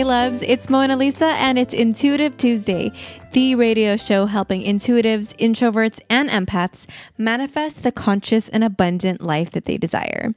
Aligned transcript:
Hey 0.00 0.04
loves, 0.04 0.40
it's 0.40 0.70
Mona 0.70 0.96
Lisa 0.96 1.26
and 1.26 1.58
it's 1.58 1.74
Intuitive 1.74 2.38
Tuesday, 2.38 2.90
the 3.32 3.54
radio 3.54 3.98
show 3.98 4.24
helping 4.24 4.62
intuitives, 4.62 5.36
introverts, 5.36 6.00
and 6.08 6.30
empaths 6.30 6.86
manifest 7.18 7.82
the 7.82 7.92
conscious 7.92 8.48
and 8.48 8.64
abundant 8.64 9.20
life 9.20 9.50
that 9.50 9.66
they 9.66 9.76
desire. 9.76 10.34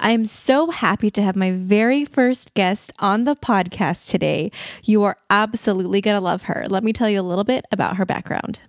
I 0.00 0.12
am 0.12 0.24
so 0.24 0.70
happy 0.70 1.10
to 1.10 1.20
have 1.20 1.36
my 1.36 1.50
very 1.50 2.06
first 2.06 2.54
guest 2.54 2.90
on 3.00 3.24
the 3.24 3.36
podcast 3.36 4.08
today. 4.08 4.50
You 4.82 5.02
are 5.02 5.18
absolutely 5.28 6.00
going 6.00 6.16
to 6.16 6.24
love 6.24 6.44
her. 6.44 6.64
Let 6.70 6.82
me 6.82 6.94
tell 6.94 7.10
you 7.10 7.20
a 7.20 7.22
little 7.22 7.44
bit 7.44 7.66
about 7.70 7.98
her 7.98 8.06
background. 8.06 8.60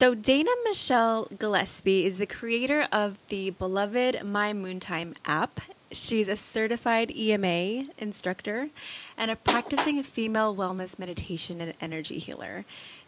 So, 0.00 0.14
Dana 0.14 0.50
Michelle 0.62 1.26
Gillespie 1.36 2.04
is 2.04 2.18
the 2.18 2.26
creator 2.26 2.86
of 2.92 3.26
the 3.26 3.50
beloved 3.50 4.24
My 4.24 4.52
Moontime 4.52 5.16
app 5.24 5.60
She's 5.94 6.28
a 6.28 6.36
certified 6.36 7.12
EMA 7.12 7.86
instructor 7.98 8.70
and 9.16 9.30
a 9.30 9.36
practicing 9.36 10.02
female 10.02 10.54
wellness 10.54 10.98
meditation 10.98 11.60
and 11.60 11.72
energy 11.80 12.18
healer. 12.18 12.64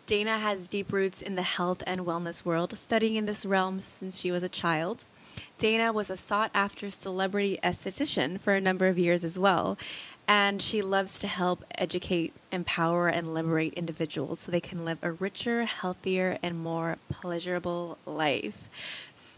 Dana 0.06 0.38
has 0.38 0.68
deep 0.68 0.92
roots 0.92 1.20
in 1.20 1.34
the 1.34 1.42
health 1.42 1.82
and 1.84 2.02
wellness 2.02 2.44
world, 2.44 2.78
studying 2.78 3.16
in 3.16 3.26
this 3.26 3.44
realm 3.44 3.80
since 3.80 4.18
she 4.18 4.30
was 4.30 4.44
a 4.44 4.48
child. 4.48 5.04
Dana 5.58 5.92
was 5.92 6.08
a 6.08 6.16
sought 6.16 6.52
after 6.54 6.90
celebrity 6.90 7.58
esthetician 7.62 8.38
for 8.38 8.54
a 8.54 8.60
number 8.60 8.86
of 8.86 9.00
years 9.00 9.24
as 9.24 9.36
well, 9.36 9.76
and 10.28 10.62
she 10.62 10.80
loves 10.80 11.18
to 11.18 11.26
help 11.26 11.64
educate, 11.76 12.32
empower, 12.52 13.08
and 13.08 13.34
liberate 13.34 13.74
individuals 13.74 14.40
so 14.40 14.52
they 14.52 14.60
can 14.60 14.84
live 14.84 14.98
a 15.02 15.12
richer, 15.12 15.64
healthier, 15.64 16.38
and 16.42 16.58
more 16.58 16.98
pleasurable 17.10 17.98
life. 18.06 18.68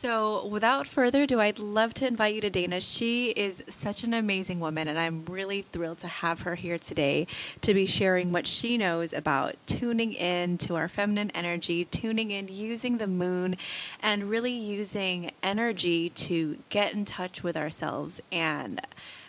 So, 0.00 0.46
without 0.46 0.86
further 0.86 1.24
ado, 1.24 1.40
I'd 1.40 1.58
love 1.58 1.92
to 1.94 2.06
invite 2.06 2.36
you 2.36 2.40
to 2.42 2.50
Dana. 2.50 2.80
She 2.80 3.30
is 3.30 3.64
such 3.68 4.04
an 4.04 4.14
amazing 4.14 4.60
woman, 4.60 4.86
and 4.86 4.96
I'm 4.96 5.24
really 5.24 5.62
thrilled 5.72 5.98
to 5.98 6.06
have 6.06 6.42
her 6.42 6.54
here 6.54 6.78
today 6.78 7.26
to 7.62 7.74
be 7.74 7.84
sharing 7.84 8.30
what 8.30 8.46
she 8.46 8.78
knows 8.78 9.12
about 9.12 9.56
tuning 9.66 10.12
in 10.12 10.56
to 10.58 10.76
our 10.76 10.86
feminine 10.86 11.32
energy, 11.32 11.84
tuning 11.84 12.30
in 12.30 12.46
using 12.46 12.98
the 12.98 13.08
moon, 13.08 13.56
and 14.00 14.30
really 14.30 14.52
using 14.52 15.32
energy 15.42 16.10
to 16.10 16.58
get 16.68 16.94
in 16.94 17.04
touch 17.04 17.42
with 17.42 17.56
ourselves 17.56 18.20
and 18.30 18.80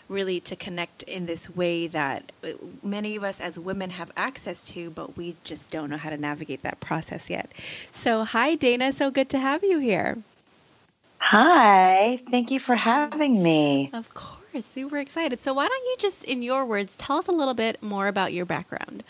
really 0.08 0.40
to 0.42 0.56
connect 0.56 1.02
in 1.02 1.26
this 1.26 1.50
way 1.50 1.88
that 1.88 2.32
uh, 2.44 2.50
many 2.84 3.16
of 3.16 3.24
us 3.24 3.42
as 3.42 3.58
women 3.58 3.90
have 3.90 4.12
access 4.16 4.66
to, 4.66 4.92
but 4.92 5.18
we 5.18 5.36
just 5.44 5.72
don't 5.72 5.90
know 5.90 5.98
how 5.98 6.12
to 6.12 6.18
navigate 6.18 6.62
that 6.62 6.80
process 6.80 7.28
yet. 7.28 7.52
So, 7.92 8.24
hi, 8.24 8.54
Dana. 8.54 8.94
So 8.94 9.10
good 9.10 9.32
to 9.32 9.40
have 9.40 9.64
you 9.64 9.80
here. 9.80 10.20
Hi, 11.20 12.20
thank 12.32 12.50
you 12.50 12.60
for 12.60 12.76
having 12.76 13.44
me. 13.44 13.92
Of 13.94 14.14
course, 14.14 14.66
super 14.66 14.98
excited. 14.98 15.42
So, 15.42 15.54
why 15.54 15.68
don't 15.68 15.86
you 15.86 15.96
just, 16.00 16.24
in 16.24 16.42
your 16.42 16.66
words, 16.66 16.96
tell 16.98 17.18
us 17.18 17.28
a 17.28 17.32
little 17.32 17.54
bit 17.54 17.84
more 17.84 18.08
about 18.08 18.34
your 18.34 18.46
background? 18.46 19.04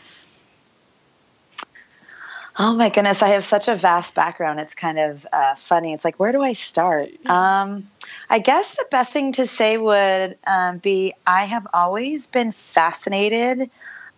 Oh 2.58 2.74
my 2.74 2.90
goodness, 2.90 3.22
I 3.22 3.30
have 3.30 3.46
such 3.46 3.70
a 3.70 3.76
vast 3.76 4.16
background. 4.16 4.60
It's 4.60 4.76
kind 4.76 5.00
of 5.00 5.26
uh, 5.32 5.56
funny. 5.56 5.94
It's 5.94 6.04
like, 6.04 6.20
where 6.20 6.34
do 6.34 6.42
I 6.42 6.52
start? 6.54 7.10
Um, 7.26 7.88
I 8.30 8.40
guess 8.40 8.76
the 8.76 8.86
best 8.92 9.14
thing 9.14 9.32
to 9.34 9.48
say 9.48 9.78
would 9.78 10.38
um, 10.46 10.80
be 10.80 11.14
I 11.26 11.46
have 11.46 11.68
always 11.74 12.28
been 12.28 12.52
fascinated 12.52 13.70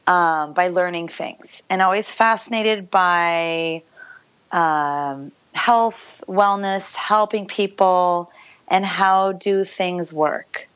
um, 0.08 0.54
by 0.54 0.70
learning 0.70 1.10
things 1.10 1.62
and 1.70 1.84
always 1.84 2.10
fascinated 2.10 2.90
by 2.90 3.84
um, 4.52 5.32
health, 5.54 6.24
wellness, 6.28 6.96
helping 6.96 7.46
people, 7.46 8.32
and 8.68 8.86
how 8.86 9.34
do 9.34 9.66
things 9.66 10.14
work. 10.14 10.68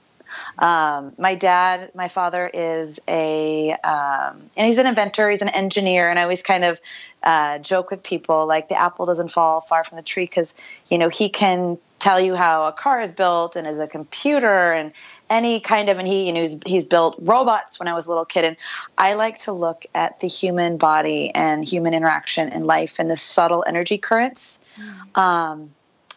Um, 0.57 1.13
my 1.17 1.35
dad, 1.35 1.91
my 1.95 2.09
father 2.09 2.49
is 2.53 2.99
a, 3.07 3.71
um, 3.71 4.49
and 4.57 4.67
he's 4.67 4.77
an 4.77 4.85
inventor, 4.85 5.29
he's 5.29 5.41
an 5.41 5.49
engineer, 5.49 6.09
and 6.09 6.19
I 6.19 6.23
always 6.23 6.41
kind 6.41 6.65
of 6.65 6.79
uh, 7.23 7.57
joke 7.59 7.89
with 7.89 8.03
people 8.03 8.45
like 8.45 8.69
the 8.69 8.79
apple 8.79 9.05
doesn't 9.05 9.29
fall 9.29 9.61
far 9.61 9.83
from 9.83 9.95
the 9.95 10.03
tree 10.03 10.25
because, 10.25 10.53
you 10.89 10.97
know, 10.97 11.09
he 11.09 11.29
can 11.29 11.77
tell 11.99 12.19
you 12.19 12.35
how 12.35 12.65
a 12.65 12.71
car 12.71 13.01
is 13.01 13.13
built 13.13 13.55
and 13.55 13.65
is 13.65 13.79
a 13.79 13.87
computer 13.87 14.73
and 14.73 14.91
any 15.29 15.59
kind 15.59 15.89
of 15.89 15.97
and 15.97 16.07
he 16.07 16.27
you 16.27 16.33
know 16.33 16.41
he's, 16.41 16.57
he's 16.65 16.85
built 16.85 17.15
robots 17.19 17.79
when 17.79 17.87
i 17.87 17.93
was 17.93 18.05
a 18.05 18.09
little 18.09 18.25
kid 18.25 18.43
and 18.43 18.57
i 18.97 19.13
like 19.13 19.39
to 19.39 19.51
look 19.51 19.85
at 19.95 20.19
the 20.19 20.27
human 20.27 20.77
body 20.77 21.31
and 21.33 21.65
human 21.65 21.93
interaction 21.93 22.49
in 22.49 22.63
life 22.63 22.99
and 22.99 23.09
the 23.09 23.15
subtle 23.15 23.63
energy 23.65 23.97
currents 23.97 24.59
mm. 24.77 25.17
um, 25.19 25.71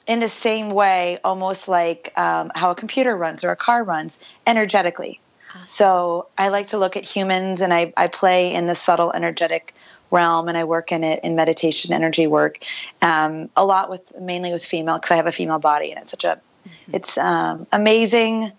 in 0.07 0.21
the 0.21 0.29
same 0.29 0.71
way 0.71 1.19
almost 1.23 1.69
like 1.69 2.13
um, 2.17 2.51
how 2.55 2.71
a 2.71 2.75
computer 2.75 3.17
runs 3.17 3.45
or 3.45 3.51
a 3.51 3.57
car 3.57 3.85
runs 3.85 4.19
energetically 4.47 5.21
awesome. 5.51 5.67
so 5.67 6.27
i 6.37 6.49
like 6.49 6.69
to 6.69 6.79
look 6.79 6.97
at 6.97 7.05
humans 7.05 7.61
and 7.61 7.73
I, 7.73 7.93
I 7.97 8.09
play 8.09 8.55
in 8.55 8.67
the 8.67 8.75
subtle 8.75 9.13
energetic 9.13 9.75
realm 10.11 10.49
and 10.49 10.57
I 10.57 10.65
work 10.65 10.93
in 10.93 11.05
it 11.05 11.23
in 11.25 11.37
meditation 11.37 11.93
energy 11.93 12.27
work 12.27 12.59
um, 13.03 13.51
a 13.57 13.65
lot 13.65 13.91
with 13.91 14.19
mainly 14.21 14.53
with 14.53 14.65
female 14.65 14.97
because 14.97 15.11
I 15.11 15.17
have 15.17 15.27
a 15.27 15.33
female 15.33 15.59
body 15.59 15.91
and 15.91 16.01
it's 16.01 16.11
such 16.11 16.25
a 16.25 16.41
mm-hmm. 16.67 16.95
it's 16.95 17.19
um, 17.19 17.67
amazing 17.73 18.53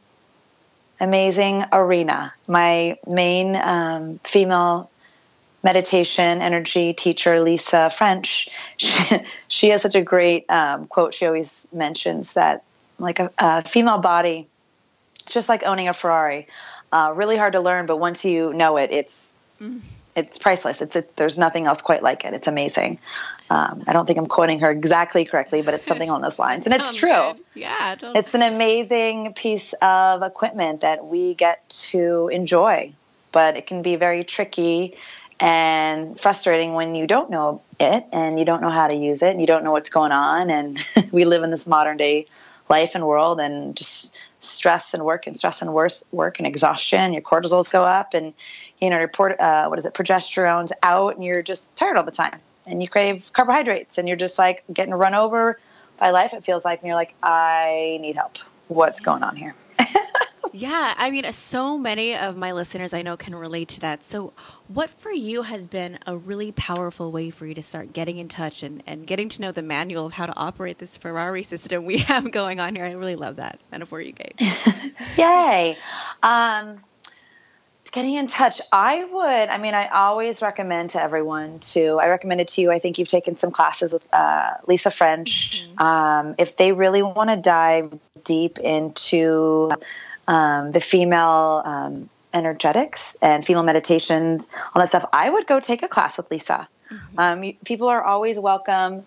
amazing 1.00 1.66
arena 1.72 2.34
my 2.48 2.98
main 3.08 3.56
um, 3.56 4.20
female 4.24 4.89
meditation 5.64 6.42
energy 6.42 6.94
teacher 6.94 7.42
Lisa 7.42 7.90
French 7.90 8.50
she, 8.78 9.22
she 9.48 9.70
has 9.70 9.82
such 9.82 9.96
a 9.96 10.02
great 10.02 10.46
um, 10.50 10.88
quote 10.88 11.14
she 11.14 11.26
always 11.26 11.68
mentions 11.74 12.34
that 12.34 12.64
like 12.98 13.20
a, 13.20 13.30
a 13.38 13.68
female 13.68 14.00
body 14.00 14.48
just 15.28 15.50
like 15.50 15.64
owning 15.64 15.88
a 15.88 15.94
Ferrari 15.94 16.48
uh, 16.92 17.14
really 17.16 17.38
hard 17.38 17.54
to 17.54 17.60
learn 17.60 17.86
but 17.86 17.98
once 17.98 18.24
you 18.26 18.54
know 18.54 18.78
it 18.78 18.92
it's 18.92 19.34
mm 19.60 19.82
it's 20.20 20.38
priceless. 20.38 20.82
It's 20.82 20.96
it, 20.96 21.16
there's 21.16 21.38
nothing 21.38 21.66
else 21.66 21.82
quite 21.82 22.04
like 22.04 22.26
it. 22.26 22.34
It's 22.34 22.48
amazing. 22.48 23.00
Um, 23.50 23.84
I 23.88 23.94
don't 23.94 24.06
think 24.06 24.20
I'm 24.20 24.28
quoting 24.28 24.60
her 24.60 24.70
exactly 24.70 25.26
correctly, 25.26 25.64
but 25.64 25.74
it's 25.74 25.86
something 25.86 26.08
along 26.08 26.22
those 26.22 26.38
lines, 26.46 26.66
and 26.66 26.74
it's 26.74 26.94
true. 26.94 27.10
Good. 27.10 27.38
Yeah, 27.56 27.96
totally. 27.96 28.20
it's 28.20 28.34
an 28.36 28.44
amazing 28.44 29.34
piece 29.34 29.74
of 29.82 30.22
equipment 30.22 30.82
that 30.82 31.06
we 31.06 31.34
get 31.34 31.68
to 31.92 32.28
enjoy, 32.28 32.94
but 33.32 33.58
it 33.58 33.66
can 33.66 33.82
be 33.82 33.96
very 33.96 34.24
tricky 34.24 34.98
and 35.40 36.20
frustrating 36.20 36.74
when 36.74 36.96
you 36.96 37.08
don't 37.08 37.30
know 37.30 37.62
it 37.80 38.06
and 38.12 38.38
you 38.38 38.46
don't 38.46 38.62
know 38.62 38.70
how 38.70 38.88
to 38.88 38.96
use 38.96 39.22
it 39.22 39.32
and 39.32 39.40
you 39.40 39.48
don't 39.48 39.64
know 39.64 39.72
what's 39.72 39.90
going 39.90 40.12
on. 40.12 40.50
And 40.50 40.80
we 41.12 41.26
live 41.26 41.44
in 41.44 41.52
this 41.52 41.66
modern 41.66 41.98
day 41.98 42.28
life 42.70 42.94
and 42.94 43.08
world, 43.08 43.40
and 43.40 43.76
just 43.76 44.16
stress 44.42 44.94
and 44.94 45.04
work 45.04 45.26
and 45.26 45.36
stress 45.36 45.64
and 45.64 45.74
work, 45.74 45.92
work 46.12 46.38
and 46.38 46.46
exhaustion. 46.46 47.14
Your 47.14 47.24
cortisols 47.24 47.72
go 47.72 47.84
up, 47.84 48.14
and 48.14 48.34
you 48.80 48.90
know, 48.90 48.98
report, 48.98 49.40
uh, 49.40 49.68
what 49.68 49.80
is 49.80 49.86
it, 49.86 49.94
progesterone's 49.94 50.72
out 50.84 51.16
and 51.16 51.24
you're 51.24 51.42
just 51.42 51.76
tired 51.76 51.98
all 51.98 52.04
the 52.04 52.12
time 52.12 52.40
and 52.66 52.82
you 52.82 52.88
crave 52.88 53.30
carbohydrates 53.34 53.98
and 53.98 54.08
you're 54.08 54.18
just 54.18 54.40
like 54.40 54.64
getting 54.72 54.94
run 54.94 55.14
over 55.14 55.60
by 55.98 56.12
life, 56.12 56.34
it 56.34 56.46
feels 56.46 56.64
like, 56.64 56.80
and 56.80 56.88
you're 56.88 56.96
like, 56.96 57.14
I 57.22 57.98
need 58.02 58.16
help. 58.16 58.38
What's 58.68 59.02
going 59.02 59.24
on 59.24 59.36
here? 59.36 59.56
yeah, 60.54 60.94
I 60.98 61.12
mean, 61.12 61.32
so 61.32 61.78
many 61.78 62.16
of 62.16 62.36
my 62.36 62.52
listeners 62.52 62.94
I 62.94 63.02
know 63.02 63.18
can 63.18 63.36
relate 63.36 63.70
to 63.70 63.80
that. 63.82 64.04
So, 64.04 64.34
what 64.68 64.90
for 64.90 65.12
you 65.12 65.44
has 65.44 65.68
been 65.68 66.00
a 66.06 66.18
really 66.18 66.52
powerful 66.52 67.12
way 67.12 67.30
for 67.30 67.46
you 67.46 67.54
to 67.56 67.64
start 67.64 67.94
getting 67.94 68.18
in 68.18 68.28
touch 68.28 68.64
and, 68.64 68.84
and 68.86 69.06
getting 69.06 69.30
to 69.30 69.42
know 69.42 69.52
the 69.52 69.62
manual 69.62 70.06
of 70.06 70.14
how 70.14 70.26
to 70.26 70.38
operate 70.38 70.78
this 70.78 70.98
Ferrari 70.98 71.44
system 71.44 71.86
we 71.86 71.98
have 72.10 72.32
going 72.32 72.60
on 72.60 72.76
here? 72.76 72.86
I 72.86 72.92
really 72.92 73.16
love 73.16 73.38
that 73.38 73.60
metaphor 73.72 74.02
you 74.02 74.14
gave. 74.14 74.34
Yay. 75.18 75.78
Um, 76.24 76.80
getting 77.92 78.14
in 78.14 78.28
touch 78.28 78.62
i 78.72 79.04
would 79.04 79.50
i 79.50 79.58
mean 79.58 79.74
i 79.74 79.88
always 79.88 80.44
recommend 80.44 80.92
to 80.92 81.02
everyone 81.02 81.58
to 81.60 82.00
i 82.00 82.08
recommend 82.08 82.40
it 82.40 82.48
to 82.48 82.62
you 82.62 82.72
i 82.72 82.78
think 82.78 83.00
you've 83.00 83.08
taken 83.08 83.38
some 83.38 83.52
classes 83.52 83.92
with 83.92 84.14
uh, 84.14 84.52
lisa 84.68 84.92
french 84.92 85.68
mm-hmm. 85.68 85.82
um, 85.82 86.36
if 86.38 86.56
they 86.56 86.72
really 86.72 87.02
want 87.02 87.30
to 87.32 87.36
dive 87.36 87.98
deep 88.24 88.60
into 88.60 89.72
um, 90.30 90.72
the 90.72 90.80
female 90.80 91.62
um, 91.66 92.10
energetics 92.34 93.18
and 93.22 93.44
female 93.44 93.64
meditations 93.64 94.50
all 94.74 94.82
that 94.82 94.88
stuff 94.88 95.06
i 95.12 95.30
would 95.30 95.48
go 95.48 95.60
take 95.60 95.84
a 95.84 95.88
class 95.88 96.18
with 96.18 96.30
lisa 96.32 96.68
mm-hmm. 96.92 97.20
Um, 97.20 97.54
people 97.66 97.90
are 97.90 98.04
always 98.04 98.40
welcome 98.40 99.06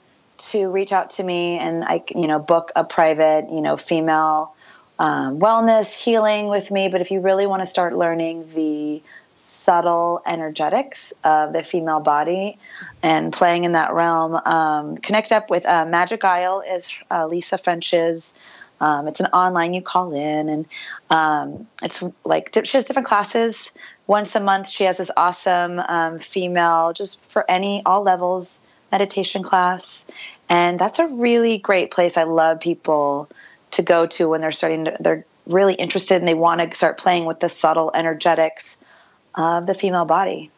to 0.51 0.71
reach 0.71 0.93
out 0.93 1.11
to 1.11 1.23
me 1.23 1.59
and 1.59 1.85
i 1.85 2.03
you 2.15 2.27
know 2.27 2.39
book 2.39 2.73
a 2.77 2.85
private 2.85 3.49
you 3.51 3.61
know 3.61 3.77
female 3.77 4.55
um, 5.03 5.41
wellness, 5.41 6.01
healing 6.01 6.47
with 6.47 6.71
me. 6.71 6.89
But 6.89 7.01
if 7.01 7.11
you 7.11 7.21
really 7.21 7.47
want 7.47 7.61
to 7.61 7.67
start 7.67 7.95
learning 7.95 8.51
the 8.55 9.03
subtle 9.37 10.23
energetics 10.25 11.13
of 11.25 11.53
the 11.53 11.65
female 11.65 11.99
body 11.99 12.59
and 13.03 13.33
playing 13.33 13.65
in 13.65 13.73
that 13.73 13.93
realm, 13.93 14.41
um, 14.45 14.97
connect 14.99 15.33
up 15.33 15.51
with 15.51 15.67
uh, 15.67 15.87
Magic 15.87 16.25
Isle 16.25 16.61
is 16.61 16.95
uh, 17.11 17.27
Lisa 17.27 17.59
French's. 17.59 18.33
Um, 18.82 19.06
it's 19.06 19.20
an 19.20 19.26
online 19.26 19.75
you 19.75 19.81
call 19.81 20.12
in, 20.12 20.49
and 20.49 20.67
um, 21.08 21.69
it's 21.82 22.02
like 22.25 22.50
she 22.64 22.76
has 22.76 22.84
different 22.84 23.06
classes. 23.06 23.70
Once 24.08 24.34
a 24.34 24.40
month, 24.40 24.69
she 24.69 24.84
has 24.84 24.96
this 24.96 25.11
awesome 25.17 25.79
um, 25.79 26.19
female, 26.19 26.93
just 26.93 27.23
for 27.26 27.49
any 27.49 27.82
all 27.87 28.02
levels 28.02 28.58
meditation 28.90 29.44
class, 29.44 30.05
and 30.49 30.81
that's 30.81 30.99
a 30.99 31.06
really 31.06 31.58
great 31.58 31.93
place. 31.93 32.17
I 32.17 32.25
love 32.25 32.58
people 32.58 33.31
to 33.70 33.82
go 33.82 34.06
to 34.06 34.29
when 34.29 34.40
they're 34.40 34.50
starting 34.50 34.87
to, 34.87 34.96
they're 34.99 35.25
really 35.46 35.75
interested 35.75 36.17
and 36.17 36.26
they 36.26 36.35
want 36.35 36.61
to 36.61 36.76
start 36.76 36.99
playing 36.99 37.25
with 37.25 37.38
the 37.38 37.49
subtle 37.49 37.93
energetics 37.94 38.76
of 39.35 39.64
the 39.64 39.75
female 39.75 40.05
body 40.05 40.50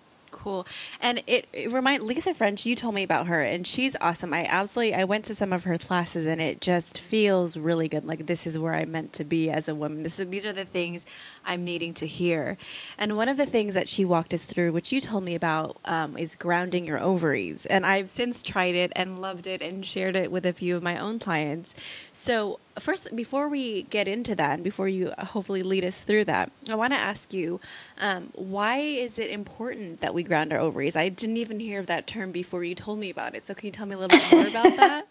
cool. 0.45 0.67
And 1.01 1.23
it, 1.27 1.49
it 1.53 1.73
remind 1.73 2.03
Lisa 2.03 2.35
French. 2.35 2.67
You 2.67 2.77
told 2.77 2.95
me 2.95 3.03
about 3.03 3.27
her, 3.27 3.43
and 3.43 3.67
she's 3.67 3.97
awesome. 4.01 4.35
I 4.35 4.45
absolutely 4.45 4.95
I 4.95 5.05
went 5.05 5.25
to 5.25 5.35
some 5.35 5.53
of 5.53 5.65
her 5.65 5.79
classes, 5.79 6.27
and 6.27 6.41
it 6.41 6.61
just 6.61 6.99
feels 6.99 7.57
really 7.57 7.89
good. 7.89 8.05
Like 8.05 8.27
this 8.27 8.47
is 8.47 8.59
where 8.59 8.75
I'm 8.75 8.93
meant 8.93 9.15
to 9.15 9.25
be 9.25 9.51
as 9.51 9.69
a 9.69 9.75
woman. 9.75 10.03
This 10.03 10.19
is, 10.21 10.29
these 10.29 10.45
are 10.45 10.53
the 10.53 10.67
things 10.67 11.07
I'm 11.47 11.65
needing 11.65 11.95
to 11.95 12.07
hear. 12.07 12.57
And 12.99 13.17
one 13.17 13.29
of 13.29 13.37
the 13.37 13.47
things 13.47 13.75
that 13.75 13.89
she 13.89 14.05
walked 14.05 14.35
us 14.35 14.43
through, 14.43 14.73
which 14.73 14.93
you 14.93 15.01
told 15.01 15.25
me 15.25 15.35
about, 15.35 15.79
um, 15.85 16.17
is 16.17 16.35
grounding 16.35 16.87
your 16.87 16.99
ovaries. 16.99 17.67
And 17.67 17.85
I've 17.85 18.11
since 18.11 18.43
tried 18.43 18.75
it 18.75 18.93
and 18.97 19.21
loved 19.21 19.47
it 19.47 19.63
and 19.63 19.85
shared 19.85 20.17
it 20.17 20.31
with 20.31 20.47
a 20.47 20.53
few 20.53 20.77
of 20.77 20.83
my 20.83 20.99
own 20.99 21.19
clients. 21.19 21.75
So 22.13 22.61
first, 22.79 23.15
before 23.15 23.49
we 23.49 23.83
get 23.83 24.09
into 24.09 24.35
that, 24.35 24.55
and 24.55 24.65
before 24.65 24.89
you 24.89 25.13
hopefully 25.19 25.63
lead 25.63 25.85
us 25.85 26.01
through 26.01 26.25
that, 26.27 26.51
I 26.69 26.75
want 26.75 26.93
to 26.93 26.99
ask 26.99 27.33
you, 27.33 27.61
um, 27.99 28.31
why 28.35 28.79
is 28.79 29.19
it 29.19 29.31
important 29.31 30.01
that 30.01 30.15
we 30.15 30.23
ground 30.23 30.53
our 30.53 30.59
ovaries? 30.59 30.97
I 30.97 31.09
didn't 31.09 31.37
even 31.37 31.61
hear 31.61 31.81
of 31.81 31.87
that 31.87 32.07
term 32.07 32.33
before 32.33 32.65
you 32.65 32.75
told 32.75 32.99
me 32.99 33.11
about 33.11 33.35
it. 33.35 33.47
So 33.47 33.55
can 33.55 33.67
you 33.67 33.73
tell 33.73 33.87
me 33.87 33.95
a 33.95 33.99
little 33.99 34.19
bit 34.19 34.33
more 34.33 34.47
about 34.47 34.77
that? 34.77 35.09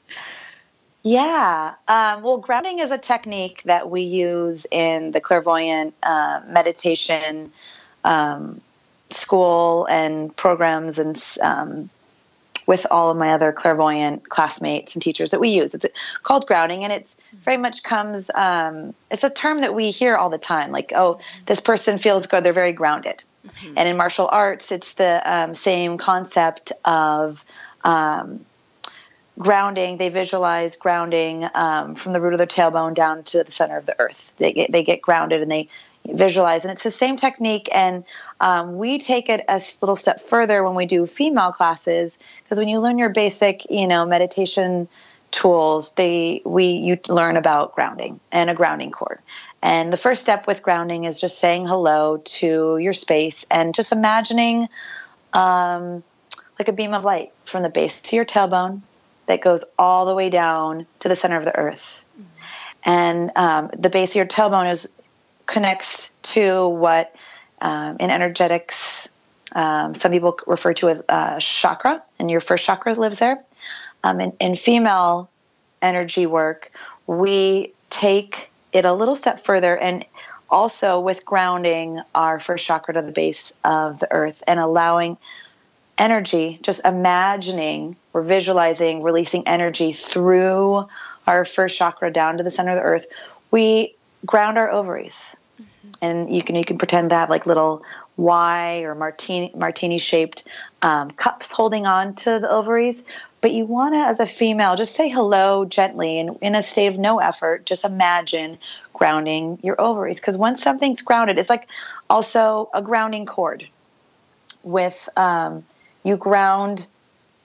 Yeah. 1.04 1.74
Um, 1.88 2.24
well, 2.24 2.38
grounding 2.38 2.80
is 2.80 2.90
a 2.90 2.98
technique 2.98 3.62
that 3.66 3.90
we 3.90 4.02
use 4.02 4.66
in 4.72 5.12
the 5.12 5.20
clairvoyant 5.20 5.94
uh, 6.02 6.42
meditation 6.48 7.52
um, 8.06 8.62
school 9.12 9.86
and 9.86 10.36
programs 10.36 11.00
and 11.00 11.22
um, 11.42 11.90
with 12.66 12.88
all 12.90 13.12
of 13.12 13.18
my 13.18 13.34
other 13.34 13.52
clairvoyant 13.52 14.30
classmates 14.30 14.96
and 14.96 15.02
teachers 15.02 15.32
that 15.32 15.42
we 15.42 15.50
use. 15.50 15.74
It's 15.74 15.86
called 16.24 16.48
grounding, 16.48 16.86
and 16.86 16.94
it's 16.94 17.18
very 17.44 17.58
much 17.58 17.84
comes. 17.84 18.32
Um, 18.34 18.94
it's 19.12 19.26
a 19.26 19.30
term 19.30 19.62
that 19.62 19.76
we 19.76 19.92
hear 19.92 20.16
all 20.16 20.30
the 20.30 20.38
time, 20.38 20.72
like, 20.72 20.94
"Oh, 20.96 21.20
this 21.46 21.60
person 21.60 21.98
feels 21.98 22.28
good; 22.28 22.46
they're 22.46 22.54
very 22.54 22.74
grounded." 22.74 23.22
Mm-hmm. 23.46 23.74
And 23.76 23.90
in 23.90 23.98
martial 23.98 24.30
arts, 24.32 24.72
it's 24.72 24.94
the 24.94 25.22
um, 25.26 25.54
same 25.54 25.98
concept 25.98 26.72
of 26.86 27.44
um, 27.84 28.46
grounding. 29.38 29.98
They 29.98 30.10
visualize 30.10 30.76
grounding 30.76 31.48
um, 31.54 31.96
from 31.96 32.14
the 32.14 32.22
root 32.22 32.34
of 32.34 32.38
their 32.38 32.48
tailbone 32.48 32.94
down 32.94 33.24
to 33.26 33.44
the 33.44 33.52
center 33.52 33.78
of 33.78 33.86
the 33.86 34.00
earth. 34.00 34.32
They 34.38 34.54
get 34.54 34.72
they 34.72 34.84
get 34.84 35.02
grounded 35.02 35.42
and 35.42 35.52
they 35.52 35.70
visualize, 36.06 36.66
and 36.66 36.74
it's 36.74 36.84
the 36.84 36.92
same 36.92 37.18
technique. 37.18 37.70
And 37.72 38.04
um, 38.40 38.78
we 38.78 39.00
take 39.00 39.30
it 39.30 39.44
a 39.48 39.62
little 39.82 39.96
step 39.96 40.22
further 40.22 40.64
when 40.64 40.76
we 40.76 40.86
do 40.86 41.06
female 41.06 41.52
classes 41.52 42.18
because 42.44 42.60
when 42.60 42.68
you 42.68 42.80
learn 42.80 42.98
your 42.98 43.10
basic, 43.10 43.70
you 43.70 43.88
know, 43.88 44.06
meditation 44.06 44.88
tools, 45.32 45.94
they 45.94 46.42
we 46.46 46.66
you 46.66 47.00
learn 47.08 47.38
about 47.38 47.74
grounding 47.74 48.20
and 48.32 48.50
a 48.50 48.54
grounding 48.54 48.92
cord. 48.92 49.20
And 49.62 49.94
the 49.94 49.98
first 49.98 50.22
step 50.22 50.46
with 50.46 50.62
grounding 50.62 51.06
is 51.06 51.22
just 51.22 51.40
saying 51.40 51.66
hello 51.66 52.18
to 52.18 52.78
your 52.78 52.94
space 52.94 53.46
and 53.50 53.74
just 53.74 53.94
imagining 53.94 54.68
um, 55.32 56.04
like 56.60 56.68
a 56.68 56.74
beam 56.74 56.94
of 56.94 57.06
light 57.06 57.32
from 57.46 57.64
the 57.64 57.70
base 57.70 58.02
to 58.02 58.16
your 58.18 58.26
tailbone 58.26 58.82
that 59.28 59.42
goes 59.42 59.64
all 59.78 60.06
the 60.06 60.16
way 60.16 60.30
down 60.30 60.86
to 61.00 61.10
the 61.10 61.16
center 61.16 61.38
of 61.38 61.46
the 61.46 61.56
earth. 61.56 62.04
And 62.84 63.32
um, 63.36 63.72
the 63.78 63.90
base 63.90 64.10
of 64.10 64.16
your 64.16 64.26
tailbone 64.26 64.70
is 64.70 64.94
connects 65.46 66.14
to 66.24 66.68
what 66.68 67.16
um, 67.62 67.98
in 68.00 68.10
energetics 68.10 69.10
um, 69.54 69.94
some 69.94 70.12
people 70.12 70.38
refer 70.48 70.74
to 70.74 70.90
as 70.90 71.04
uh, 71.08 71.40
chakra, 71.40 72.04
and 72.20 72.30
your 72.30 72.42
first 72.42 72.66
chakra 72.66 72.94
lives 72.94 73.20
there. 73.20 73.44
Um, 74.04 74.20
in, 74.20 74.34
in 74.40 74.56
female 74.56 75.30
energy 75.82 76.26
work, 76.26 76.72
we 77.08 77.74
take 77.90 78.50
it 78.72 78.86
a 78.86 78.94
little 78.94 79.16
step 79.16 79.46
further 79.46 79.78
and 79.78 80.06
also 80.50 81.00
with 81.00 81.24
grounding 81.24 82.02
our 82.14 82.40
first 82.40 82.66
chakra 82.66 82.96
to 82.96 83.02
the 83.02 83.12
base 83.12 83.54
of 83.64 84.00
the 84.00 84.12
earth 84.12 84.42
and 84.48 84.60
allowing 84.60 85.18
energy, 85.98 86.60
just 86.62 86.86
imagining, 86.86 87.96
we're 88.12 88.24
visualizing 88.24 89.04
releasing 89.04 89.48
energy 89.48 89.94
through 89.94 90.88
our 91.28 91.46
first 91.46 91.78
chakra 91.78 92.12
down 92.12 92.38
to 92.38 92.44
the 92.44 92.50
center 92.50 92.72
of 92.72 92.78
the 92.78 92.84
earth, 92.84 93.06
we 93.52 93.96
ground 94.26 94.58
our 94.58 94.72
ovaries. 94.72 95.36
Mm-hmm. 95.62 95.90
And 96.02 96.36
you 96.36 96.44
can 96.44 96.56
you 96.56 96.66
can 96.66 96.78
pretend 96.78 97.12
to 97.12 97.16
have 97.16 97.30
like 97.30 97.46
little 97.46 97.84
Y 98.18 98.82
or 98.82 98.96
martini 98.96 99.52
martini 99.56 99.98
shaped 99.98 100.44
um, 100.82 101.12
cups 101.12 101.52
holding 101.52 101.86
on 101.86 102.16
to 102.16 102.40
the 102.40 102.50
ovaries. 102.50 103.04
But 103.42 103.52
you 103.52 103.66
want 103.66 103.94
to, 103.94 103.98
as 103.98 104.22
a 104.22 104.26
female, 104.26 104.76
just 104.76 104.96
say 104.96 105.10
hello 105.10 105.66
gently 105.66 106.18
and 106.18 106.38
in 106.42 106.56
a 106.56 106.64
state 106.64 106.88
of 106.88 106.98
no 106.98 107.20
effort. 107.20 107.66
Just 107.66 107.84
imagine 107.84 108.58
grounding 108.94 109.60
your 109.64 109.80
ovaries 109.82 110.18
because 110.18 110.38
once 110.38 110.64
something's 110.64 111.02
grounded, 111.02 111.38
it's 111.38 111.50
like 111.50 111.68
also 112.10 112.70
a 112.74 112.82
grounding 112.82 113.26
cord 113.26 113.68
with 114.64 115.10
um, 115.18 115.66
you 116.04 116.18
ground 116.18 116.88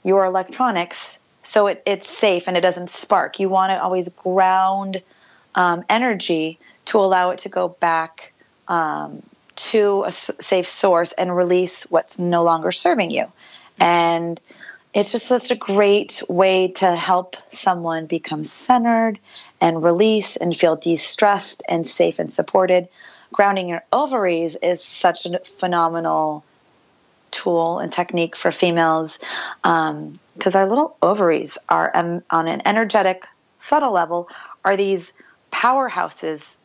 your 0.03 0.25
electronics 0.25 1.21
so 1.49 1.69
it, 1.69 1.83
it's 1.87 2.11
safe 2.11 2.47
and 2.47 2.59
it 2.59 2.61
doesn't 2.61 2.91
spark. 2.91 3.41
You 3.41 3.49
want 3.49 3.71
to 3.71 3.83
always 3.83 4.09
ground 4.11 5.01
um, 5.55 5.83
energy 5.89 6.59
to 6.87 6.99
allow 6.99 7.31
it 7.31 7.39
to 7.41 7.49
go 7.49 7.69
back 7.69 8.35
um, 8.69 9.23
to 9.57 10.05
a 10.07 10.13
safe 10.13 10.69
source 10.69 11.13
and 11.13 11.35
release 11.35 11.85
what's 11.91 12.19
no 12.19 12.45
longer 12.45 12.71
serving 12.71 13.11
you. 13.11 13.33
And 13.81 14.39
it's 14.93 15.13
just 15.13 15.27
such 15.27 15.51
a 15.51 15.57
great 15.57 16.23
way 16.29 16.73
to 16.77 16.95
help 16.95 17.37
someone 17.51 18.05
become 18.05 18.45
centered 18.45 19.19
and 19.59 19.83
release 19.83 20.37
and 20.37 20.55
feel 20.55 20.77
de 20.77 20.97
stressed 20.97 21.63
and 21.67 21.89
safe 21.89 22.19
and 22.19 22.31
supported. 22.31 22.89
Grounding 23.33 23.69
your 23.69 23.85
ovaries 23.91 24.55
is 24.57 24.85
such 24.85 25.25
a 25.25 25.39
phenomenal 25.39 26.45
tool 27.31 27.79
and 27.79 27.93
technique 27.93 28.37
for 28.37 28.53
females 28.53 29.19
because 29.63 30.55
um, 30.55 30.55
our 30.55 30.69
little 30.69 30.97
ovaries 31.03 31.59
are 31.69 31.97
um, 31.97 32.23
on 32.31 32.49
an 32.49 32.63
energetic, 32.65 33.27
subtle 33.61 33.93
level, 33.93 34.29
are 34.65 34.77
these 34.77 35.13
powerhouses 35.53 36.57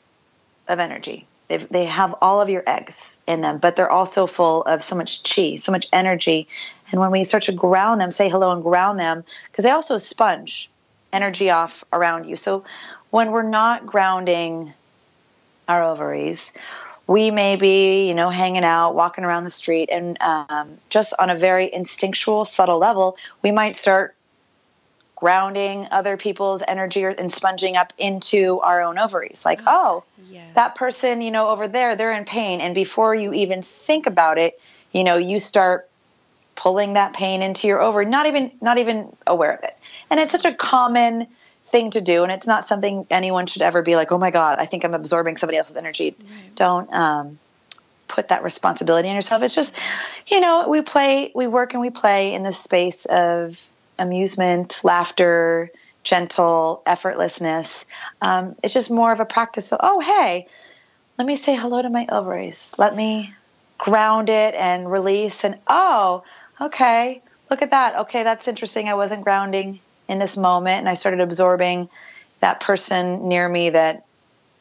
of 0.67 0.79
energy. 0.79 1.25
They've, 1.47 1.67
they 1.69 1.85
have 1.85 2.15
all 2.21 2.41
of 2.41 2.49
your 2.49 2.63
eggs 2.67 3.17
in 3.27 3.41
them, 3.41 3.57
but 3.57 3.75
they're 3.75 3.91
also 3.91 4.27
full 4.27 4.63
of 4.63 4.83
so 4.83 4.95
much 4.95 5.23
chi, 5.23 5.57
so 5.57 5.71
much 5.71 5.87
energy. 5.91 6.47
And 6.91 6.99
when 6.99 7.11
we 7.11 7.23
start 7.23 7.43
to 7.43 7.51
ground 7.51 8.01
them, 8.01 8.11
say 8.11 8.29
hello 8.29 8.51
and 8.51 8.63
ground 8.63 8.99
them, 8.99 9.23
because 9.51 9.63
they 9.63 9.71
also 9.71 9.97
sponge 9.97 10.69
energy 11.11 11.49
off 11.49 11.83
around 11.93 12.27
you. 12.27 12.35
So 12.35 12.63
when 13.09 13.31
we're 13.31 13.43
not 13.43 13.85
grounding 13.85 14.73
our 15.67 15.83
ovaries, 15.83 16.51
we 17.07 17.31
may 17.31 17.55
be, 17.55 18.07
you 18.07 18.15
know, 18.15 18.29
hanging 18.29 18.63
out, 18.63 18.95
walking 18.95 19.23
around 19.23 19.43
the 19.43 19.51
street, 19.51 19.89
and 19.91 20.17
um, 20.21 20.77
just 20.89 21.13
on 21.17 21.29
a 21.29 21.35
very 21.35 21.73
instinctual, 21.73 22.45
subtle 22.45 22.77
level, 22.77 23.17
we 23.41 23.51
might 23.51 23.75
start 23.75 24.15
grounding 25.15 25.87
other 25.91 26.17
people's 26.17 26.61
energy 26.67 27.03
and 27.03 27.31
sponging 27.31 27.77
up 27.77 27.93
into 27.97 28.59
our 28.59 28.81
own 28.81 28.97
ovaries. 28.97 29.45
Like, 29.45 29.61
oh, 29.65 30.03
yeah. 30.29 30.45
that 30.55 30.75
person, 30.75 31.21
you 31.21 31.31
know, 31.31 31.47
over 31.47 31.67
there, 31.67 31.95
they're 31.95 32.13
in 32.13 32.25
pain. 32.25 32.61
And 32.61 32.75
before 32.75 33.15
you 33.15 33.33
even 33.33 33.63
think 33.63 34.05
about 34.05 34.37
it, 34.37 34.59
you 34.91 35.03
know, 35.03 35.17
you 35.17 35.39
start 35.39 35.89
pulling 36.55 36.93
that 36.93 37.13
pain 37.13 37.41
into 37.41 37.67
your 37.67 37.81
ovary, 37.81 38.05
not 38.05 38.27
even 38.27 38.51
not 38.61 38.77
even 38.77 39.15
aware 39.25 39.53
of 39.53 39.63
it. 39.63 39.77
And 40.09 40.19
it's 40.19 40.31
such 40.31 40.45
a 40.45 40.53
common 40.53 41.27
thing 41.73 41.89
to 41.91 42.01
do, 42.01 42.21
and 42.23 42.31
it's 42.31 42.47
not 42.47 42.67
something 42.67 43.07
anyone 43.09 43.47
should 43.47 43.63
ever 43.63 43.81
be 43.81 43.97
like, 43.97 44.11
"Oh 44.13 44.19
my 44.19 44.31
God, 44.31 44.59
I 44.59 44.67
think 44.67 44.85
I'm 44.85 44.93
absorbing 44.93 45.35
somebody 45.35 45.57
else's 45.57 45.75
energy." 45.75 46.15
Right. 46.17 46.55
Don't 46.55 46.93
um, 46.93 47.39
put 48.07 48.27
that 48.27 48.43
responsibility 48.43 49.09
on 49.09 49.15
yourself. 49.15 49.41
It's 49.41 49.55
just, 49.55 49.75
you 50.27 50.39
know, 50.39 50.69
we 50.69 50.81
play, 50.81 51.31
we 51.33 51.47
work, 51.47 51.73
and 51.73 51.81
we 51.81 51.89
play 51.89 52.35
in 52.35 52.43
the 52.43 52.53
space 52.53 53.05
of 53.05 53.59
amusement, 53.97 54.81
laughter, 54.83 55.71
gentle 56.03 56.83
effortlessness. 56.85 57.85
Um, 58.21 58.55
it's 58.61 58.73
just 58.73 58.91
more 58.91 59.11
of 59.11 59.19
a 59.19 59.25
practice 59.25 59.73
of, 59.73 59.79
oh, 59.81 59.99
hey, 59.99 60.47
let 61.17 61.25
me 61.25 61.37
say 61.37 61.55
hello 61.55 61.81
to 61.81 61.89
my 61.89 62.05
ovaries. 62.07 62.75
Let 62.77 62.95
me 62.95 63.33
ground 63.79 64.29
it 64.29 64.53
and 64.53 64.91
release. 64.91 65.43
And 65.43 65.57
oh, 65.67 66.23
okay, 66.61 67.21
look 67.49 67.63
at 67.63 67.71
that. 67.71 67.95
Okay, 68.01 68.23
that's 68.23 68.47
interesting. 68.47 68.89
I 68.89 68.93
wasn't 68.93 69.23
grounding 69.23 69.79
in 70.07 70.19
this 70.19 70.37
moment 70.37 70.79
and 70.79 70.89
I 70.89 70.93
started 70.95 71.21
absorbing 71.21 71.89
that 72.41 72.59
person 72.59 73.27
near 73.27 73.47
me 73.47 73.69
that 73.69 74.05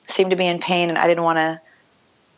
seemed 0.07 0.31
to 0.31 0.37
be 0.37 0.47
in 0.47 0.59
pain 0.59 0.89
and 0.89 0.99
I 0.99 1.07
didn't 1.07 1.25
want 1.25 1.39
to 1.39 1.61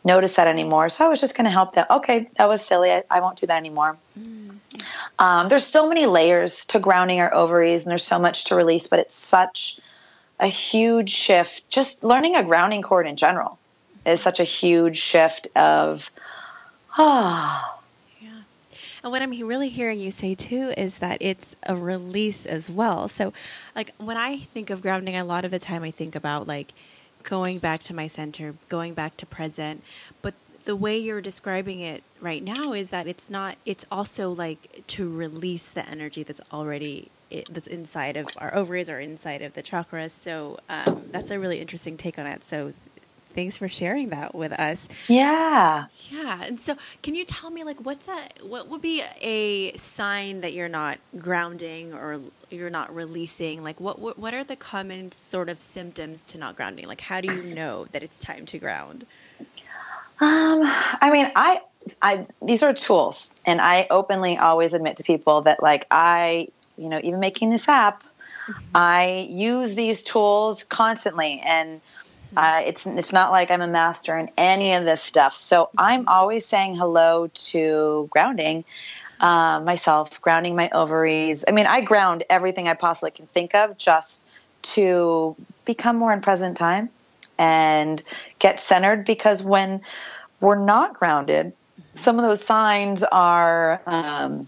notice 0.03 0.35
that 0.35 0.47
anymore. 0.47 0.89
So 0.89 1.05
I 1.05 1.09
was 1.09 1.19
just 1.19 1.35
going 1.35 1.45
to 1.45 1.51
help 1.51 1.73
them. 1.73 1.85
Okay, 1.89 2.29
that 2.37 2.47
was 2.47 2.63
silly. 2.63 2.91
I, 2.91 3.03
I 3.09 3.21
won't 3.21 3.37
do 3.37 3.47
that 3.47 3.57
anymore. 3.57 3.97
Mm-hmm. 4.19 4.77
Um, 5.17 5.49
there's 5.49 5.65
so 5.65 5.87
many 5.87 6.05
layers 6.05 6.65
to 6.67 6.79
grounding 6.79 7.19
our 7.19 7.33
ovaries 7.33 7.83
and 7.83 7.91
there's 7.91 8.03
so 8.03 8.19
much 8.19 8.45
to 8.45 8.55
release, 8.55 8.87
but 8.87 8.99
it's 8.99 9.15
such 9.15 9.79
a 10.39 10.47
huge 10.47 11.09
shift. 11.09 11.69
Just 11.69 12.03
learning 12.03 12.35
a 12.35 12.43
grounding 12.43 12.81
cord 12.81 13.07
in 13.07 13.15
general 13.15 13.57
is 14.05 14.21
such 14.21 14.39
a 14.39 14.43
huge 14.43 14.97
shift 14.97 15.47
of, 15.55 16.09
ah. 16.97 17.71
Oh, 17.71 17.74
and 19.05 19.11
what 19.11 19.21
I'm 19.21 19.29
really 19.29 19.69
hearing 19.69 19.99
you 19.99 20.09
say 20.09 20.33
too 20.33 20.73
is 20.75 20.97
that 20.97 21.19
it's 21.21 21.55
a 21.61 21.75
release 21.75 22.43
as 22.43 22.71
well. 22.71 23.07
So, 23.07 23.33
like 23.75 23.93
when 23.99 24.17
I 24.17 24.39
think 24.39 24.71
of 24.71 24.81
grounding, 24.81 25.15
a 25.15 25.23
lot 25.23 25.45
of 25.45 25.51
the 25.51 25.59
time 25.59 25.83
I 25.83 25.91
think 25.91 26.15
about 26.15 26.47
like 26.47 26.73
going 27.21 27.59
back 27.59 27.77
to 27.83 27.93
my 27.93 28.07
center, 28.07 28.55
going 28.67 28.95
back 28.95 29.15
to 29.17 29.27
present. 29.27 29.83
But 30.23 30.33
the 30.63 30.75
way 30.75 30.97
you're 30.97 31.21
describing 31.21 31.81
it 31.81 32.01
right 32.19 32.43
now 32.43 32.73
is 32.73 32.89
that 32.89 33.05
it's 33.05 33.29
not 33.29 33.57
it's 33.63 33.85
also 33.91 34.31
like 34.31 34.81
to 34.87 35.07
release 35.07 35.67
the 35.67 35.87
energy 35.87 36.23
that's 36.23 36.41
already 36.51 37.11
it, 37.29 37.47
that's 37.53 37.67
inside 37.67 38.17
of 38.17 38.27
our 38.39 38.55
ovaries 38.55 38.89
or 38.89 38.99
inside 38.99 39.43
of 39.43 39.53
the 39.53 39.61
chakras 39.61 40.09
so 40.09 40.59
um, 40.67 41.03
that's 41.11 41.29
a 41.29 41.37
really 41.37 41.59
interesting 41.59 41.95
take 41.95 42.17
on 42.17 42.25
it 42.25 42.43
so 42.43 42.73
thanks 43.35 43.57
for 43.57 43.67
sharing 43.67 44.09
that 44.09 44.33
with 44.33 44.53
us. 44.53 44.87
Yeah. 45.07 45.85
Yeah 46.09 46.43
and 46.43 46.59
so 46.59 46.75
can 47.03 47.15
you 47.15 47.25
tell 47.25 47.49
me 47.49 47.63
like 47.63 47.79
what's 47.85 48.07
a 48.07 48.29
what 48.43 48.69
would 48.69 48.81
be 48.81 49.03
a 49.21 49.75
sign 49.77 50.41
that 50.41 50.53
you're 50.53 50.69
not 50.69 50.97
grounding 51.17 51.93
or 51.93 52.19
you're 52.49 52.69
not 52.69 52.93
releasing? 52.95 53.63
Like 53.63 53.79
what 53.79 53.99
what, 53.99 54.17
what 54.17 54.33
are 54.33 54.43
the 54.43 54.55
common 54.55 55.11
sort 55.11 55.49
of 55.49 55.59
symptoms 55.59 56.23
to 56.25 56.37
not 56.37 56.55
grounding? 56.55 56.87
Like 56.87 57.01
how 57.01 57.21
do 57.21 57.33
you 57.33 57.43
know 57.43 57.85
that 57.91 58.01
it's 58.01 58.19
time 58.19 58.45
to 58.47 58.57
ground? 58.57 59.05
Um, 60.19 60.61
I 60.63 61.09
mean, 61.11 61.31
I, 61.35 61.61
I, 62.01 62.25
these 62.41 62.63
are 62.63 62.73
tools, 62.73 63.31
and 63.45 63.59
I 63.59 63.87
openly 63.89 64.37
always 64.37 64.73
admit 64.73 64.97
to 64.97 65.03
people 65.03 65.41
that, 65.41 65.61
like, 65.61 65.85
I, 65.91 66.47
you 66.77 66.87
know, 66.87 66.99
even 67.03 67.19
making 67.19 67.49
this 67.49 67.67
app, 67.67 68.01
mm-hmm. 68.03 68.53
I 68.73 69.27
use 69.29 69.75
these 69.75 70.03
tools 70.03 70.63
constantly, 70.63 71.41
and 71.43 71.81
uh, 72.35 72.61
it's 72.65 72.85
it's 72.85 73.13
not 73.13 73.31
like 73.31 73.51
I'm 73.51 73.61
a 73.61 73.67
master 73.67 74.17
in 74.17 74.29
any 74.37 74.73
of 74.73 74.85
this 74.85 75.01
stuff. 75.01 75.35
So 75.35 75.69
I'm 75.77 76.07
always 76.07 76.45
saying 76.45 76.75
hello 76.75 77.27
to 77.33 78.07
grounding 78.11 78.65
uh, 79.19 79.61
myself, 79.61 80.21
grounding 80.21 80.55
my 80.55 80.69
ovaries. 80.71 81.45
I 81.47 81.51
mean, 81.51 81.65
I 81.65 81.81
ground 81.81 82.23
everything 82.29 82.67
I 82.67 82.73
possibly 82.73 83.11
can 83.11 83.27
think 83.27 83.55
of 83.55 83.77
just 83.77 84.25
to 84.63 85.35
become 85.63 85.97
more 85.97 86.11
in 86.11 86.21
present 86.21 86.57
time 86.57 86.89
and 87.37 88.01
get 88.39 88.61
centered 88.61 89.05
because 89.05 89.41
when 89.41 89.81
we're 90.39 90.63
not 90.63 90.93
grounded, 90.93 91.53
some 91.93 92.19
of 92.19 92.25
those 92.25 92.43
signs 92.43 93.03
are 93.03 93.81
um, 93.85 94.47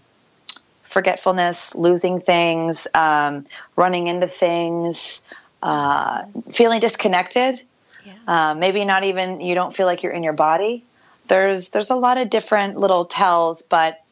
forgetfulness, 0.90 1.74
losing 1.74 2.20
things, 2.20 2.86
um, 2.94 3.46
running 3.76 4.06
into 4.06 4.26
things, 4.26 5.22
uh, 5.62 6.24
feeling 6.52 6.80
disconnected. 6.80 7.62
Yeah. 8.08 8.50
Uh, 8.50 8.54
maybe 8.54 8.84
not 8.84 9.04
even 9.04 9.40
you 9.40 9.54
don't 9.54 9.74
feel 9.74 9.86
like 9.86 10.02
you're 10.02 10.12
in 10.12 10.22
your 10.22 10.32
body. 10.32 10.84
There's 11.26 11.70
there's 11.70 11.90
a 11.90 11.96
lot 11.96 12.18
of 12.18 12.30
different 12.30 12.78
little 12.78 13.04
tells, 13.04 13.62
but 13.62 14.02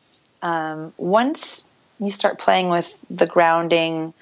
um, 0.42 0.92
once 0.96 1.64
you 1.98 2.10
start 2.10 2.38
playing 2.38 2.68
with 2.68 2.98
the 3.08 3.26
grounding 3.26 4.12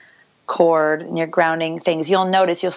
cord 0.47 1.03
and 1.03 1.19
you're 1.19 1.27
grounding 1.27 1.81
things, 1.81 2.09
you'll 2.09 2.27
notice 2.27 2.63
you'll 2.63 2.73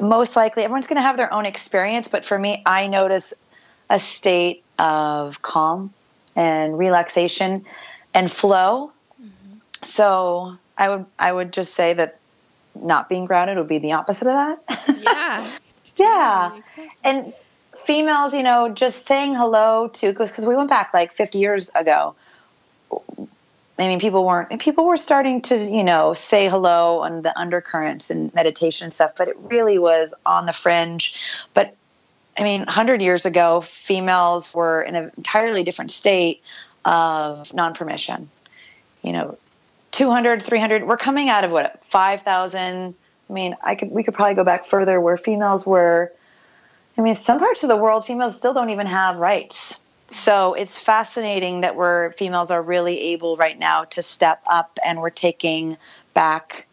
most 0.00 0.36
likely 0.36 0.64
everyone's 0.64 0.86
going 0.86 0.96
to 0.96 1.02
have 1.02 1.16
their 1.16 1.32
own 1.32 1.46
experience, 1.46 2.08
but 2.08 2.24
for 2.24 2.38
me, 2.38 2.62
I 2.66 2.88
notice 2.88 3.32
a 3.88 3.98
state 3.98 4.62
of 4.78 5.40
calm 5.40 5.92
and 6.34 6.78
relaxation 6.78 7.64
and 8.12 8.30
flow. 8.30 8.92
Mm-hmm. 9.20 9.56
So 9.82 10.56
I 10.76 10.88
would 10.88 11.06
I 11.18 11.32
would 11.32 11.52
just 11.52 11.74
say 11.74 11.94
that 11.94 12.18
not 12.74 13.08
being 13.08 13.26
grounded 13.26 13.58
would 13.58 13.68
be 13.68 13.78
the 13.78 13.92
opposite 13.92 14.28
of 14.28 14.34
that. 14.34 14.98
Yeah. 15.02 15.46
Yeah. 15.96 16.60
And 17.04 17.32
females, 17.76 18.34
you 18.34 18.42
know, 18.42 18.68
just 18.68 19.06
saying 19.06 19.34
hello 19.34 19.88
to 19.88 20.12
because 20.12 20.46
we 20.46 20.56
went 20.56 20.70
back 20.70 20.92
like 20.94 21.12
50 21.12 21.38
years 21.38 21.70
ago 21.74 22.14
I 23.82 23.88
mean, 23.88 24.00
people 24.00 24.24
weren't, 24.24 24.60
people 24.60 24.86
were 24.86 24.96
starting 24.96 25.42
to, 25.42 25.56
you 25.56 25.82
know, 25.82 26.14
say 26.14 26.48
hello 26.48 27.00
on 27.00 27.22
the 27.22 27.36
undercurrents 27.36 28.10
and 28.10 28.32
meditation 28.34 28.90
stuff, 28.90 29.14
but 29.16 29.28
it 29.28 29.36
really 29.38 29.78
was 29.78 30.14
on 30.26 30.46
the 30.46 30.52
fringe. 30.52 31.16
But 31.54 31.74
I 32.38 32.44
mean, 32.44 32.60
100 32.60 33.00
years 33.00 33.26
ago, 33.26 33.62
females 33.62 34.54
were 34.54 34.82
in 34.82 34.94
an 34.94 35.10
entirely 35.16 35.64
different 35.64 35.90
state 35.90 36.42
of 36.84 37.52
non 37.54 37.74
permission. 37.74 38.30
You 39.02 39.12
know, 39.12 39.38
200, 39.92 40.42
300, 40.42 40.84
we're 40.86 40.96
coming 40.96 41.28
out 41.28 41.44
of 41.44 41.50
what, 41.50 41.82
5,000. 41.86 42.94
I 43.32 43.34
mean, 43.34 43.56
I 43.62 43.76
could, 43.76 43.90
we 43.90 44.02
could 44.02 44.12
probably 44.12 44.34
go 44.34 44.44
back 44.44 44.66
further 44.66 45.00
where 45.00 45.16
females 45.16 45.66
were, 45.66 46.12
I 46.98 47.00
mean, 47.00 47.14
some 47.14 47.38
parts 47.38 47.62
of 47.62 47.70
the 47.70 47.76
world, 47.78 48.04
females 48.04 48.36
still 48.36 48.52
don't 48.52 48.68
even 48.68 48.86
have 48.86 49.16
rights. 49.16 49.80
So 50.10 50.52
it's 50.52 50.78
fascinating 50.78 51.62
that 51.62 51.74
we're 51.74 52.12
females 52.12 52.50
are 52.50 52.60
really 52.60 53.00
able 53.14 53.38
right 53.38 53.58
now 53.58 53.84
to 53.84 54.02
step 54.02 54.42
up 54.46 54.78
and 54.84 55.00
we're 55.00 55.08
taking 55.08 55.78
back 56.12 56.66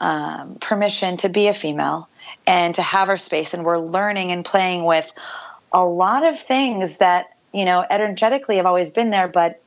um, 0.00 0.56
permission 0.56 1.18
to 1.18 1.28
be 1.28 1.46
a 1.46 1.54
female 1.54 2.08
and 2.44 2.74
to 2.74 2.82
have 2.82 3.08
our 3.08 3.16
space. 3.16 3.54
And 3.54 3.64
we're 3.64 3.78
learning 3.78 4.32
and 4.32 4.44
playing 4.44 4.84
with 4.84 5.12
a 5.72 5.84
lot 5.84 6.24
of 6.24 6.36
things 6.36 6.96
that 6.96 7.36
you 7.52 7.64
know 7.64 7.84
energetically 7.88 8.56
have 8.56 8.66
always 8.66 8.90
been 8.90 9.10
there 9.10 9.28
but 9.28 9.60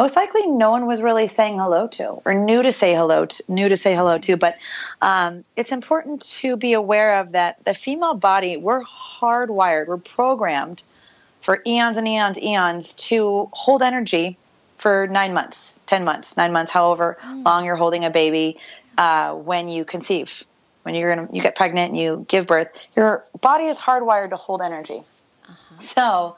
most 0.00 0.16
likely 0.16 0.46
no 0.46 0.70
one 0.70 0.86
was 0.86 1.02
really 1.02 1.26
saying 1.26 1.58
hello 1.58 1.86
to 1.86 2.06
or 2.24 2.32
knew 2.34 2.62
to 2.62 2.72
say 2.72 2.94
hello 2.94 3.26
to, 3.26 3.44
knew 3.48 3.68
to 3.68 3.76
say 3.76 3.94
hello 3.94 4.18
to 4.18 4.36
but 4.36 4.56
um, 5.02 5.44
it's 5.56 5.72
important 5.72 6.22
to 6.22 6.56
be 6.56 6.72
aware 6.72 7.20
of 7.20 7.32
that 7.32 7.62
the 7.64 7.74
female 7.74 8.14
body 8.14 8.56
we're 8.56 8.82
hardwired 8.82 9.86
we're 9.86 9.96
programmed 9.98 10.82
for 11.40 11.62
eons 11.66 11.96
and 11.96 12.06
eons, 12.06 12.38
eons 12.38 12.92
to 12.94 13.48
hold 13.52 13.82
energy 13.82 14.36
for 14.78 15.06
nine 15.06 15.34
months, 15.34 15.80
10 15.86 16.04
months, 16.04 16.36
nine 16.36 16.52
months, 16.52 16.72
however 16.72 17.18
mm. 17.22 17.44
long 17.44 17.64
you're 17.64 17.76
holding 17.76 18.04
a 18.04 18.10
baby 18.10 18.58
uh, 18.98 19.34
when 19.34 19.68
you 19.68 19.84
conceive. 19.84 20.44
When 20.82 20.94
you're 20.94 21.14
gonna, 21.14 21.28
you 21.30 21.42
get 21.42 21.56
pregnant 21.56 21.90
and 21.90 22.00
you 22.00 22.24
give 22.26 22.46
birth, 22.46 22.68
your 22.96 23.24
body 23.38 23.64
is 23.64 23.78
hardwired 23.78 24.30
to 24.30 24.36
hold 24.36 24.62
energy. 24.62 25.00
Uh-huh. 25.46 25.78
So, 25.78 26.36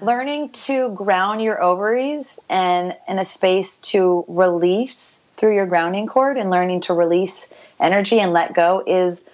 learning 0.00 0.50
to 0.50 0.90
ground 0.90 1.42
your 1.42 1.62
ovaries 1.62 2.38
and 2.48 2.96
in 3.08 3.18
a 3.18 3.24
space 3.24 3.80
to 3.80 4.24
release 4.28 5.18
through 5.36 5.54
your 5.54 5.66
grounding 5.66 6.06
cord 6.06 6.36
and 6.36 6.50
learning 6.50 6.80
to 6.80 6.94
release 6.94 7.48
energy 7.78 8.20
and 8.20 8.32
let 8.32 8.54
go 8.54 8.82
is 8.86 9.24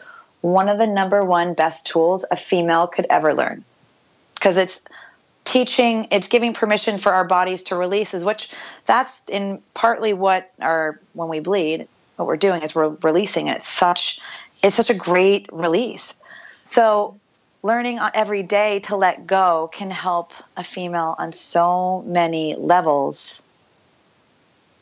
one 0.41 0.69
of 0.69 0.79
the 0.79 0.87
number 0.87 1.21
one 1.21 1.55
best 1.55 1.87
tools 1.87 2.25
a 2.31 2.37
female 2.37 2.87
could 2.87 3.07
ever 3.09 3.35
learn. 3.35 3.65
Because 4.35 4.57
it's 4.57 4.83
teaching 5.45 6.09
it's 6.13 6.29
giving 6.29 6.55
permission 6.55 6.99
for 6.99 7.13
our 7.13 7.25
bodies 7.25 7.65
to 7.65 7.77
release 7.77 8.15
is 8.15 8.25
which 8.25 8.53
that's 8.87 9.23
in 9.27 9.61
partly 9.75 10.13
what 10.13 10.53
our 10.61 11.01
when 11.15 11.29
we 11.29 11.41
bleed 11.41 11.89
what 12.17 12.29
we're 12.29 12.37
doing 12.37 12.63
is 12.63 12.75
we're 12.75 12.97
releasing 13.03 13.49
it. 13.49 13.59
It's 13.59 13.69
such 13.69 14.21
it's 14.63 14.77
such 14.77 14.91
a 14.91 14.95
great 14.95 15.47
release. 15.53 16.15
So 16.65 17.19
learning 17.63 18.01
every 18.15 18.43
day 18.43 18.81
to 18.81 18.97
let 18.97 19.27
go 19.27 19.71
can 19.73 19.91
help 19.91 20.33
a 20.57 20.65
female 20.65 21.15
on 21.19 21.33
so 21.33 22.03
many 22.07 22.55
levels 22.57 23.43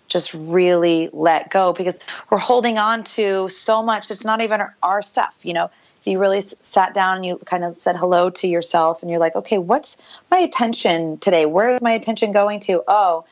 just 0.08 0.34
really 0.34 1.08
let 1.12 1.50
go 1.50 1.72
because 1.72 1.94
we're 2.30 2.38
holding 2.38 2.78
on 2.78 3.04
to 3.04 3.49
so 3.49 3.82
much 3.82 4.10
it's 4.10 4.25
not 4.25 4.40
even 4.40 4.62
our, 4.82 5.02
stuff 5.02 5.34
you 5.42 5.54
know 5.54 5.70
you 6.04 6.18
really 6.18 6.40
sat 6.40 6.94
down 6.94 7.16
and 7.16 7.26
you 7.26 7.37
kind 7.37 7.64
of 7.64 7.80
said 7.80 7.96
hello 7.96 8.30
to 8.30 8.49
yourself 8.49 9.02
and 9.02 9.10
you're 9.10 9.20
like, 9.20 9.37
okay, 9.37 9.58
what's 9.58 10.20
my 10.30 10.38
attention 10.38 11.18
today? 11.18 11.46
Where 11.46 11.75
is 11.75 11.82
my 11.82 11.92
attention 11.92 12.32
going 12.32 12.60
to? 12.60 12.82
Oh, 12.88 13.25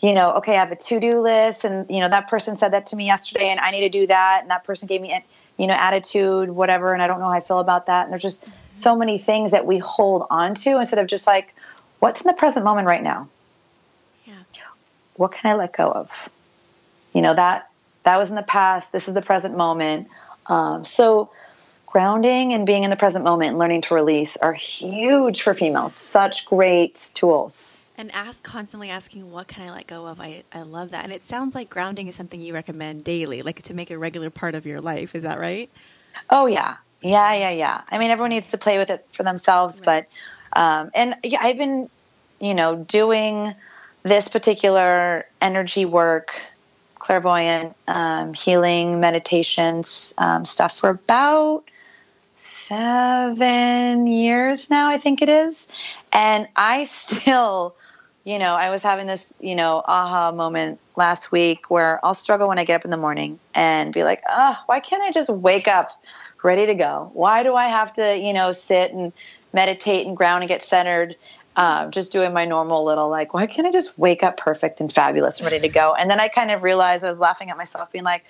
you 0.00 0.12
know, 0.12 0.34
okay, 0.34 0.56
I 0.56 0.60
have 0.60 0.72
a 0.72 0.76
to-do 0.76 1.20
list 1.20 1.64
and 1.64 1.90
you 1.90 2.00
know 2.00 2.08
that 2.08 2.28
person 2.28 2.56
said 2.56 2.72
that 2.72 2.88
to 2.88 2.96
me 2.96 3.06
yesterday 3.06 3.48
and 3.48 3.60
I 3.60 3.70
need 3.70 3.82
to 3.82 3.88
do 3.88 4.06
that 4.06 4.40
and 4.42 4.50
that 4.50 4.64
person 4.64 4.86
gave 4.86 5.00
me 5.00 5.12
you 5.60 5.66
know 5.66 5.74
attitude 5.74 6.50
whatever 6.50 6.94
and 6.94 7.02
I 7.02 7.06
don't 7.06 7.20
know 7.20 7.26
how 7.26 7.32
I 7.32 7.40
feel 7.40 7.58
about 7.58 7.86
that 7.86 8.04
and 8.04 8.12
there's 8.12 8.22
just 8.22 8.48
so 8.72 8.96
many 8.96 9.18
things 9.18 9.50
that 9.50 9.66
we 9.66 9.78
hold 9.78 10.26
on 10.30 10.54
to 10.54 10.78
instead 10.78 10.98
of 10.98 11.06
just 11.06 11.26
like 11.26 11.54
what's 11.98 12.22
in 12.22 12.28
the 12.28 12.34
present 12.34 12.64
moment 12.64 12.86
right 12.86 13.02
now? 13.02 13.28
Yeah. 14.26 14.34
What 15.16 15.32
can 15.32 15.50
I 15.50 15.54
let 15.54 15.76
go 15.76 15.90
of? 15.90 16.30
You 17.12 17.20
know 17.22 17.34
that 17.34 17.68
that 18.04 18.16
was 18.16 18.30
in 18.30 18.36
the 18.36 18.42
past. 18.42 18.90
This 18.90 19.08
is 19.08 19.14
the 19.14 19.22
present 19.22 19.56
moment. 19.56 20.08
Um, 20.46 20.84
so 20.84 21.30
grounding 21.90 22.52
and 22.52 22.66
being 22.66 22.84
in 22.84 22.90
the 22.90 22.96
present 22.96 23.24
moment 23.24 23.50
and 23.50 23.58
learning 23.58 23.82
to 23.82 23.94
release 23.94 24.36
are 24.36 24.52
huge 24.52 25.42
for 25.42 25.54
females. 25.54 25.92
Such 25.92 26.46
great 26.46 27.10
tools. 27.14 27.84
And 27.98 28.12
ask 28.14 28.42
constantly 28.42 28.90
asking, 28.90 29.30
what 29.30 29.48
can 29.48 29.68
I 29.68 29.72
let 29.72 29.86
go 29.86 30.06
of? 30.06 30.20
I, 30.20 30.44
I 30.52 30.62
love 30.62 30.92
that. 30.92 31.04
And 31.04 31.12
it 31.12 31.22
sounds 31.22 31.54
like 31.54 31.68
grounding 31.68 32.06
is 32.06 32.14
something 32.14 32.40
you 32.40 32.54
recommend 32.54 33.04
daily, 33.04 33.42
like 33.42 33.62
to 33.62 33.74
make 33.74 33.90
a 33.90 33.98
regular 33.98 34.30
part 34.30 34.54
of 34.54 34.66
your 34.66 34.80
life. 34.80 35.14
Is 35.14 35.24
that 35.24 35.38
right? 35.40 35.68
Oh, 36.30 36.46
yeah. 36.46 36.76
Yeah, 37.02 37.34
yeah, 37.34 37.50
yeah. 37.50 37.80
I 37.88 37.98
mean, 37.98 38.10
everyone 38.10 38.30
needs 38.30 38.48
to 38.50 38.58
play 38.58 38.78
with 38.78 38.90
it 38.90 39.06
for 39.12 39.22
themselves, 39.22 39.82
right. 39.86 40.06
but, 40.52 40.60
um, 40.60 40.90
and 40.94 41.16
yeah, 41.24 41.40
I've 41.42 41.58
been, 41.58 41.90
you 42.40 42.54
know, 42.54 42.76
doing 42.76 43.54
this 44.02 44.28
particular 44.28 45.26
energy 45.40 45.84
work 45.84 46.40
clairvoyant 46.98 47.74
um, 47.88 48.32
healing 48.34 49.00
meditations 49.00 50.14
um, 50.18 50.44
stuff 50.44 50.76
for 50.76 50.90
about 50.90 51.64
seven 52.70 54.06
years 54.06 54.70
now, 54.70 54.88
I 54.88 54.98
think 54.98 55.22
it 55.22 55.28
is. 55.28 55.68
And 56.12 56.48
I 56.54 56.84
still, 56.84 57.74
you 58.22 58.38
know, 58.38 58.54
I 58.54 58.70
was 58.70 58.82
having 58.82 59.08
this, 59.08 59.32
you 59.40 59.56
know, 59.56 59.82
aha 59.84 60.30
moment 60.30 60.78
last 60.94 61.32
week 61.32 61.68
where 61.68 62.04
I'll 62.04 62.14
struggle 62.14 62.46
when 62.46 62.60
I 62.60 62.64
get 62.64 62.76
up 62.76 62.84
in 62.84 62.92
the 62.92 62.96
morning 62.96 63.40
and 63.54 63.92
be 63.92 64.04
like, 64.04 64.22
oh, 64.28 64.56
why 64.66 64.78
can't 64.78 65.02
I 65.02 65.10
just 65.10 65.28
wake 65.28 65.66
up 65.66 65.90
ready 66.44 66.66
to 66.66 66.74
go? 66.76 67.10
Why 67.12 67.42
do 67.42 67.56
I 67.56 67.66
have 67.66 67.92
to, 67.94 68.16
you 68.16 68.32
know, 68.32 68.52
sit 68.52 68.92
and 68.92 69.12
meditate 69.52 70.06
and 70.06 70.16
ground 70.16 70.44
and 70.44 70.48
get 70.48 70.62
centered? 70.62 71.16
um, 71.56 71.90
just 71.90 72.12
doing 72.12 72.32
my 72.32 72.44
normal 72.44 72.84
little 72.84 73.08
like, 73.10 73.34
why 73.34 73.46
can't 73.46 73.66
I 73.66 73.72
just 73.72 73.98
wake 73.98 74.22
up 74.22 74.36
perfect 74.36 74.80
and 74.80 74.90
fabulous 74.90 75.40
and 75.40 75.50
ready 75.50 75.60
to 75.66 75.68
go? 75.68 75.94
And 75.94 76.08
then 76.08 76.20
I 76.20 76.28
kind 76.28 76.52
of 76.52 76.62
realized 76.62 77.04
I 77.04 77.08
was 77.08 77.18
laughing 77.18 77.50
at 77.50 77.56
myself, 77.56 77.90
being 77.90 78.04
like, 78.04 78.24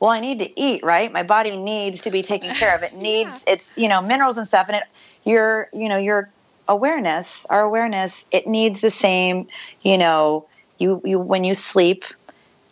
well, 0.00 0.10
I 0.10 0.20
need 0.20 0.40
to 0.40 0.60
eat, 0.60 0.84
right? 0.84 1.10
My 1.12 1.22
body 1.22 1.56
needs 1.56 2.02
to 2.02 2.10
be 2.10 2.22
taken 2.22 2.54
care 2.54 2.74
of. 2.74 2.82
It 2.82 2.94
needs 2.94 3.44
yeah. 3.46 3.54
its, 3.54 3.78
you 3.78 3.88
know, 3.88 4.02
minerals 4.02 4.38
and 4.38 4.46
stuff. 4.46 4.68
And 4.68 4.76
it, 4.76 4.84
your, 5.24 5.68
you 5.72 5.88
know, 5.88 5.98
your 5.98 6.30
awareness, 6.68 7.46
our 7.46 7.62
awareness, 7.62 8.26
it 8.30 8.46
needs 8.46 8.80
the 8.80 8.90
same, 8.90 9.48
you 9.82 9.98
know, 9.98 10.46
you, 10.78 11.00
you, 11.04 11.18
when 11.18 11.44
you 11.44 11.54
sleep, 11.54 12.04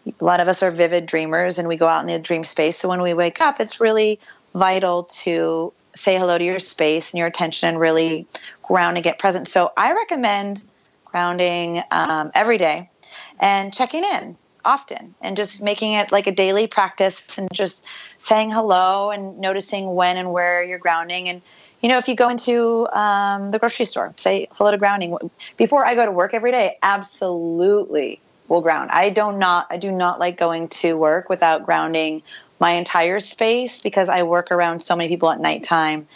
a 0.06 0.24
lot 0.24 0.40
of 0.40 0.48
us 0.48 0.62
are 0.62 0.70
vivid 0.70 1.06
dreamers 1.06 1.58
and 1.58 1.68
we 1.68 1.76
go 1.76 1.86
out 1.86 2.00
in 2.00 2.08
the 2.08 2.18
dream 2.18 2.44
space. 2.44 2.76
So 2.76 2.88
when 2.88 3.02
we 3.02 3.14
wake 3.14 3.40
up, 3.40 3.60
it's 3.60 3.80
really 3.80 4.18
vital 4.54 5.04
to 5.04 5.72
say 5.94 6.18
hello 6.18 6.36
to 6.36 6.44
your 6.44 6.58
space 6.58 7.12
and 7.12 7.18
your 7.18 7.28
attention 7.28 7.68
and 7.68 7.78
really 7.78 8.26
ground 8.62 8.96
and 8.96 9.04
get 9.04 9.18
present. 9.18 9.46
So 9.46 9.72
I 9.76 9.92
recommend 9.94 10.62
grounding 11.04 11.82
um, 11.90 12.32
every 12.34 12.58
day 12.58 12.90
and 13.38 13.72
checking 13.72 14.02
in 14.02 14.36
often 14.64 15.14
and 15.20 15.36
just 15.36 15.62
making 15.62 15.92
it 15.92 16.12
like 16.12 16.26
a 16.26 16.32
daily 16.32 16.66
practice 16.66 17.38
and 17.38 17.48
just 17.52 17.84
saying 18.18 18.50
hello 18.50 19.10
and 19.10 19.38
noticing 19.38 19.94
when 19.94 20.16
and 20.16 20.32
where 20.32 20.62
you're 20.62 20.78
grounding. 20.78 21.28
And 21.28 21.42
you 21.82 21.88
know 21.88 21.98
if 21.98 22.08
you 22.08 22.14
go 22.14 22.28
into 22.28 22.88
um, 22.88 23.50
the 23.50 23.58
grocery 23.58 23.86
store 23.86 24.14
say 24.16 24.48
hello 24.52 24.70
to 24.70 24.78
grounding 24.78 25.18
before 25.56 25.84
i 25.84 25.94
go 25.94 26.06
to 26.06 26.12
work 26.12 26.32
every 26.32 26.52
day 26.52 26.78
absolutely 26.82 28.20
will 28.48 28.60
ground. 28.60 28.90
I 28.90 29.10
do 29.10 29.32
not 29.32 29.66
i 29.70 29.76
do 29.76 29.90
not 29.92 30.18
like 30.18 30.38
going 30.38 30.68
to 30.68 30.94
work 30.94 31.28
without 31.28 31.66
grounding 31.66 32.22
my 32.60 32.72
entire 32.72 33.20
space 33.20 33.80
because 33.80 34.08
i 34.08 34.22
work 34.22 34.52
around 34.52 34.80
so 34.80 34.96
many 34.96 35.08
people 35.08 35.30
at 35.30 35.40
nighttime. 35.40 36.06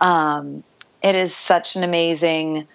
Um, 0.00 0.64
it 1.02 1.14
is 1.14 1.34
such 1.34 1.76
an 1.76 1.84
amazing 1.84 2.66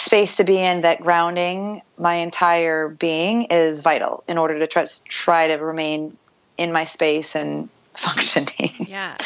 space 0.00 0.36
to 0.36 0.44
be 0.44 0.58
in 0.58 0.82
that 0.82 1.00
grounding 1.00 1.82
my 1.96 2.16
entire 2.16 2.88
being 2.88 3.44
is 3.44 3.82
vital 3.82 4.24
in 4.28 4.38
order 4.38 4.58
to 4.58 4.66
try, 4.66 4.84
try 5.08 5.48
to 5.48 5.54
remain 5.54 6.16
in 6.56 6.72
my 6.72 6.84
space 6.84 7.34
and 7.34 7.68
functioning. 7.94 8.72
Yeah. 8.80 9.16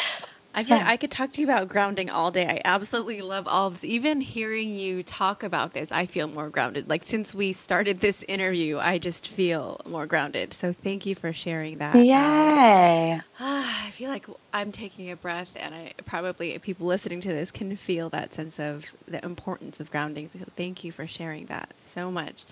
I 0.55 0.63
feel 0.63 0.77
yeah. 0.77 0.83
like 0.83 0.93
I 0.93 0.97
could 0.97 1.11
talk 1.11 1.31
to 1.33 1.41
you 1.41 1.47
about 1.47 1.67
grounding 1.67 2.09
all 2.09 2.29
day. 2.29 2.47
I 2.47 2.61
absolutely 2.63 3.21
love 3.21 3.47
all 3.47 3.71
this. 3.71 3.83
Even 3.83 4.21
hearing 4.21 4.75
you 4.75 5.01
talk 5.01 5.41
about 5.41 5.73
this, 5.73 5.91
I 5.91 6.05
feel 6.05 6.27
more 6.27 6.49
grounded. 6.49 6.89
Like 6.89 7.03
since 7.03 7.33
we 7.33 7.53
started 7.53 8.01
this 8.01 8.23
interview, 8.27 8.77
I 8.77 8.99
just 8.99 9.27
feel 9.27 9.81
more 9.85 10.05
grounded. 10.05 10.53
So 10.53 10.71
thank 10.71 11.05
you 11.05 11.15
for 11.15 11.33
sharing 11.33 11.79
that. 11.79 11.95
Yay! 11.95 13.13
Um, 13.13 13.21
I 13.39 13.89
feel 13.91 14.09
like 14.09 14.27
I'm 14.53 14.71
taking 14.71 15.09
a 15.11 15.15
breath, 15.15 15.51
and 15.55 15.73
I 15.73 15.93
probably 16.05 16.57
people 16.59 16.87
listening 16.87 17.21
to 17.21 17.29
this 17.29 17.51
can 17.51 17.75
feel 17.75 18.09
that 18.09 18.33
sense 18.33 18.59
of 18.59 18.85
the 19.07 19.23
importance 19.23 19.79
of 19.79 19.89
grounding. 19.91 20.29
So 20.31 20.45
thank 20.55 20.83
you 20.83 20.91
for 20.91 21.07
sharing 21.07 21.47
that 21.47 21.73
so 21.77 22.11
much. 22.11 22.45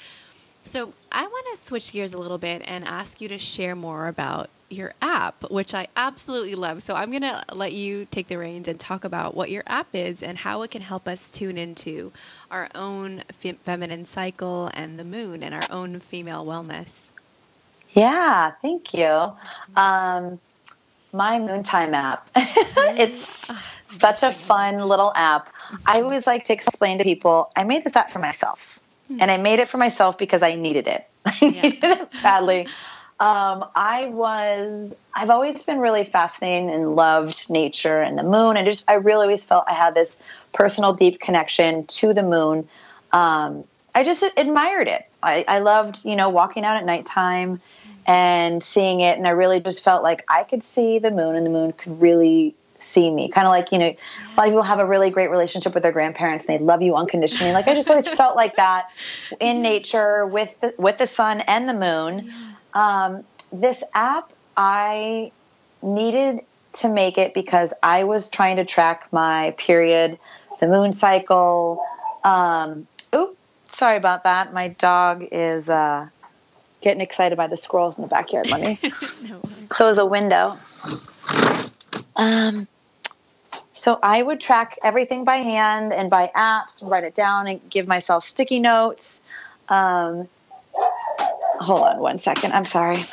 So 0.63 0.93
I 1.11 1.23
want 1.23 1.57
to 1.57 1.65
switch 1.65 1.91
gears 1.91 2.13
a 2.13 2.17
little 2.17 2.37
bit 2.37 2.61
and 2.65 2.85
ask 2.85 3.21
you 3.21 3.27
to 3.29 3.37
share 3.37 3.75
more 3.75 4.07
about 4.07 4.49
your 4.71 4.93
app, 5.01 5.49
which 5.51 5.73
I 5.73 5.87
absolutely 5.95 6.55
love. 6.55 6.83
So 6.83 6.95
I'm 6.95 7.09
going 7.09 7.21
to 7.21 7.43
let 7.53 7.73
you 7.73 8.07
take 8.11 8.27
the 8.27 8.37
reins 8.37 8.67
and 8.67 8.79
talk 8.79 9.03
about 9.03 9.35
what 9.35 9.49
your 9.49 9.63
app 9.67 9.87
is 9.93 10.23
and 10.23 10.37
how 10.37 10.61
it 10.61 10.71
can 10.71 10.81
help 10.81 11.07
us 11.07 11.31
tune 11.31 11.57
into 11.57 12.11
our 12.49 12.69
own 12.75 13.23
feminine 13.63 14.05
cycle 14.05 14.69
and 14.73 14.97
the 14.97 15.03
moon 15.03 15.43
and 15.43 15.53
our 15.53 15.67
own 15.69 15.99
female 15.99 16.45
wellness. 16.45 17.09
Yeah, 17.93 18.51
thank 18.61 18.93
you. 18.93 19.33
Um, 19.75 20.39
my 21.13 21.39
Moontime 21.39 21.93
app. 21.93 22.29
it's 22.35 23.49
oh, 23.49 23.63
such 23.99 24.23
a 24.23 24.31
fun 24.31 24.79
little 24.79 25.11
app. 25.15 25.53
I 25.85 26.01
always 26.01 26.25
like 26.25 26.45
to 26.45 26.53
explain 26.53 26.97
to 26.99 27.03
people 27.03 27.51
I 27.55 27.63
made 27.63 27.83
this 27.83 27.95
app 27.95 28.11
for 28.11 28.19
myself. 28.19 28.79
Hmm. 29.07 29.17
And 29.21 29.31
I 29.31 29.37
made 29.37 29.59
it 29.59 29.67
for 29.67 29.77
myself 29.77 30.17
because 30.17 30.41
I 30.41 30.55
needed 30.55 30.87
it. 30.87 31.07
I 31.25 31.37
needed 31.41 31.83
it 31.83 32.11
badly. 32.23 32.67
Um, 33.21 33.65
I 33.75 34.07
was, 34.07 34.95
I've 35.13 35.29
always 35.29 35.61
been 35.61 35.77
really 35.77 36.05
fascinated 36.05 36.73
and 36.73 36.95
loved 36.95 37.51
nature 37.51 38.01
and 38.01 38.17
the 38.17 38.23
moon. 38.23 38.57
And 38.57 38.65
just, 38.65 38.89
I 38.89 38.95
really 38.95 39.25
always 39.25 39.45
felt 39.45 39.65
I 39.67 39.73
had 39.73 39.93
this 39.93 40.19
personal, 40.53 40.93
deep 40.93 41.19
connection 41.19 41.85
to 41.85 42.15
the 42.15 42.23
moon. 42.23 42.67
Um, 43.11 43.65
I 43.93 44.03
just 44.03 44.23
admired 44.35 44.87
it. 44.87 45.07
I, 45.21 45.45
I 45.47 45.59
loved, 45.59 46.03
you 46.03 46.15
know, 46.15 46.29
walking 46.29 46.65
out 46.65 46.77
at 46.77 46.85
nighttime 46.85 47.61
and 48.07 48.63
seeing 48.63 49.01
it. 49.01 49.19
And 49.19 49.27
I 49.27 49.31
really 49.31 49.59
just 49.59 49.83
felt 49.83 50.01
like 50.01 50.25
I 50.27 50.43
could 50.43 50.63
see 50.63 50.97
the 50.97 51.11
moon 51.11 51.35
and 51.35 51.45
the 51.45 51.51
moon 51.51 51.73
could 51.73 52.01
really 52.01 52.55
see 52.79 53.07
me. 53.07 53.29
Kind 53.29 53.45
of 53.45 53.51
like, 53.51 53.71
you 53.71 53.77
know, 53.77 53.85
a 53.85 54.33
lot 54.35 54.47
of 54.47 54.51
people 54.51 54.63
have 54.63 54.79
a 54.79 54.85
really 54.85 55.11
great 55.11 55.29
relationship 55.29 55.75
with 55.75 55.83
their 55.83 55.91
grandparents 55.91 56.45
and 56.45 56.59
they 56.59 56.63
love 56.63 56.81
you 56.81 56.95
unconditionally. 56.95 57.53
Like 57.53 57.67
I 57.67 57.75
just 57.75 57.87
always 57.87 58.11
felt 58.11 58.35
like 58.35 58.55
that 58.55 58.89
in 59.39 59.61
nature 59.61 60.25
with 60.25 60.59
the, 60.59 60.73
with 60.79 60.97
the 60.97 61.05
sun 61.05 61.41
and 61.41 61.69
the 61.69 61.75
moon. 61.75 62.50
Um, 62.73 63.23
this 63.51 63.83
app, 63.93 64.31
I 64.55 65.31
needed 65.81 66.41
to 66.73 66.89
make 66.89 67.17
it 67.17 67.33
because 67.33 67.73
I 67.83 68.05
was 68.05 68.29
trying 68.29 68.57
to 68.57 68.65
track 68.65 69.07
my 69.11 69.53
period, 69.57 70.17
the 70.59 70.67
moon 70.67 70.93
cycle. 70.93 71.83
Um, 72.23 72.87
oop, 73.13 73.37
sorry 73.67 73.97
about 73.97 74.23
that. 74.23 74.53
My 74.53 74.69
dog 74.69 75.25
is 75.31 75.69
uh, 75.69 76.07
getting 76.81 77.01
excited 77.01 77.37
by 77.37 77.47
the 77.47 77.57
squirrels 77.57 77.97
in 77.97 78.03
the 78.03 78.07
backyard. 78.07 78.49
Let 78.49 78.61
me 78.61 78.79
no. 79.29 79.41
close 79.69 79.97
a 79.97 80.05
window. 80.05 80.57
Um, 82.15 82.67
so 83.73 83.97
I 84.01 84.21
would 84.21 84.39
track 84.39 84.77
everything 84.83 85.25
by 85.25 85.37
hand 85.37 85.93
and 85.93 86.09
by 86.09 86.31
apps, 86.35 86.87
write 86.87 87.03
it 87.03 87.15
down, 87.15 87.47
and 87.47 87.69
give 87.69 87.87
myself 87.87 88.23
sticky 88.25 88.59
notes. 88.59 89.21
Um, 89.69 90.27
hold 91.61 91.81
on 91.81 91.99
one 91.99 92.17
second. 92.17 92.53
I'm 92.53 92.65
sorry. 92.65 93.05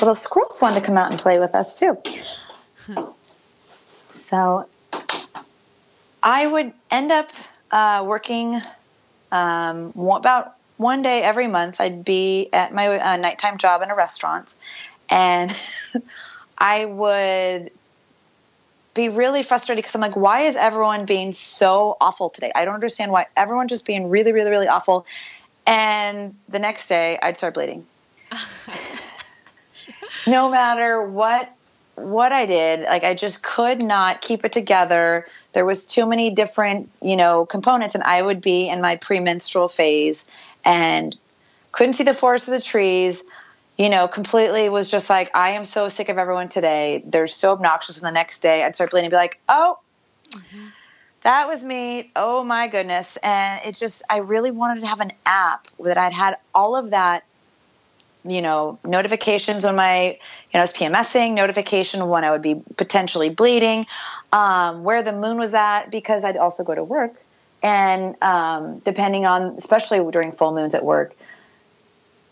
Little 0.00 0.14
squirrels 0.14 0.62
wanted 0.62 0.80
to 0.80 0.86
come 0.86 0.96
out 0.96 1.10
and 1.10 1.20
play 1.20 1.38
with 1.38 1.54
us 1.54 1.78
too. 1.78 1.96
So 4.12 4.68
I 6.22 6.46
would 6.46 6.72
end 6.90 7.12
up 7.12 7.28
uh, 7.70 8.04
working 8.06 8.62
um, 9.32 9.92
about 9.96 10.54
one 10.76 11.02
day 11.02 11.22
every 11.22 11.46
month. 11.46 11.80
I'd 11.80 12.04
be 12.04 12.48
at 12.52 12.72
my 12.72 12.98
uh, 12.98 13.16
nighttime 13.16 13.58
job 13.58 13.82
in 13.82 13.90
a 13.90 13.94
restaurant, 13.94 14.54
and 15.08 15.54
I 16.58 16.84
would 16.84 17.70
be 18.94 19.08
really 19.08 19.42
frustrated 19.42 19.82
because 19.82 19.94
I'm 19.94 20.00
like, 20.00 20.16
why 20.16 20.46
is 20.46 20.56
everyone 20.56 21.06
being 21.06 21.32
so 21.32 21.96
awful 22.00 22.30
today? 22.30 22.50
I 22.54 22.64
don't 22.64 22.74
understand 22.74 23.12
why 23.12 23.26
everyone's 23.36 23.70
just 23.70 23.86
being 23.86 24.10
really, 24.10 24.32
really, 24.32 24.50
really 24.50 24.68
awful. 24.68 25.06
And 25.66 26.34
the 26.48 26.58
next 26.58 26.88
day, 26.88 27.18
I'd 27.22 27.36
start 27.36 27.54
bleeding. 27.54 27.86
no 30.26 30.50
matter 30.50 31.02
what 31.02 31.54
what 31.96 32.32
I 32.32 32.46
did, 32.46 32.80
like 32.80 33.04
I 33.04 33.14
just 33.14 33.42
could 33.42 33.82
not 33.82 34.22
keep 34.22 34.44
it 34.44 34.52
together. 34.52 35.26
There 35.52 35.66
was 35.66 35.84
too 35.84 36.06
many 36.06 36.30
different, 36.30 36.90
you 37.02 37.16
know, 37.16 37.44
components, 37.44 37.94
and 37.94 38.02
I 38.04 38.22
would 38.22 38.40
be 38.40 38.68
in 38.68 38.80
my 38.80 38.96
premenstrual 38.96 39.68
phase 39.68 40.24
and 40.64 41.16
couldn't 41.72 41.94
see 41.94 42.04
the 42.04 42.14
forest 42.14 42.48
of 42.48 42.52
the 42.52 42.60
trees 42.60 43.22
you 43.80 43.88
know, 43.88 44.08
completely 44.08 44.68
was 44.68 44.90
just 44.90 45.08
like, 45.08 45.30
I 45.34 45.52
am 45.52 45.64
so 45.64 45.88
sick 45.88 46.10
of 46.10 46.18
everyone 46.18 46.50
today. 46.50 47.02
They're 47.02 47.26
so 47.26 47.52
obnoxious. 47.52 47.96
And 47.96 48.06
the 48.06 48.10
next 48.10 48.42
day 48.42 48.62
I'd 48.62 48.74
start 48.74 48.90
bleeding 48.90 49.06
and 49.06 49.10
be 49.10 49.16
like, 49.16 49.40
oh, 49.48 49.78
mm-hmm. 50.28 50.66
that 51.22 51.48
was 51.48 51.64
me. 51.64 52.10
Oh 52.14 52.44
my 52.44 52.68
goodness. 52.68 53.16
And 53.22 53.62
it 53.64 53.76
just, 53.76 54.02
I 54.10 54.18
really 54.18 54.50
wanted 54.50 54.82
to 54.82 54.86
have 54.86 55.00
an 55.00 55.12
app 55.24 55.66
that 55.82 55.96
I'd 55.96 56.12
had 56.12 56.36
all 56.54 56.76
of 56.76 56.90
that, 56.90 57.24
you 58.22 58.42
know, 58.42 58.78
notifications 58.84 59.64
when 59.64 59.76
my, 59.76 60.08
you 60.08 60.18
know, 60.52 60.60
I 60.60 60.60
was 60.60 60.74
PMSing, 60.74 61.32
notification 61.32 62.06
when 62.06 62.22
I 62.22 62.32
would 62.32 62.42
be 62.42 62.56
potentially 62.76 63.30
bleeding, 63.30 63.86
um, 64.30 64.84
where 64.84 65.02
the 65.02 65.12
moon 65.12 65.38
was 65.38 65.54
at, 65.54 65.86
because 65.90 66.22
I'd 66.22 66.36
also 66.36 66.64
go 66.64 66.74
to 66.74 66.84
work. 66.84 67.14
And 67.62 68.14
um, 68.22 68.80
depending 68.80 69.24
on, 69.24 69.54
especially 69.56 70.00
during 70.12 70.32
full 70.32 70.52
moons 70.52 70.74
at 70.74 70.84
work, 70.84 71.16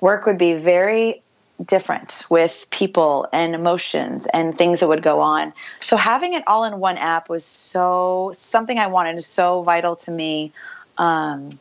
work 0.02 0.26
would 0.26 0.36
be 0.36 0.52
very 0.52 1.22
different 1.64 2.24
with 2.30 2.66
people 2.70 3.26
and 3.32 3.54
emotions 3.54 4.26
and 4.32 4.56
things 4.56 4.80
that 4.80 4.88
would 4.88 5.02
go 5.02 5.20
on. 5.20 5.52
So 5.80 5.96
having 5.96 6.34
it 6.34 6.44
all 6.46 6.64
in 6.64 6.78
one 6.78 6.98
app 6.98 7.28
was 7.28 7.44
so 7.44 8.32
something 8.36 8.78
I 8.78 8.86
wanted, 8.88 9.16
is 9.16 9.26
so 9.26 9.62
vital 9.62 9.96
to 9.96 10.10
me. 10.10 10.52
Um, 10.96 11.58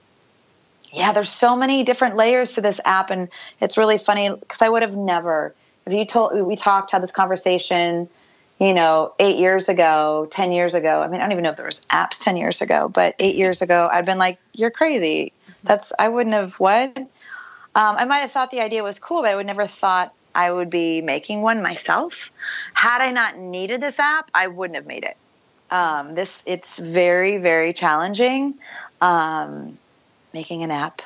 yeah, 0.92 1.12
there's 1.12 1.30
so 1.30 1.56
many 1.56 1.84
different 1.84 2.16
layers 2.16 2.54
to 2.54 2.62
this 2.62 2.80
app, 2.86 3.10
and 3.10 3.30
it's 3.60 3.78
really 3.78 3.98
funny 3.98 4.30
because 4.30 4.62
I 4.62 4.70
would 4.70 4.84
have 4.84 4.96
never, 4.96 5.54
if 5.86 5.94
you 5.94 6.06
told, 6.06 6.40
we 6.42 6.56
talked, 6.56 6.92
had 6.92 7.04
this 7.04 7.12
conversation, 7.12 8.08
you 8.60 8.74
know, 8.74 9.14
eight 9.20 9.38
years 9.38 9.68
ago, 9.70 10.28
10 10.32 10.52
years 10.52 10.76
ago. 10.76 11.02
I 11.02 11.08
mean, 11.08 11.20
I 11.20 11.24
don't 11.24 11.34
even 11.34 11.44
know 11.44 11.52
if 11.52 11.58
there 11.58 11.66
was 11.66 11.82
apps 11.88 12.24
10 12.24 12.38
years 12.38 12.62
ago, 12.62 12.88
but 12.88 13.16
eight 13.20 13.36
years 13.36 13.62
ago, 13.62 13.90
I'd 13.92 14.06
been 14.06 14.18
like, 14.18 14.40
you're 14.54 14.72
crazy. 14.72 15.34
That's, 15.64 15.92
I 15.98 16.08
wouldn't 16.08 16.36
have, 16.36 16.54
what? 16.54 16.98
Um, 17.78 17.96
I 17.96 18.06
might 18.06 18.20
have 18.20 18.32
thought 18.32 18.50
the 18.50 18.62
idea 18.62 18.84
was 18.84 18.98
cool, 18.98 19.22
but 19.22 19.30
I 19.30 19.36
would 19.36 19.46
never 19.46 19.68
thought 19.68 20.12
I 20.34 20.52
would 20.52 20.72
be 20.72 21.02
making 21.02 21.44
one 21.44 21.62
myself. 21.62 22.32
Had 22.74 23.02
I 23.02 23.12
not 23.12 23.38
needed 23.38 23.82
this 23.82 24.00
app, 24.00 24.32
I 24.34 24.48
wouldn't 24.48 24.78
have 24.78 24.88
made 24.88 25.04
it. 25.04 25.16
Um, 25.70 26.16
this 26.16 26.42
it's 26.48 26.80
very 26.80 27.38
very 27.38 27.74
challenging 27.74 28.56
um, 29.02 29.78
making 30.34 30.64
an 30.64 30.72
app 30.72 31.02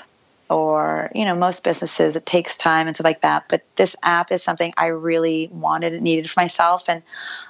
or 0.50 1.12
you 1.16 1.26
know 1.26 1.36
most 1.36 1.64
businesses 1.64 2.16
it 2.16 2.26
takes 2.26 2.58
time 2.58 2.88
and 2.88 2.96
stuff 2.96 3.06
like 3.06 3.22
that 3.22 3.46
but 3.50 3.64
this 3.76 3.96
app 4.04 4.32
is 4.32 4.44
something 4.44 4.74
i 4.78 4.88
really 4.88 5.50
wanted 5.52 5.94
and 5.94 6.04
needed 6.04 6.30
for 6.30 6.40
myself 6.40 6.90
and 6.90 7.02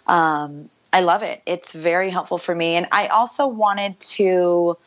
um, 0.08 0.70
i 0.94 1.02
love 1.02 1.24
it 1.24 1.42
it's 1.46 1.74
very 1.74 2.12
helpful 2.12 2.38
for 2.38 2.56
me 2.56 2.76
and 2.76 2.88
i 2.92 3.08
also 3.08 3.48
wanted 3.48 4.00
to 4.00 4.78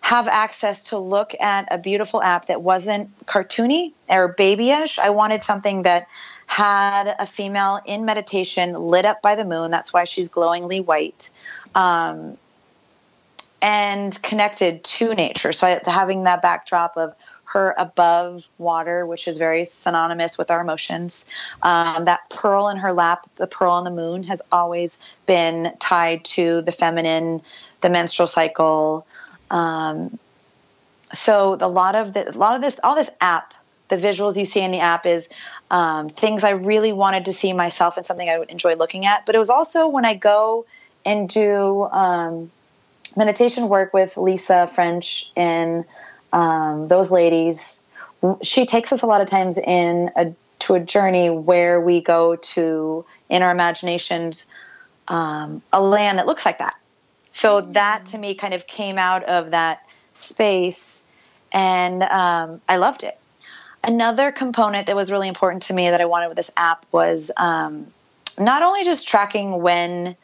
have 0.00 0.28
access 0.28 0.84
to 0.84 0.98
look 0.98 1.34
at 1.40 1.68
a 1.70 1.78
beautiful 1.78 2.22
app 2.22 2.46
that 2.46 2.62
wasn't 2.62 3.26
cartoony 3.26 3.92
or 4.08 4.28
babyish 4.28 4.98
i 4.98 5.10
wanted 5.10 5.42
something 5.42 5.82
that 5.82 6.06
had 6.46 7.14
a 7.18 7.26
female 7.26 7.80
in 7.84 8.04
meditation 8.04 8.72
lit 8.72 9.04
up 9.04 9.20
by 9.20 9.34
the 9.34 9.44
moon 9.44 9.70
that's 9.70 9.92
why 9.92 10.04
she's 10.04 10.28
glowingly 10.28 10.80
white 10.80 11.30
um, 11.74 12.38
and 13.60 14.20
connected 14.22 14.82
to 14.84 15.14
nature 15.14 15.52
so 15.52 15.66
I, 15.66 15.80
having 15.84 16.24
that 16.24 16.42
backdrop 16.42 16.96
of 16.96 17.14
her 17.52 17.74
above 17.78 18.46
water, 18.58 19.06
which 19.06 19.26
is 19.26 19.38
very 19.38 19.64
synonymous 19.64 20.36
with 20.36 20.50
our 20.50 20.60
emotions. 20.60 21.24
Um, 21.62 22.04
that 22.04 22.28
pearl 22.28 22.68
in 22.68 22.76
her 22.76 22.92
lap, 22.92 23.28
the 23.36 23.46
pearl 23.46 23.72
on 23.72 23.84
the 23.84 23.90
moon, 23.90 24.24
has 24.24 24.42
always 24.52 24.98
been 25.24 25.74
tied 25.78 26.24
to 26.26 26.60
the 26.60 26.72
feminine, 26.72 27.40
the 27.80 27.88
menstrual 27.88 28.26
cycle. 28.26 29.06
Um, 29.50 30.18
so 31.12 31.56
a 31.60 31.68
lot 31.68 31.94
of 31.94 32.12
the, 32.14 32.30
a 32.30 32.36
lot 32.36 32.54
of 32.54 32.60
this, 32.60 32.78
all 32.82 32.94
this 32.94 33.10
app, 33.20 33.54
the 33.88 33.96
visuals 33.96 34.36
you 34.36 34.44
see 34.44 34.60
in 34.60 34.70
the 34.70 34.80
app 34.80 35.06
is 35.06 35.28
um, 35.70 36.08
things 36.08 36.44
I 36.44 36.50
really 36.50 36.92
wanted 36.92 37.26
to 37.26 37.32
see 37.32 37.52
myself 37.52 37.96
and 37.96 38.04
something 38.04 38.28
I 38.28 38.38
would 38.38 38.50
enjoy 38.50 38.74
looking 38.74 39.06
at. 39.06 39.26
But 39.26 39.34
it 39.34 39.38
was 39.38 39.50
also 39.50 39.88
when 39.88 40.04
I 40.04 40.14
go 40.14 40.66
and 41.04 41.28
do 41.28 41.84
um, 41.84 42.50
meditation 43.16 43.68
work 43.68 43.94
with 43.94 44.16
Lisa 44.16 44.66
French 44.66 45.32
and 45.36 45.84
um, 46.32 46.88
those 46.88 47.10
ladies. 47.10 47.80
She 48.42 48.66
takes 48.66 48.92
us 48.92 49.02
a 49.02 49.06
lot 49.06 49.20
of 49.20 49.26
times 49.28 49.58
in 49.58 50.10
a, 50.16 50.32
to 50.60 50.74
a 50.74 50.80
journey 50.80 51.30
where 51.30 51.80
we 51.80 52.00
go 52.00 52.36
to 52.36 53.04
in 53.28 53.42
our 53.42 53.50
imaginations 53.50 54.50
um, 55.06 55.62
a 55.72 55.80
land 55.80 56.18
that 56.18 56.26
looks 56.26 56.44
like 56.44 56.58
that. 56.58 56.74
So 57.30 57.60
that 57.60 58.06
to 58.06 58.18
me 58.18 58.34
kind 58.34 58.54
of 58.54 58.66
came 58.66 58.98
out 58.98 59.24
of 59.24 59.52
that 59.52 59.86
space, 60.14 61.02
and 61.52 62.02
um, 62.02 62.60
I 62.68 62.76
loved 62.76 63.04
it. 63.04 63.18
Another 63.82 64.32
component 64.32 64.86
that 64.88 64.96
was 64.96 65.12
really 65.12 65.28
important 65.28 65.64
to 65.64 65.74
me 65.74 65.90
that 65.90 66.00
I 66.00 66.06
wanted 66.06 66.28
with 66.28 66.36
this 66.36 66.50
app 66.56 66.84
was 66.90 67.30
um, 67.36 67.86
not 68.38 68.62
only 68.62 68.84
just 68.84 69.06
tracking 69.06 69.62
when 69.62 70.16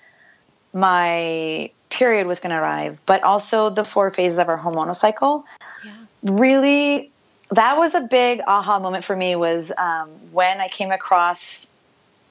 my 0.73 1.71
period 1.88 2.27
was 2.27 2.40
going 2.40 2.51
to 2.51 2.61
arrive, 2.61 3.01
but 3.07 3.23
also 3.23 3.71
the 3.71 3.85
four 3.85 4.11
phases 4.11 4.38
of 4.38 4.49
our 4.49 4.59
hormonal 4.59 4.97
cycle. 4.97 5.45
Yeah. 5.85 5.93
Really, 6.23 7.11
that 7.51 7.77
was 7.77 7.95
a 7.95 8.01
big 8.01 8.40
aha 8.47 8.81
moment 8.81 9.05
for 9.05 9.14
me 9.14 9.37
was 9.37 9.71
um, 9.77 10.11
when 10.33 10.61
I 10.61 10.69
came 10.69 10.90
across 10.90 11.69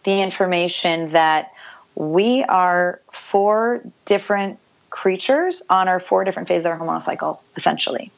the 0.03 0.21
information 0.21 1.13
that 1.13 1.53
we 1.95 2.43
are 2.43 2.99
four 3.11 3.81
different 4.05 4.59
creatures 4.93 5.63
on 5.71 5.87
our 5.87 5.99
four 5.99 6.23
different 6.23 6.47
phases 6.47 6.67
of 6.67 6.71
our 6.71 6.77
hormonal 6.77 7.01
cycle, 7.01 7.41
essentially. 7.55 8.11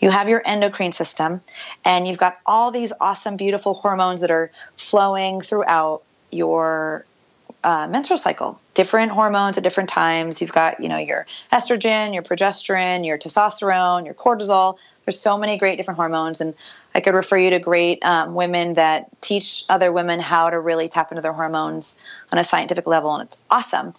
You 0.00 0.10
have 0.10 0.26
your 0.26 0.42
endocrine 0.44 0.92
system, 0.92 1.42
and 1.84 2.08
you've 2.08 2.18
got 2.18 2.38
all 2.46 2.70
these 2.70 2.94
awesome, 2.98 3.36
beautiful 3.36 3.74
hormones 3.74 4.22
that 4.22 4.30
are 4.30 4.50
flowing 4.78 5.42
throughout 5.42 6.02
your 6.30 7.04
uh, 7.62 7.86
menstrual 7.88 8.16
cycle. 8.16 8.58
Different 8.72 9.12
hormones 9.12 9.58
at 9.58 9.62
different 9.62 9.90
times. 9.90 10.40
You've 10.40 10.52
got, 10.52 10.80
you 10.80 10.88
know, 10.88 10.96
your 10.96 11.26
estrogen, 11.52 12.14
your 12.14 12.22
progesterone, 12.22 13.04
your 13.06 13.18
testosterone, 13.18 14.06
your 14.06 14.14
cortisol. 14.14 14.78
There's 15.04 15.20
so 15.20 15.36
many 15.36 15.58
great 15.58 15.76
different 15.76 15.98
hormones, 15.98 16.40
and 16.40 16.54
I 16.94 17.00
could 17.00 17.14
refer 17.14 17.36
you 17.36 17.50
to 17.50 17.58
great 17.58 18.02
um, 18.02 18.34
women 18.34 18.74
that 18.74 19.10
teach 19.20 19.66
other 19.68 19.92
women 19.92 20.20
how 20.20 20.48
to 20.48 20.58
really 20.58 20.88
tap 20.88 21.12
into 21.12 21.20
their 21.20 21.34
hormones 21.34 21.98
on 22.32 22.38
a 22.38 22.44
scientific 22.44 22.86
level, 22.86 23.14
and 23.14 23.28
it's 23.28 23.38
awesome. 23.50 23.92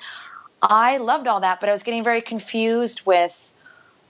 I 0.70 0.98
loved 0.98 1.28
all 1.28 1.42
that, 1.42 1.60
but 1.60 1.70
I 1.70 1.72
was 1.72 1.84
getting 1.84 2.04
very 2.04 2.22
confused 2.22 3.06
with 3.06 3.54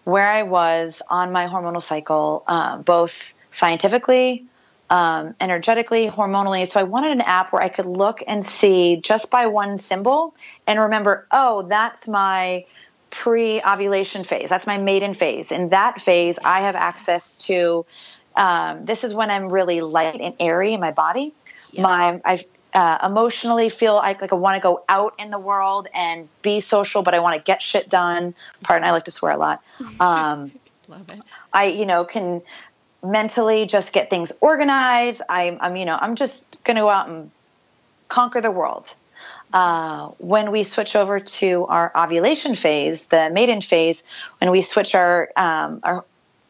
where 0.03 0.27
I 0.27 0.43
was 0.43 1.01
on 1.09 1.31
my 1.31 1.47
hormonal 1.47 1.81
cycle, 1.81 2.43
uh, 2.47 2.77
both 2.77 3.33
scientifically, 3.51 4.45
um, 4.89 5.35
energetically, 5.41 6.09
hormonally. 6.09 6.67
So 6.67 6.79
I 6.79 6.83
wanted 6.83 7.11
an 7.11 7.21
app 7.21 7.51
where 7.51 7.61
I 7.61 7.69
could 7.69 7.87
look 7.87 8.23
and 8.25 8.45
see 8.45 8.97
just 8.97 9.31
by 9.31 9.47
one 9.47 9.79
symbol 9.79 10.35
and 10.67 10.79
remember, 10.79 11.27
oh, 11.31 11.63
that's 11.63 12.07
my 12.07 12.65
pre 13.09 13.61
ovulation 13.61 14.23
phase. 14.23 14.49
That's 14.49 14.67
my 14.67 14.77
maiden 14.77 15.13
phase. 15.13 15.51
In 15.51 15.69
that 15.69 16.01
phase, 16.01 16.37
I 16.43 16.61
have 16.61 16.75
access 16.75 17.35
to. 17.35 17.85
Um, 18.35 18.83
this 18.83 19.05
is 19.05 19.13
when 19.13 19.31
I'm 19.31 19.47
really 19.47 19.79
light 19.79 20.19
and 20.19 20.35
airy 20.41 20.73
in 20.73 20.81
my 20.81 20.91
body. 20.91 21.33
Yeah. 21.71 21.83
My 21.83 22.21
I 22.25 22.45
uh, 22.75 23.07
emotionally 23.09 23.69
feel 23.69 23.95
like, 23.95 24.21
like 24.21 24.33
I 24.33 24.35
want 24.35 24.57
to 24.57 24.59
go 24.61 24.83
out 24.89 25.15
in 25.17 25.31
the 25.31 25.39
world 25.39 25.88
and 25.93 26.27
be 26.41 26.59
social, 26.59 27.03
but 27.03 27.13
I 27.13 27.19
want 27.19 27.38
to 27.38 27.41
get 27.41 27.61
shit 27.61 27.89
done. 27.89 28.35
Pardon, 28.61 28.85
I 28.85 28.91
like 28.91 29.05
to 29.05 29.11
swear 29.11 29.31
a 29.31 29.38
lot. 29.38 29.63
Um, 29.99 30.51
Love 30.88 31.09
it. 31.09 31.19
I, 31.51 31.65
you 31.65 31.85
know, 31.85 32.03
can 32.03 32.43
mentally 33.01 33.65
just 33.65 33.93
get 33.93 34.09
things 34.09 34.33
organized. 34.41 35.21
I'm, 35.27 35.57
I'm 35.61 35.75
you 35.77 35.85
know, 35.85 35.97
I'm 35.99 36.15
just 36.15 36.63
going 36.63 36.75
to 36.75 36.81
go 36.81 36.89
out 36.89 37.07
and 37.07 37.31
conquer 38.09 38.41
the 38.41 38.51
world. 38.51 38.93
Uh, 39.53 40.09
when 40.17 40.51
we 40.51 40.63
switch 40.63 40.95
over 40.95 41.21
to 41.21 41.65
our 41.67 41.91
ovulation 41.95 42.55
phase, 42.55 43.05
the 43.05 43.29
maiden 43.31 43.61
phase, 43.61 44.03
when 44.39 44.51
we 44.51 44.61
switch 44.61 44.93
our 44.95 45.29
um, 45.38 45.79
our 45.81 46.03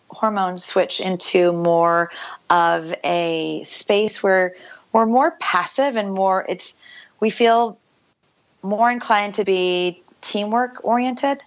hormones 0.10 0.64
switch 0.64 1.00
into 1.00 1.52
more 1.52 2.10
of 2.50 2.94
a 3.04 3.64
space 3.64 4.24
where 4.24 4.56
we're 4.96 5.06
more 5.06 5.32
passive 5.42 5.98
and 5.98 6.14
more 6.14 6.46
it's 6.48 6.78
we 7.20 7.30
feel 7.30 7.78
more 8.64 8.90
inclined 8.90 9.36
to 9.36 9.44
be 9.44 10.02
teamwork 10.22 10.86
oriented. 10.86 11.44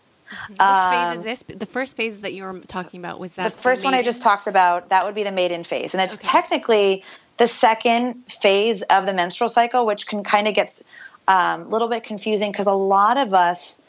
Which 0.48 0.61
um, 0.61 0.92
phase 0.92 1.18
is 1.18 1.24
this? 1.24 1.56
The 1.58 1.64
first 1.64 1.96
phase 1.96 2.20
that 2.20 2.34
you 2.34 2.42
were 2.44 2.61
talking 2.61 3.00
about 3.00 3.18
was 3.18 3.32
that 3.32 3.52
the 3.52 3.58
first 3.58 3.80
the 3.80 3.87
one 3.87 3.94
I 3.94 4.02
just 4.02 4.22
talked 4.22 4.46
about. 4.48 4.90
That 4.90 5.06
would 5.06 5.14
be 5.14 5.22
the 5.22 5.32
maiden 5.32 5.64
phase, 5.64 5.94
and 5.94 6.02
it's 6.02 6.16
okay. 6.16 6.28
technically 6.28 7.04
the 7.38 7.48
second 7.48 8.30
phase 8.30 8.82
of 8.82 9.06
the 9.06 9.14
menstrual 9.14 9.48
cycle, 9.48 9.87
which 9.87 10.06
can 10.06 10.22
kind 10.22 10.46
of 10.46 10.54
get 10.54 10.82
um, 11.26 11.34
a 11.34 11.40
um, 11.40 11.70
little 11.70 11.88
bit 11.88 12.04
confusing 12.04 12.52
because 12.52 12.66
a 12.66 12.72
lot 12.72 13.16
of 13.16 13.32
us 13.32 13.80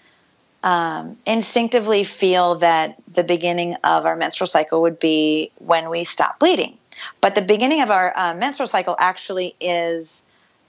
um, 0.63 1.17
instinctively 1.25 2.05
feel 2.05 2.55
that 2.59 2.95
the 3.13 3.25
beginning 3.25 3.75
of 3.83 4.05
our 4.05 4.15
menstrual 4.15 4.47
cycle 4.47 4.83
would 4.83 4.99
be 4.99 5.51
when 5.57 5.89
we 5.89 6.05
stop 6.05 6.39
bleeding, 6.39 6.77
but 7.21 7.35
the 7.35 7.41
beginning 7.41 7.81
of 7.81 7.91
our 7.91 8.13
uh, 8.15 8.33
menstrual 8.33 8.67
cycle 8.67 8.95
actually 8.97 9.55
is 9.59 10.21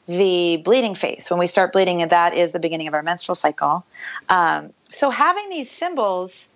the 0.07 0.57
bleeding 0.65 0.95
phase. 0.95 1.31
When 1.31 1.39
we 1.39 1.47
start 1.47 1.73
bleeding, 1.73 2.07
that 2.09 2.35
is 2.35 2.53
the 2.53 2.59
beginning 2.59 2.89
of 2.89 2.95
our 2.95 3.03
menstrual 3.03 3.37
cycle. 3.37 3.85
Um, 4.29 4.73
so 4.89 5.11
having 5.11 5.51
these 5.51 5.71
symbols, 5.71 6.49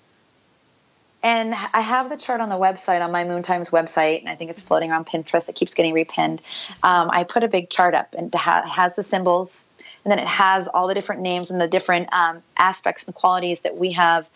and 1.23 1.55
I 1.55 1.81
have 1.81 2.11
the 2.11 2.17
chart 2.17 2.41
on 2.41 2.49
the 2.49 2.59
website, 2.59 3.03
on 3.03 3.13
my 3.13 3.25
Moon 3.25 3.43
Times 3.43 3.71
website, 3.71 4.21
and 4.21 4.29
I 4.29 4.35
think 4.35 4.51
it's 4.51 4.61
floating 4.61 4.91
around 4.91 5.07
Pinterest. 5.07 5.49
It 5.49 5.55
keeps 5.55 5.75
getting 5.75 5.95
repinned. 5.95 6.41
Um, 6.83 7.11
I 7.11 7.25
put 7.25 7.45
a 7.45 7.49
big 7.49 7.71
chart 7.71 7.95
up, 7.95 8.15
and 8.19 8.35
it 8.35 8.39
has 8.39 8.97
the 8.97 9.03
symbols, 9.03 9.69
and 10.05 10.11
then 10.11 10.19
it 10.19 10.27
has 10.27 10.69
all 10.69 10.89
the 10.89 10.95
different 10.95 11.23
names 11.23 11.51
and 11.51 11.61
the 11.61 11.69
different 11.69 12.13
um, 12.13 12.43
aspects 12.57 13.07
and 13.07 13.15
qualities 13.15 13.61
that 13.61 13.77
we 13.77 13.93
have 13.93 14.29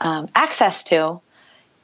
um, 0.00 0.28
access 0.34 0.84
to. 0.84 1.20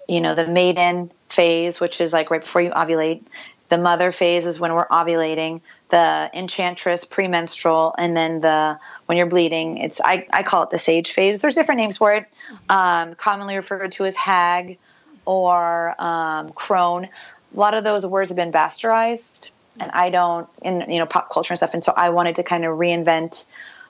You 0.08 0.20
know, 0.20 0.34
the 0.34 0.48
maiden 0.48 1.12
phase, 1.30 1.80
which 1.80 2.00
is 2.00 2.12
like 2.12 2.30
right 2.30 2.40
before 2.40 2.62
you 2.62 2.70
ovulate. 2.70 3.22
The 3.68 3.78
mother 3.78 4.10
phase 4.10 4.46
is 4.46 4.58
when 4.58 4.74
we're 4.74 4.88
ovulating 4.88 5.60
the 5.90 6.30
enchantress 6.34 7.04
premenstrual 7.04 7.94
and 7.96 8.16
then 8.16 8.40
the 8.40 8.78
when 9.06 9.18
you're 9.18 9.26
bleeding 9.26 9.78
it's 9.78 10.00
i, 10.00 10.26
I 10.32 10.44
call 10.44 10.64
it 10.64 10.70
the 10.70 10.78
sage 10.78 11.12
phase. 11.12 11.40
There's 11.40 11.54
different 11.54 11.80
names 11.80 11.96
for 11.96 12.14
it. 12.14 12.26
Um, 12.68 13.14
commonly 13.14 13.56
referred 13.56 13.92
to 13.92 14.04
as 14.06 14.16
hag 14.16 14.78
or 15.24 16.00
um, 16.02 16.50
crone. 16.50 17.04
A 17.04 17.58
lot 17.58 17.74
of 17.74 17.84
those 17.84 18.06
words 18.06 18.30
have 18.30 18.36
been 18.36 18.52
bastardized 18.52 19.50
and 19.78 19.90
i 19.92 20.10
don't 20.10 20.48
in 20.62 20.84
you 20.88 20.98
know 20.98 21.06
pop 21.06 21.30
culture 21.32 21.52
and 21.52 21.58
stuff 21.58 21.74
and 21.74 21.82
so 21.82 21.92
i 21.96 22.10
wanted 22.10 22.36
to 22.36 22.42
kind 22.42 22.64
of 22.64 22.76
reinvent 22.78 23.46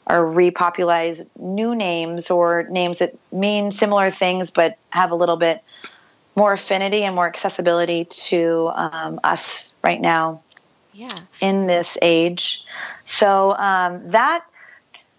or 0.06 0.24
repopularize 0.24 1.26
new 1.38 1.74
names 1.74 2.30
or 2.30 2.64
names 2.70 2.98
that 2.98 3.14
mean 3.32 3.72
similar 3.72 4.10
things 4.10 4.50
but 4.50 4.78
have 4.90 5.10
a 5.10 5.14
little 5.14 5.36
bit 5.36 5.62
more 6.40 6.54
affinity 6.54 7.02
and 7.02 7.14
more 7.14 7.26
accessibility 7.26 8.06
to 8.06 8.70
um, 8.74 9.20
us 9.22 9.74
right 9.84 10.00
now 10.00 10.42
yeah. 10.94 11.08
in 11.38 11.66
this 11.66 11.98
age. 12.00 12.64
So 13.04 13.54
um, 13.54 14.08
that 14.08 14.46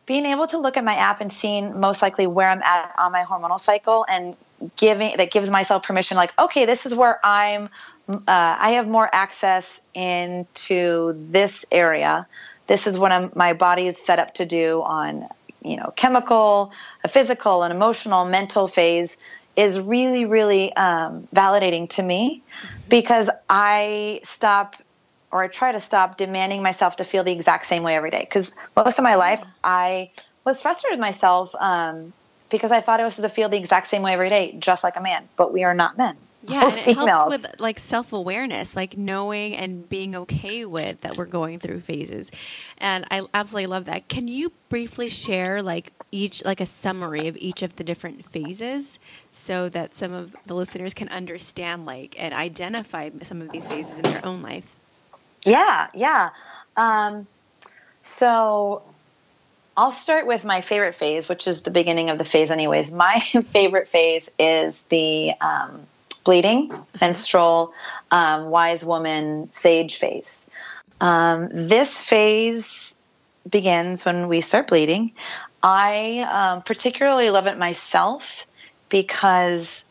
being 0.08 0.26
able 0.26 0.48
to 0.48 0.58
look 0.58 0.78
at 0.78 0.84
my 0.84 0.96
app 0.96 1.22
and 1.22 1.32
seeing 1.32 1.80
most 1.80 2.02
likely 2.02 2.26
where 2.26 2.50
I'm 2.50 2.64
at 2.64 2.96
on 2.98 3.12
my 3.12 3.24
hormonal 3.24 3.60
cycle 3.60 4.04
and 4.10 4.36
giving 4.78 5.16
that 5.18 5.30
gives 5.30 5.52
myself 5.52 5.84
permission, 5.84 6.18
like, 6.18 6.34
okay, 6.40 6.66
this 6.66 6.88
is 6.88 6.96
where 6.96 7.24
I'm. 7.24 7.70
Uh, 8.10 8.18
I 8.28 8.72
have 8.72 8.88
more 8.88 9.08
access 9.14 9.80
into 9.94 11.14
this 11.16 11.66
area. 11.72 12.26
This 12.66 12.88
is 12.88 12.98
what 12.98 13.12
I'm, 13.12 13.32
my 13.36 13.54
body 13.54 13.86
is 13.86 13.98
set 13.98 14.18
up 14.18 14.34
to 14.36 14.48
do 14.48 14.82
on 14.82 15.28
you 15.64 15.78
know 15.78 15.94
chemical, 15.96 16.72
a 17.04 17.08
physical, 17.08 17.62
an 17.62 17.72
emotional, 17.72 18.26
mental 18.26 18.68
phase 18.68 19.18
is 19.56 19.80
really 19.80 20.26
really 20.26 20.74
um, 20.76 21.28
validating 21.34 21.90
to 21.90 22.04
me 22.04 22.42
because 22.88 23.30
I 23.50 24.22
stop 24.24 24.76
or 25.32 25.44
I 25.44 25.48
try 25.48 25.72
to 25.72 25.80
stop 25.80 26.18
demanding 26.18 26.62
myself 26.62 26.98
to 26.98 27.04
feel 27.04 27.24
the 27.24 27.32
exact 27.32 27.66
same 27.66 27.84
way 27.84 27.96
every 27.96 28.12
day. 28.12 28.22
Because 28.22 28.56
most 28.76 29.00
of 29.00 29.04
my 29.04 29.16
life, 29.16 29.42
I 29.64 30.12
was 30.46 30.62
frustrated 30.62 30.98
with 30.98 31.02
myself 31.02 31.56
um, 31.56 32.14
because 32.50 32.72
I 32.72 32.82
thought 32.82 33.00
I 33.00 33.06
was 33.06 33.16
supposed 33.16 33.34
to 33.34 33.36
feel 33.36 33.50
the 33.50 33.58
exact 33.58 33.90
same 33.90 34.02
way 34.02 34.14
every 34.14 34.30
day, 34.30 34.56
just 34.60 34.84
like 34.84 34.98
a 34.98 35.02
man. 35.02 35.28
But 35.38 35.54
we 35.54 35.64
are 35.64 35.74
not 35.74 35.98
men. 35.98 36.18
Yeah, 36.44 36.68
and 36.68 36.78
it 36.78 36.96
helps 36.96 37.30
with 37.30 37.46
like 37.60 37.80
self 37.80 38.14
awareness, 38.14 38.76
like 38.76 38.98
knowing 38.98 39.56
and 39.56 39.88
being 39.88 40.16
okay 40.16 40.66
with 40.66 41.02
that 41.02 41.16
we're 41.16 41.26
going 41.26 41.60
through 41.60 41.82
phases. 41.82 42.32
And 42.80 43.06
I 43.12 43.22
absolutely 43.34 43.68
love 43.68 43.86
that. 43.86 44.08
Can 44.08 44.28
you 44.28 44.52
briefly 44.70 45.10
share 45.10 45.62
like 45.62 45.94
each 46.12 46.44
like 46.44 46.60
a 46.60 46.66
summary 46.66 47.28
of 47.28 47.38
each 47.38 47.62
of 47.62 47.76
the 47.78 47.84
different 47.84 48.26
phases 48.32 49.00
so 49.32 49.70
that 49.70 49.96
some 49.96 50.12
of 50.14 50.36
the 50.46 50.54
listeners 50.54 50.94
can 50.94 51.08
understand 51.10 51.86
like 51.86 52.16
and 52.20 52.34
identify 52.34 53.10
some 53.24 53.42
of 53.42 53.52
these 53.52 53.68
phases 53.68 53.98
in 53.98 54.04
their 54.04 54.26
own 54.26 54.42
life? 54.42 54.76
Yeah, 55.46 55.88
yeah. 55.94 56.30
Um, 56.76 57.28
so 58.02 58.82
I'll 59.78 59.92
start 59.92 60.28
with 60.28 60.44
my 60.44 60.62
favorite 60.62 60.96
phase, 60.96 61.30
which 61.30 61.48
is 61.48 61.62
the 61.62 61.72
beginning 61.72 62.10
of 62.10 62.18
the 62.18 62.26
phase, 62.26 62.52
anyways. 62.52 62.92
My 62.92 63.20
favorite 63.52 63.88
phase 63.88 64.30
is 64.38 64.84
the 64.90 65.34
um, 65.40 65.88
bleeding, 66.22 66.72
menstrual, 67.00 67.74
um, 68.12 68.50
wise 68.50 68.84
woman, 68.84 69.52
sage 69.52 69.98
phase. 69.98 70.50
Um, 71.00 71.50
this 71.52 72.02
phase 72.02 72.96
begins 73.50 74.06
when 74.06 74.28
we 74.28 74.42
start 74.42 74.68
bleeding. 74.68 75.14
I 75.64 76.20
um, 76.30 76.62
particularly 76.64 77.30
love 77.30 77.48
it 77.48 77.58
myself 77.58 78.46
because 78.90 79.84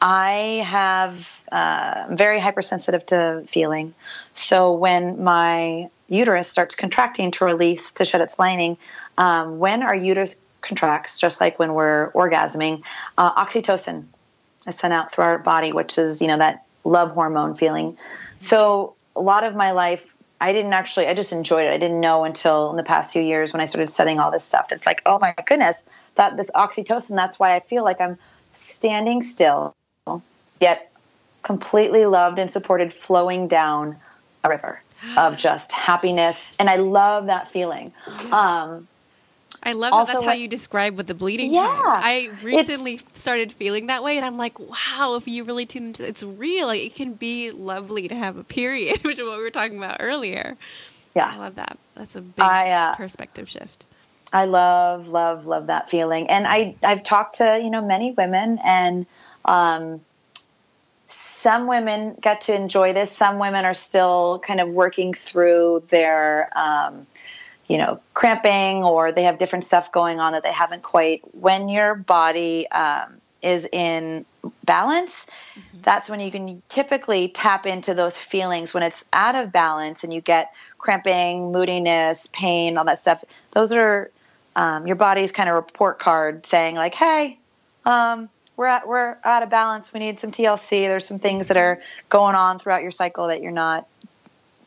I 0.00 0.64
have 0.66 1.28
uh, 1.52 2.06
very 2.10 2.40
hypersensitive 2.40 3.04
to 3.06 3.44
feeling. 3.48 3.94
So 4.34 4.72
when 4.72 5.22
my 5.22 5.90
uterus 6.08 6.48
starts 6.48 6.74
contracting 6.74 7.30
to 7.32 7.44
release 7.44 7.92
to 7.92 8.04
shed 8.04 8.20
its 8.20 8.38
lining, 8.38 8.78
um, 9.18 9.58
when 9.58 9.82
our 9.82 9.94
uterus 9.94 10.40
contracts, 10.62 11.18
just 11.18 11.40
like 11.40 11.58
when 11.58 11.74
we're 11.74 12.10
orgasming, 12.12 12.82
uh, 13.18 13.44
oxytocin 13.44 14.04
is 14.66 14.76
sent 14.76 14.92
out 14.92 15.12
through 15.12 15.24
our 15.24 15.38
body, 15.38 15.72
which 15.72 15.98
is 15.98 16.20
you 16.20 16.28
know 16.28 16.38
that 16.38 16.64
love 16.84 17.12
hormone 17.12 17.54
feeling. 17.54 17.96
So 18.40 18.94
a 19.14 19.20
lot 19.20 19.44
of 19.44 19.54
my 19.54 19.72
life, 19.72 20.14
I 20.40 20.52
didn't 20.52 20.72
actually, 20.72 21.06
I 21.08 21.14
just 21.14 21.32
enjoyed 21.32 21.66
it. 21.66 21.72
I 21.72 21.78
didn't 21.78 22.00
know 22.00 22.24
until 22.24 22.70
in 22.70 22.76
the 22.76 22.82
past 22.82 23.12
few 23.12 23.22
years 23.22 23.52
when 23.52 23.60
I 23.60 23.66
started 23.66 23.88
studying 23.88 24.18
all 24.18 24.30
this 24.30 24.44
stuff. 24.44 24.66
It's 24.70 24.86
like, 24.86 25.02
oh 25.04 25.18
my 25.18 25.34
goodness, 25.44 25.84
that 26.14 26.36
this 26.36 26.50
oxytocin. 26.50 27.16
That's 27.16 27.38
why 27.38 27.54
I 27.54 27.60
feel 27.60 27.84
like 27.84 28.00
I'm 28.00 28.18
standing 28.52 29.22
still 29.22 29.74
yet 30.60 30.90
completely 31.42 32.04
loved 32.06 32.38
and 32.38 32.50
supported 32.50 32.92
flowing 32.92 33.48
down 33.48 33.96
a 34.44 34.48
river 34.48 34.80
of 35.16 35.38
just 35.38 35.72
happiness 35.72 36.46
and 36.58 36.68
i 36.68 36.76
love 36.76 37.26
that 37.26 37.48
feeling 37.48 37.92
um, 38.32 38.86
I 39.62 39.72
love 39.72 39.92
that 39.92 40.14
that's 40.14 40.24
how 40.24 40.32
you 40.32 40.48
describe 40.48 40.96
what 40.96 41.06
the 41.06 41.14
bleeding 41.14 41.52
yeah, 41.52 41.82
I 41.84 42.30
recently 42.42 43.00
started 43.14 43.52
feeling 43.52 43.88
that 43.88 44.02
way 44.02 44.16
and 44.16 44.24
I'm 44.24 44.38
like, 44.38 44.58
wow, 44.58 45.16
if 45.16 45.28
you 45.28 45.44
really 45.44 45.66
tune 45.66 45.86
into 45.86 46.06
it's 46.06 46.22
real. 46.22 46.68
Like, 46.68 46.80
it 46.80 46.94
can 46.94 47.12
be 47.12 47.50
lovely 47.50 48.08
to 48.08 48.14
have 48.14 48.38
a 48.38 48.44
period, 48.44 49.00
which 49.04 49.18
is 49.18 49.26
what 49.26 49.36
we 49.36 49.42
were 49.42 49.50
talking 49.50 49.76
about 49.76 49.98
earlier. 50.00 50.56
Yeah. 51.14 51.30
I 51.34 51.36
love 51.36 51.56
that. 51.56 51.76
That's 51.94 52.14
a 52.16 52.22
big 52.22 52.42
I, 52.42 52.70
uh, 52.70 52.94
perspective 52.94 53.48
shift. 53.48 53.84
I 54.32 54.46
love, 54.46 55.08
love, 55.08 55.46
love 55.46 55.66
that 55.66 55.90
feeling. 55.90 56.30
And 56.30 56.46
I, 56.46 56.76
I've 56.82 57.02
talked 57.02 57.36
to, 57.36 57.60
you 57.62 57.68
know, 57.68 57.84
many 57.84 58.12
women 58.12 58.58
and, 58.64 59.06
um, 59.44 60.00
some 61.08 61.66
women 61.66 62.16
get 62.20 62.42
to 62.42 62.54
enjoy 62.54 62.92
this. 62.92 63.10
Some 63.10 63.38
women 63.40 63.64
are 63.64 63.74
still 63.74 64.40
kind 64.46 64.60
of 64.60 64.68
working 64.68 65.12
through 65.12 65.82
their, 65.88 66.48
um, 66.56 67.06
you 67.70 67.78
know, 67.78 68.00
cramping 68.14 68.82
or 68.82 69.12
they 69.12 69.22
have 69.22 69.38
different 69.38 69.64
stuff 69.64 69.92
going 69.92 70.18
on 70.18 70.32
that 70.32 70.42
they 70.42 70.52
haven't 70.52 70.82
quite. 70.82 71.22
When 71.36 71.68
your 71.68 71.94
body 71.94 72.68
um, 72.68 73.20
is 73.42 73.64
in 73.70 74.26
balance, 74.64 75.24
mm-hmm. 75.54 75.82
that's 75.82 76.08
when 76.08 76.18
you 76.18 76.32
can 76.32 76.62
typically 76.68 77.28
tap 77.28 77.66
into 77.66 77.94
those 77.94 78.16
feelings. 78.16 78.74
When 78.74 78.82
it's 78.82 79.04
out 79.12 79.36
of 79.36 79.52
balance 79.52 80.02
and 80.02 80.12
you 80.12 80.20
get 80.20 80.52
cramping, 80.78 81.52
moodiness, 81.52 82.28
pain, 82.32 82.76
all 82.76 82.86
that 82.86 82.98
stuff, 82.98 83.22
those 83.52 83.70
are 83.70 84.10
um, 84.56 84.88
your 84.88 84.96
body's 84.96 85.30
kind 85.30 85.48
of 85.48 85.54
report 85.54 86.00
card 86.00 86.48
saying, 86.48 86.74
like, 86.74 86.94
hey, 86.94 87.38
um, 87.84 88.28
we're 88.56 88.66
at, 88.66 88.88
we're 88.88 89.16
out 89.22 89.44
of 89.44 89.48
balance. 89.48 89.92
We 89.92 90.00
need 90.00 90.18
some 90.18 90.32
TLC. 90.32 90.88
There's 90.88 91.06
some 91.06 91.20
things 91.20 91.46
that 91.46 91.56
are 91.56 91.80
going 92.08 92.34
on 92.34 92.58
throughout 92.58 92.82
your 92.82 92.90
cycle 92.90 93.28
that 93.28 93.42
you're 93.42 93.52
not 93.52 93.86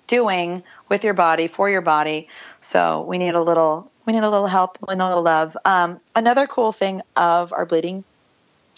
doing 0.08 0.64
with 0.90 1.04
your 1.04 1.14
body 1.14 1.48
for 1.48 1.70
your 1.70 1.82
body. 1.82 2.28
So 2.62 3.06
we 3.08 3.18
need 3.18 3.34
a 3.34 3.42
little 3.42 3.92
we 4.06 4.14
need 4.14 4.24
a 4.24 4.30
little 4.30 4.48
help, 4.48 4.78
we 4.86 4.96
need 4.96 5.02
a 5.02 5.08
little 5.08 5.24
love. 5.24 5.56
Um, 5.64 6.00
another 6.16 6.46
cool 6.46 6.72
thing 6.72 7.02
of 7.16 7.54
our 7.54 7.66
bleeding 7.66 8.04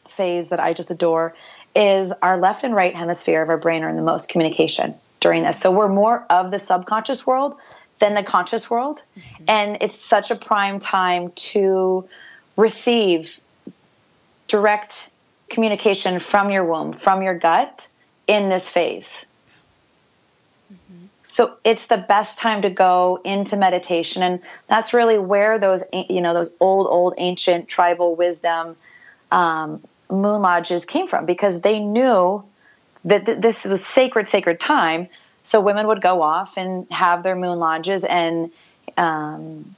phase 0.08 0.50
that 0.50 0.60
I 0.60 0.74
just 0.74 0.92
adore 0.92 1.34
is 1.76 2.14
our 2.22 2.38
left 2.38 2.64
and 2.64 2.76
right 2.76 2.96
hemisphere 2.96 3.42
of 3.42 3.50
our 3.50 3.58
brain 3.58 3.84
are 3.84 3.90
in 3.90 3.96
the 3.96 4.04
most 4.04 4.30
communication 4.30 4.94
during 5.20 5.44
this. 5.44 5.60
So 5.60 5.72
we're 5.72 5.90
more 5.90 6.26
of 6.30 6.52
the 6.52 6.60
subconscious 6.60 7.26
world 7.26 7.56
than 8.00 8.14
the 8.14 8.24
conscious 8.24 8.70
world, 8.70 9.02
mm-hmm. 9.18 9.46
and 9.48 9.78
it's 9.82 9.98
such 9.98 10.30
a 10.30 10.36
prime 10.36 10.80
time 10.80 11.32
to 11.32 12.08
receive 12.56 13.40
direct 14.48 15.10
communication 15.50 16.20
from 16.20 16.52
your 16.52 16.66
womb, 16.66 16.94
from 16.94 17.22
your 17.22 17.38
gut 17.38 17.88
in 18.28 18.50
this 18.50 18.70
phase. 18.70 19.26
So 21.28 21.58
it's 21.64 21.88
the 21.88 21.98
best 21.98 22.38
time 22.38 22.62
to 22.62 22.70
go 22.70 23.20
into 23.24 23.58
meditation 23.58 24.22
and 24.22 24.42
that's 24.68 24.94
really 24.94 25.18
where 25.18 25.58
those 25.58 25.84
you 25.92 26.22
know 26.22 26.34
those 26.36 26.56
old 26.60 26.86
old 26.88 27.16
ancient 27.18 27.68
tribal 27.68 28.16
wisdom 28.16 28.76
um, 29.32 29.84
moon 30.10 30.42
lodges 30.42 30.86
came 30.86 31.08
from 31.08 31.26
because 31.26 31.62
they 31.62 31.80
knew 31.80 32.44
that 33.06 33.26
th- 33.26 33.40
this 33.40 33.66
was 33.66 33.84
sacred 33.84 34.28
sacred 34.28 34.60
time 34.60 35.08
so 35.42 35.62
women 35.62 35.88
would 35.88 36.02
go 36.02 36.22
off 36.22 36.58
and 36.58 36.88
have 36.92 37.24
their 37.24 37.36
moon 37.36 37.58
lodges 37.58 38.04
and 38.04 38.52
um, 38.96 39.76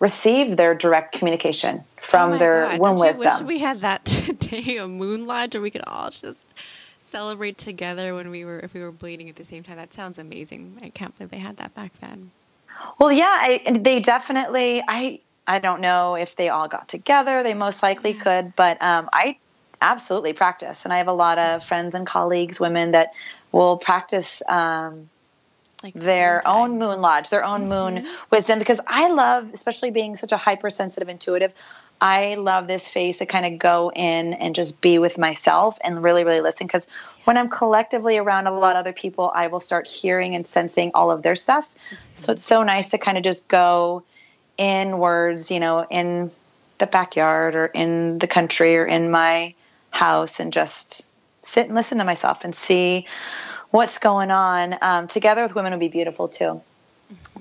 receive 0.00 0.56
their 0.56 0.74
direct 0.74 1.16
communication 1.18 1.84
from 2.00 2.32
oh 2.32 2.38
their 2.38 2.64
God. 2.70 2.80
womb 2.80 2.98
wisdom. 2.98 3.46
wish 3.46 3.46
we 3.46 3.58
had 3.58 3.82
that 3.82 4.04
today, 4.06 4.78
a 4.78 4.88
moon 4.88 5.26
lodge, 5.26 5.54
or 5.54 5.60
we 5.60 5.70
could 5.70 5.84
all 5.86 6.10
just 6.10 6.44
celebrate 7.10 7.58
together 7.58 8.14
when 8.14 8.30
we 8.30 8.44
were 8.44 8.60
if 8.60 8.74
we 8.74 8.80
were 8.80 8.92
bleeding 8.92 9.28
at 9.28 9.36
the 9.36 9.44
same 9.44 9.62
time. 9.62 9.76
That 9.76 9.92
sounds 9.92 10.18
amazing. 10.18 10.78
I 10.82 10.90
can't 10.90 11.16
believe 11.16 11.30
they 11.30 11.38
had 11.38 11.56
that 11.58 11.74
back 11.74 11.92
then. 12.00 12.30
Well, 12.98 13.12
yeah, 13.12 13.36
I, 13.40 13.78
they 13.78 14.00
definitely. 14.00 14.82
I 14.86 15.20
I 15.46 15.58
don't 15.58 15.80
know 15.80 16.14
if 16.14 16.36
they 16.36 16.48
all 16.48 16.68
got 16.68 16.88
together. 16.88 17.42
They 17.42 17.54
most 17.54 17.82
likely 17.82 18.14
could, 18.14 18.54
but 18.56 18.80
um, 18.80 19.08
I 19.12 19.38
absolutely 19.80 20.32
practice, 20.32 20.84
and 20.84 20.92
I 20.92 20.98
have 20.98 21.08
a 21.08 21.12
lot 21.12 21.38
of 21.38 21.64
friends 21.64 21.94
and 21.94 22.06
colleagues, 22.06 22.60
women 22.60 22.92
that 22.92 23.12
will 23.52 23.78
practice. 23.78 24.42
Um, 24.48 25.10
like 25.82 25.94
their 25.94 26.42
own 26.46 26.78
moon 26.78 27.00
lodge, 27.00 27.30
their 27.30 27.42
own 27.42 27.62
mm-hmm. 27.62 27.96
moon 27.96 28.06
wisdom, 28.30 28.58
because 28.58 28.80
I 28.86 29.08
love, 29.08 29.54
especially 29.54 29.90
being 29.90 30.18
such 30.18 30.30
a 30.30 30.36
hypersensitive 30.36 31.08
intuitive, 31.08 31.54
I 32.00 32.34
love 32.36 32.66
this 32.66 32.88
phase 32.88 33.18
to 33.18 33.26
kind 33.26 33.44
of 33.44 33.58
go 33.58 33.92
in 33.94 34.32
and 34.32 34.54
just 34.54 34.80
be 34.80 34.98
with 34.98 35.18
myself 35.18 35.78
and 35.82 36.02
really, 36.02 36.24
really 36.24 36.40
listen. 36.40 36.66
Because 36.66 36.86
when 37.24 37.36
I'm 37.36 37.50
collectively 37.50 38.16
around 38.16 38.46
a 38.46 38.58
lot 38.58 38.76
of 38.76 38.80
other 38.80 38.92
people, 38.92 39.30
I 39.34 39.48
will 39.48 39.60
start 39.60 39.86
hearing 39.86 40.34
and 40.34 40.46
sensing 40.46 40.92
all 40.94 41.10
of 41.10 41.22
their 41.22 41.36
stuff. 41.36 41.68
Mm-hmm. 41.68 41.96
So 42.16 42.32
it's 42.32 42.42
so 42.42 42.62
nice 42.62 42.90
to 42.90 42.98
kind 42.98 43.18
of 43.18 43.24
just 43.24 43.48
go 43.48 44.04
inwards, 44.56 45.50
you 45.50 45.60
know, 45.60 45.86
in 45.88 46.30
the 46.78 46.86
backyard 46.86 47.54
or 47.54 47.66
in 47.66 48.18
the 48.18 48.26
country 48.26 48.76
or 48.76 48.86
in 48.86 49.10
my 49.10 49.54
house 49.90 50.40
and 50.40 50.52
just 50.52 51.06
sit 51.42 51.66
and 51.66 51.74
listen 51.74 51.98
to 51.98 52.04
myself 52.04 52.44
and 52.44 52.54
see 52.54 53.06
what's 53.70 53.98
going 53.98 54.30
on. 54.30 54.76
Um, 54.80 55.06
together 55.06 55.42
with 55.42 55.54
women 55.54 55.72
would 55.72 55.80
be 55.80 55.88
beautiful 55.88 56.28
too. 56.28 56.62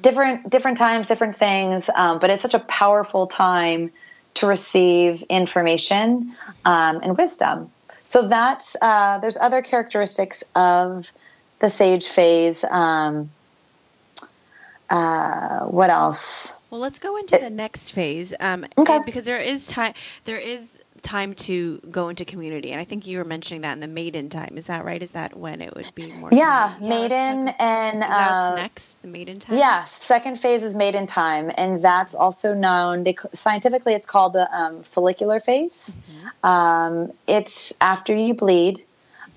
Different 0.01 0.49
different 0.49 0.77
times, 0.77 1.07
different 1.07 1.35
things, 1.35 1.89
um, 1.89 2.19
but 2.19 2.29
it's 2.29 2.41
such 2.41 2.55
a 2.55 2.59
powerful 2.59 3.27
time 3.27 3.91
to 4.39 4.47
receive 4.47 5.23
information 5.23 6.35
um, 6.65 6.99
and 7.01 7.17
wisdom. 7.17 7.71
So 8.03 8.27
that's 8.27 8.75
uh, 8.81 9.19
there's 9.19 9.37
other 9.37 9.61
characteristics 9.61 10.43
of 10.55 11.11
the 11.59 11.69
sage 11.69 12.07
phase. 12.07 12.63
Um, 12.63 13.29
uh, 14.89 15.65
what 15.65 15.89
else? 15.89 16.57
Well, 16.69 16.81
let's 16.81 16.99
go 16.99 17.17
into 17.17 17.35
it, 17.35 17.41
the 17.41 17.49
next 17.49 17.91
phase. 17.91 18.33
Um, 18.39 18.65
okay. 18.77 18.99
Because 19.05 19.25
there 19.25 19.39
is 19.39 19.67
time. 19.67 19.93
There 20.25 20.37
is 20.37 20.78
time 21.01 21.33
to 21.33 21.79
go 21.89 22.09
into 22.09 22.25
community. 22.25 22.71
And 22.71 22.79
I 22.79 22.83
think 22.83 23.07
you 23.07 23.17
were 23.17 23.25
mentioning 23.25 23.61
that 23.61 23.73
in 23.73 23.79
the 23.79 23.87
maiden 23.87 24.29
time. 24.29 24.55
Is 24.57 24.67
that 24.67 24.85
right? 24.85 25.01
Is 25.01 25.11
that 25.11 25.37
when 25.37 25.61
it 25.61 25.75
would 25.75 25.93
be 25.95 26.11
more? 26.13 26.29
Yeah, 26.31 26.75
maiden 26.79 27.49
and 27.59 28.03
uh, 28.03 28.55
next 28.55 29.01
the 29.01 29.07
maiden 29.07 29.39
time. 29.39 29.57
Yeah, 29.57 29.83
second 29.83 30.37
phase 30.39 30.63
is 30.63 30.75
maiden 30.75 31.07
time, 31.07 31.51
and 31.55 31.81
that's 31.81 32.15
also 32.15 32.53
known. 32.53 33.03
They, 33.03 33.15
scientifically, 33.33 33.93
it's 33.93 34.07
called 34.07 34.33
the 34.33 34.47
um, 34.51 34.83
follicular 34.83 35.39
phase. 35.39 35.95
Mm-hmm. 35.95 36.45
Um, 36.45 37.11
it's 37.27 37.73
after 37.79 38.15
you 38.15 38.33
bleed. 38.33 38.85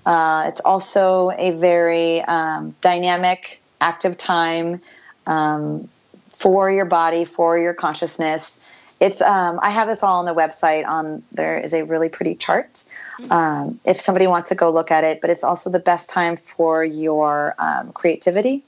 Uh, 0.05 0.45
it's 0.49 0.61
also 0.61 1.31
a 1.31 1.51
very 1.51 2.21
um, 2.21 2.75
dynamic, 2.81 3.61
active 3.79 4.17
time 4.17 4.81
um, 5.25 5.87
for 6.29 6.69
your 6.69 6.85
body, 6.85 7.25
for 7.25 7.57
your 7.57 7.73
consciousness 7.73 8.59
it's 9.03 9.21
um, 9.21 9.59
I 9.61 9.69
have 9.69 9.89
this 9.89 10.01
all 10.01 10.19
on 10.19 10.25
the 10.25 10.33
website. 10.33 10.87
On 10.87 11.23
there 11.33 11.59
is 11.59 11.73
a 11.73 11.83
really 11.83 12.07
pretty 12.07 12.35
chart. 12.35 12.85
Um, 13.29 13.81
if 13.83 13.99
somebody 13.99 14.27
wants 14.27 14.49
to 14.49 14.55
go 14.55 14.71
look 14.71 14.91
at 14.91 15.03
it, 15.03 15.19
but 15.19 15.29
it's 15.29 15.43
also 15.43 15.69
the 15.69 15.79
best 15.79 16.09
time 16.09 16.37
for 16.37 16.85
your 16.85 17.53
um, 17.59 17.91
creativity, 17.91 18.63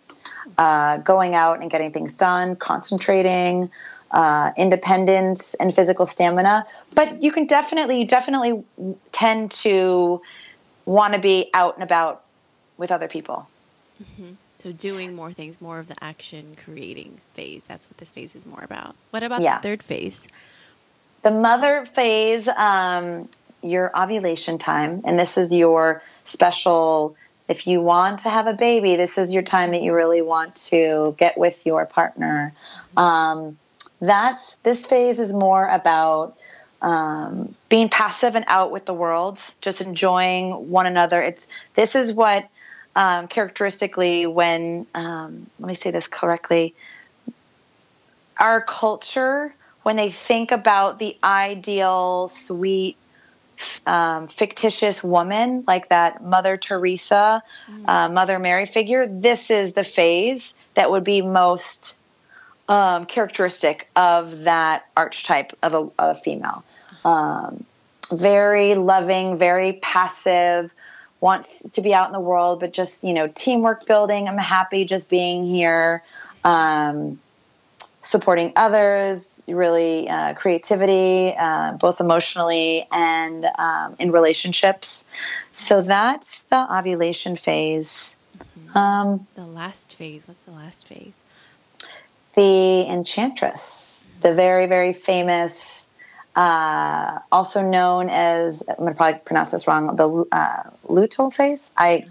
uh, 0.57 0.97
going 0.97 1.35
out 1.35 1.61
and 1.61 1.71
getting 1.71 1.93
things 1.93 2.13
done, 2.13 2.57
concentrating, 2.57 3.71
uh, 4.11 4.51
independence, 4.57 5.53
and 5.53 5.73
physical 5.73 6.05
stamina. 6.05 6.65
But 6.93 7.23
you 7.23 7.31
can 7.31 7.47
definitely, 7.47 7.99
you 7.99 8.05
definitely 8.05 8.61
tend 9.13 9.51
to 9.63 10.21
want 10.83 11.13
to 11.13 11.19
be 11.19 11.49
out 11.53 11.75
and 11.75 11.83
about 11.83 12.23
with 12.77 12.91
other 12.91 13.07
people. 13.07 13.47
Mm-hmm. 14.03 14.33
So 14.65 14.71
doing 14.71 15.15
more 15.15 15.31
things, 15.31 15.61
more 15.61 15.77
of 15.77 15.87
the 15.87 15.95
action 16.03 16.57
creating 16.65 17.21
phase. 17.35 17.65
That's 17.67 17.87
what 17.87 17.99
this 17.99 18.09
phase 18.09 18.33
is 18.33 18.47
more 18.47 18.63
about. 18.63 18.95
What 19.11 19.21
about 19.21 19.43
yeah. 19.43 19.59
the 19.59 19.61
third 19.61 19.83
phase? 19.83 20.27
The 21.21 21.29
mother 21.29 21.85
phase, 21.93 22.47
um, 22.47 23.29
your 23.61 23.95
ovulation 23.95 24.57
time, 24.57 25.03
and 25.05 25.19
this 25.19 25.37
is 25.37 25.53
your 25.53 26.01
special. 26.23 27.15
If 27.47 27.67
you 27.67 27.79
want 27.79 28.21
to 28.21 28.31
have 28.31 28.47
a 28.47 28.55
baby, 28.55 28.95
this 28.95 29.19
is 29.19 29.31
your 29.31 29.43
time 29.43 29.69
that 29.69 29.83
you 29.83 29.93
really 29.93 30.23
want 30.23 30.55
to 30.71 31.13
get 31.19 31.37
with 31.37 31.63
your 31.67 31.85
partner. 31.85 32.51
Um, 32.97 33.59
that's 34.01 34.55
this 34.63 34.87
phase 34.87 35.19
is 35.19 35.31
more 35.31 35.67
about 35.67 36.39
um, 36.81 37.53
being 37.69 37.89
passive 37.89 38.33
and 38.33 38.45
out 38.47 38.71
with 38.71 38.85
the 38.85 38.95
world, 38.95 39.39
just 39.61 39.81
enjoying 39.81 40.71
one 40.71 40.87
another. 40.87 41.21
It's 41.21 41.47
this 41.75 41.93
is 41.93 42.11
what 42.13 42.45
um, 42.95 43.27
characteristically 43.27 44.25
when 44.25 44.87
um, 44.95 45.47
let 45.59 45.67
me 45.67 45.75
say 45.75 45.91
this 45.91 46.07
correctly 46.07 46.73
our 48.37 48.61
culture 48.61 49.53
when 49.83 49.95
they 49.95 50.11
think 50.11 50.51
about 50.51 50.99
the 50.99 51.17
ideal 51.23 52.27
sweet 52.29 52.97
um, 53.85 54.27
fictitious 54.27 55.03
woman 55.03 55.63
like 55.67 55.89
that 55.89 56.23
mother 56.23 56.57
teresa 56.57 57.43
mm. 57.69 57.87
uh, 57.87 58.09
mother 58.09 58.39
mary 58.39 58.65
figure 58.65 59.07
this 59.07 59.49
is 59.49 59.73
the 59.73 59.83
phase 59.83 60.55
that 60.73 60.91
would 60.91 61.03
be 61.03 61.21
most 61.21 61.97
um, 62.67 63.05
characteristic 63.05 63.87
of 63.95 64.41
that 64.41 64.85
archetype 64.97 65.51
of 65.61 65.73
a, 65.73 65.77
of 65.77 65.91
a 65.97 66.15
female 66.15 66.63
um, 67.05 67.63
very 68.11 68.75
loving 68.75 69.37
very 69.37 69.73
passive 69.73 70.73
wants 71.25 71.71
to 71.71 71.81
be 71.81 71.91
out 71.91 72.07
in 72.07 72.13
the 72.13 72.19
world, 72.19 72.59
but 72.59 72.71
just, 72.71 73.03
you 73.03 73.13
know, 73.13 73.27
teamwork 73.27 73.87
building. 73.87 74.27
I'm 74.27 74.37
happy 74.37 74.85
just 74.85 75.09
being 75.09 75.43
here, 75.43 76.03
um, 76.43 77.19
supporting 78.01 78.53
others, 78.55 79.41
really 79.47 80.07
uh, 80.07 80.35
creativity, 80.35 81.33
uh, 81.35 81.71
both 81.73 81.99
emotionally 81.99 82.87
and 82.91 83.43
um, 83.57 83.95
in 83.97 84.11
relationships. 84.11 85.03
So 85.51 85.81
that's 85.81 86.43
the 86.43 86.61
ovulation 86.77 87.35
phase. 87.37 88.15
Mm-hmm. 88.37 88.77
Um, 88.77 89.27
the 89.33 89.45
last 89.45 89.95
phase. 89.95 90.27
What's 90.27 90.43
the 90.43 90.51
last 90.51 90.85
phase? 90.85 91.13
The 92.35 92.85
enchantress, 92.87 94.11
the 94.21 94.35
very, 94.35 94.67
very 94.67 94.93
famous 94.93 95.84
uh, 96.35 97.19
also 97.31 97.61
known 97.61 98.09
as 98.09 98.63
I'm 98.67 98.75
going 98.75 98.89
to 98.89 98.97
probably 98.97 99.19
pronounce 99.19 99.51
this 99.51 99.67
wrong. 99.67 99.95
The 99.95 100.25
uh, 100.31 100.69
luteal 100.87 101.33
phase. 101.33 101.71
I 101.77 102.07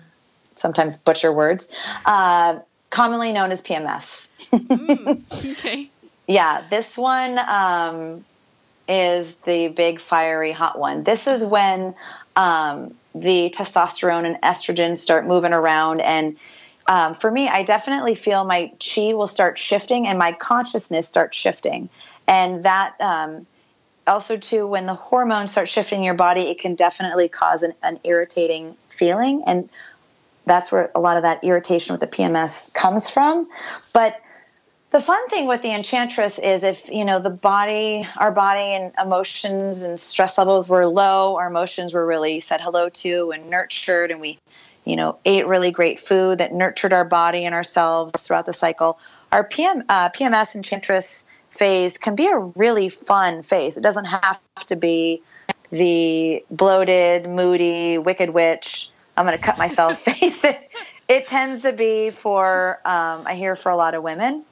sometimes 0.57 0.99
butcher 0.99 1.33
words. 1.33 1.73
Uh, 2.07 2.61
commonly 2.91 3.33
known 3.33 3.51
as 3.51 3.63
PMS. 3.63 4.31
mm, 4.51 5.53
okay. 5.59 5.91
Yeah, 6.27 6.65
this 6.71 6.97
one 6.97 7.39
um, 7.39 8.25
is 8.89 9.35
the 9.45 9.69
big 9.69 10.01
fiery 10.01 10.53
hot 10.53 10.79
one. 10.79 11.05
This 11.05 11.27
is 11.27 11.45
when 11.45 11.95
um, 12.35 12.95
the 13.15 13.51
testosterone 13.51 14.25
and 14.25 14.41
estrogen 14.43 14.97
start 14.97 15.27
moving 15.27 15.53
around 15.53 16.01
and. 16.01 16.37
Um, 16.87 17.15
for 17.15 17.31
me, 17.31 17.49
I 17.49 17.63
definitely 17.63 18.15
feel 18.15 18.45
my 18.45 18.71
chi 18.79 19.15
will 19.15 19.27
start 19.27 19.59
shifting 19.59 20.07
and 20.07 20.19
my 20.19 20.33
consciousness 20.33 21.09
starts 21.09 21.35
shifting. 21.35 21.89
And 22.29 22.65
that 22.65 23.01
um, 23.01 23.47
also 24.07 24.37
too 24.37 24.67
when 24.67 24.87
the 24.87 24.95
hormones 24.95 25.53
start 25.53 25.69
shifting 25.69 25.99
in 25.99 26.05
your 26.05 26.15
body 26.15 26.43
it 26.43 26.59
can 26.59 26.75
definitely 26.75 27.29
cause 27.29 27.63
an, 27.63 27.75
an, 27.83 28.01
irritating 28.05 28.77
feeling. 28.89 29.45
And 29.47 29.69
that's 30.47 30.71
where 30.71 30.91
a 30.95 31.01
lot 31.01 31.17
of 31.17 31.23
that 31.23 31.43
irritation 31.45 31.93
with 31.93 32.01
the 32.01 32.07
pms 32.07 32.73
comes 32.75 33.09
from. 33.09 33.49
But 33.93 34.21
the 34.91 35.01
fun 35.01 35.29
thing 35.29 35.49
with 35.49 35.63
the 35.63 35.75
enchantress 35.75 36.39
is 36.39 36.63
if 36.63 36.89
you 36.89 37.05
know 37.05 37.21
the 37.21 37.31
body 37.31 38.07
our 38.17 38.31
body 38.31 38.75
and 38.75 38.93
emotions 39.03 39.83
and 39.83 39.99
stress 39.99 40.39
levels 40.39 40.69
were 40.69 40.87
low 40.87 41.37
our 41.37 41.49
emotions 41.49 41.95
were 41.95 42.07
really 42.07 42.41
said 42.41 42.61
hello 42.61 42.89
to 42.89 43.33
and 43.33 43.51
nurtured. 43.51 44.11
And 44.11 44.21
we 44.21 44.39
you 44.85 44.97
know 44.97 45.19
ate 45.25 45.47
really 45.47 45.71
great 45.71 45.99
food 45.99 46.39
that 46.39 46.53
nurtured 46.53 46.93
our 46.93 47.05
body 47.05 47.45
and 47.45 47.55
ourselves 47.55 48.23
throughout 48.23 48.47
the 48.47 48.53
cycle. 48.53 48.99
Our 49.33 49.43
PM, 49.43 49.83
uh, 49.89 50.11
pms 50.11 50.55
enchantress 50.55 51.25
phase 51.55 51.99
can 51.99 52.15
be 52.15 52.29
a 52.29 52.39
really 52.39 52.89
fun 52.89 53.43
phase. 53.43 53.77
It 53.77 53.83
doesn't 53.83 54.07
have 54.07 54.41
to 54.67 54.77
be 54.77 55.23
the 55.71 56.45
bloated, 56.51 57.29
moody, 57.29 57.99
wicked 57.99 58.31
witch. 58.31 58.91
I'm 59.17 59.27
going 59.27 59.39
to 59.39 59.43
cut 59.43 59.59
myself 59.59 60.01
face. 60.05 60.43
It, 60.45 60.71
it 61.09 61.27
tends 61.27 61.63
to 61.63 61.73
be 61.73 62.11
for 62.11 62.81
um, 62.85 63.27
I 63.27 63.35
hear 63.35 63.57
for 63.57 63.71
a 63.71 63.77
lot 63.77 63.95
of 63.95 64.03
women. 64.03 64.45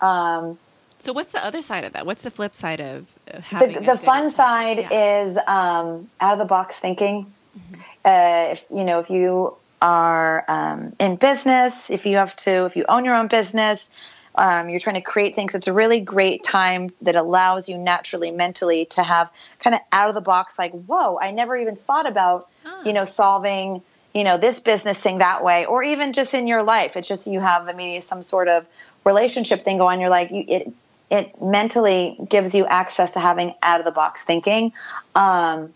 Um, 0.00 0.58
so 0.98 1.12
what's 1.12 1.32
the 1.32 1.44
other 1.44 1.62
side 1.62 1.84
of 1.84 1.94
that? 1.94 2.06
What's 2.06 2.22
the 2.22 2.30
flip 2.30 2.54
side 2.54 2.80
of 2.80 3.06
having 3.42 3.74
the, 3.74 3.80
the 3.80 3.96
fun 3.96 4.30
side 4.30 4.78
yeah. 4.78 5.22
is 5.22 5.36
um, 5.36 6.08
out 6.20 6.34
of 6.34 6.38
the 6.38 6.44
box 6.44 6.78
thinking. 6.78 7.32
Mm-hmm. 7.58 7.80
Uh, 8.04 8.52
if 8.52 8.64
you 8.70 8.84
know 8.84 9.00
if 9.00 9.10
you 9.10 9.56
are 9.80 10.44
um, 10.48 10.94
in 11.00 11.16
business, 11.16 11.90
if 11.90 12.06
you 12.06 12.16
have 12.16 12.36
to, 12.36 12.66
if 12.66 12.76
you 12.76 12.84
own 12.88 13.04
your 13.04 13.16
own 13.16 13.26
business, 13.26 13.90
um, 14.34 14.70
you're 14.70 14.80
trying 14.80 14.96
to 14.96 15.02
create 15.02 15.34
things. 15.34 15.54
It's 15.54 15.68
a 15.68 15.72
really 15.72 16.00
great 16.00 16.42
time 16.42 16.92
that 17.02 17.16
allows 17.16 17.68
you 17.68 17.76
naturally, 17.76 18.30
mentally, 18.30 18.86
to 18.86 19.02
have 19.02 19.30
kind 19.60 19.74
of 19.74 19.80
out 19.92 20.08
of 20.08 20.14
the 20.14 20.20
box, 20.20 20.58
like, 20.58 20.72
whoa, 20.72 21.18
I 21.18 21.30
never 21.30 21.56
even 21.56 21.76
thought 21.76 22.08
about, 22.08 22.48
oh. 22.64 22.82
you 22.84 22.92
know, 22.92 23.04
solving, 23.04 23.82
you 24.14 24.24
know, 24.24 24.38
this 24.38 24.60
business 24.60 24.98
thing 24.98 25.18
that 25.18 25.44
way, 25.44 25.66
or 25.66 25.82
even 25.82 26.12
just 26.12 26.34
in 26.34 26.46
your 26.46 26.62
life. 26.62 26.96
It's 26.96 27.08
just 27.08 27.26
you 27.26 27.40
have 27.40 27.66
maybe 27.76 28.00
some 28.00 28.22
sort 28.22 28.48
of 28.48 28.66
relationship 29.04 29.60
thing 29.60 29.78
going. 29.78 30.00
You're 30.00 30.10
like, 30.10 30.30
you, 30.30 30.44
it 30.48 30.72
it 31.10 31.42
mentally 31.42 32.16
gives 32.26 32.54
you 32.54 32.64
access 32.64 33.12
to 33.12 33.20
having 33.20 33.54
out 33.62 33.80
of 33.80 33.84
the 33.84 33.90
box 33.90 34.24
thinking. 34.24 34.72
Um, 35.14 35.74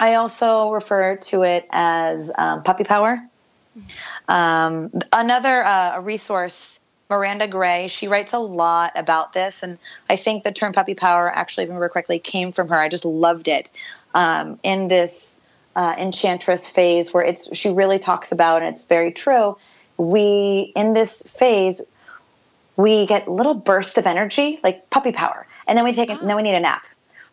I 0.00 0.14
also 0.14 0.70
refer 0.70 1.16
to 1.16 1.42
it 1.42 1.68
as 1.70 2.32
um, 2.34 2.62
puppy 2.62 2.84
power. 2.84 3.22
Mm-hmm. 3.78 4.32
Um, 4.32 5.02
another 5.12 5.62
uh, 5.62 6.00
resource 6.00 6.80
Miranda 7.12 7.46
Gray. 7.46 7.88
She 7.88 8.08
writes 8.08 8.32
a 8.32 8.38
lot 8.38 8.92
about 8.96 9.34
this, 9.34 9.62
and 9.62 9.78
I 10.08 10.16
think 10.16 10.44
the 10.44 10.52
term 10.52 10.72
puppy 10.72 10.94
power, 10.94 11.30
actually, 11.30 11.64
if 11.64 11.68
I 11.68 11.72
remember 11.74 11.90
correctly, 11.90 12.18
came 12.18 12.52
from 12.52 12.70
her. 12.70 12.76
I 12.76 12.88
just 12.88 13.04
loved 13.04 13.48
it 13.48 13.70
um, 14.14 14.58
in 14.62 14.88
this 14.88 15.38
uh, 15.76 15.94
enchantress 15.98 16.70
phase 16.70 17.12
where 17.12 17.22
it's 17.22 17.54
she 17.54 17.68
really 17.68 17.98
talks 17.98 18.32
about, 18.32 18.62
and 18.62 18.72
it's 18.72 18.84
very 18.84 19.12
true. 19.12 19.58
We 19.98 20.72
in 20.74 20.94
this 20.94 21.20
phase 21.38 21.82
we 22.76 23.04
get 23.04 23.28
little 23.28 23.54
bursts 23.54 23.98
of 23.98 24.06
energy, 24.06 24.58
like 24.64 24.88
puppy 24.88 25.12
power, 25.12 25.46
and 25.66 25.76
then 25.76 25.84
we 25.84 25.92
take 25.92 26.08
it, 26.08 26.18
and 26.18 26.28
then 26.28 26.36
we 26.36 26.42
need 26.42 26.54
a 26.54 26.60
nap. 26.60 26.86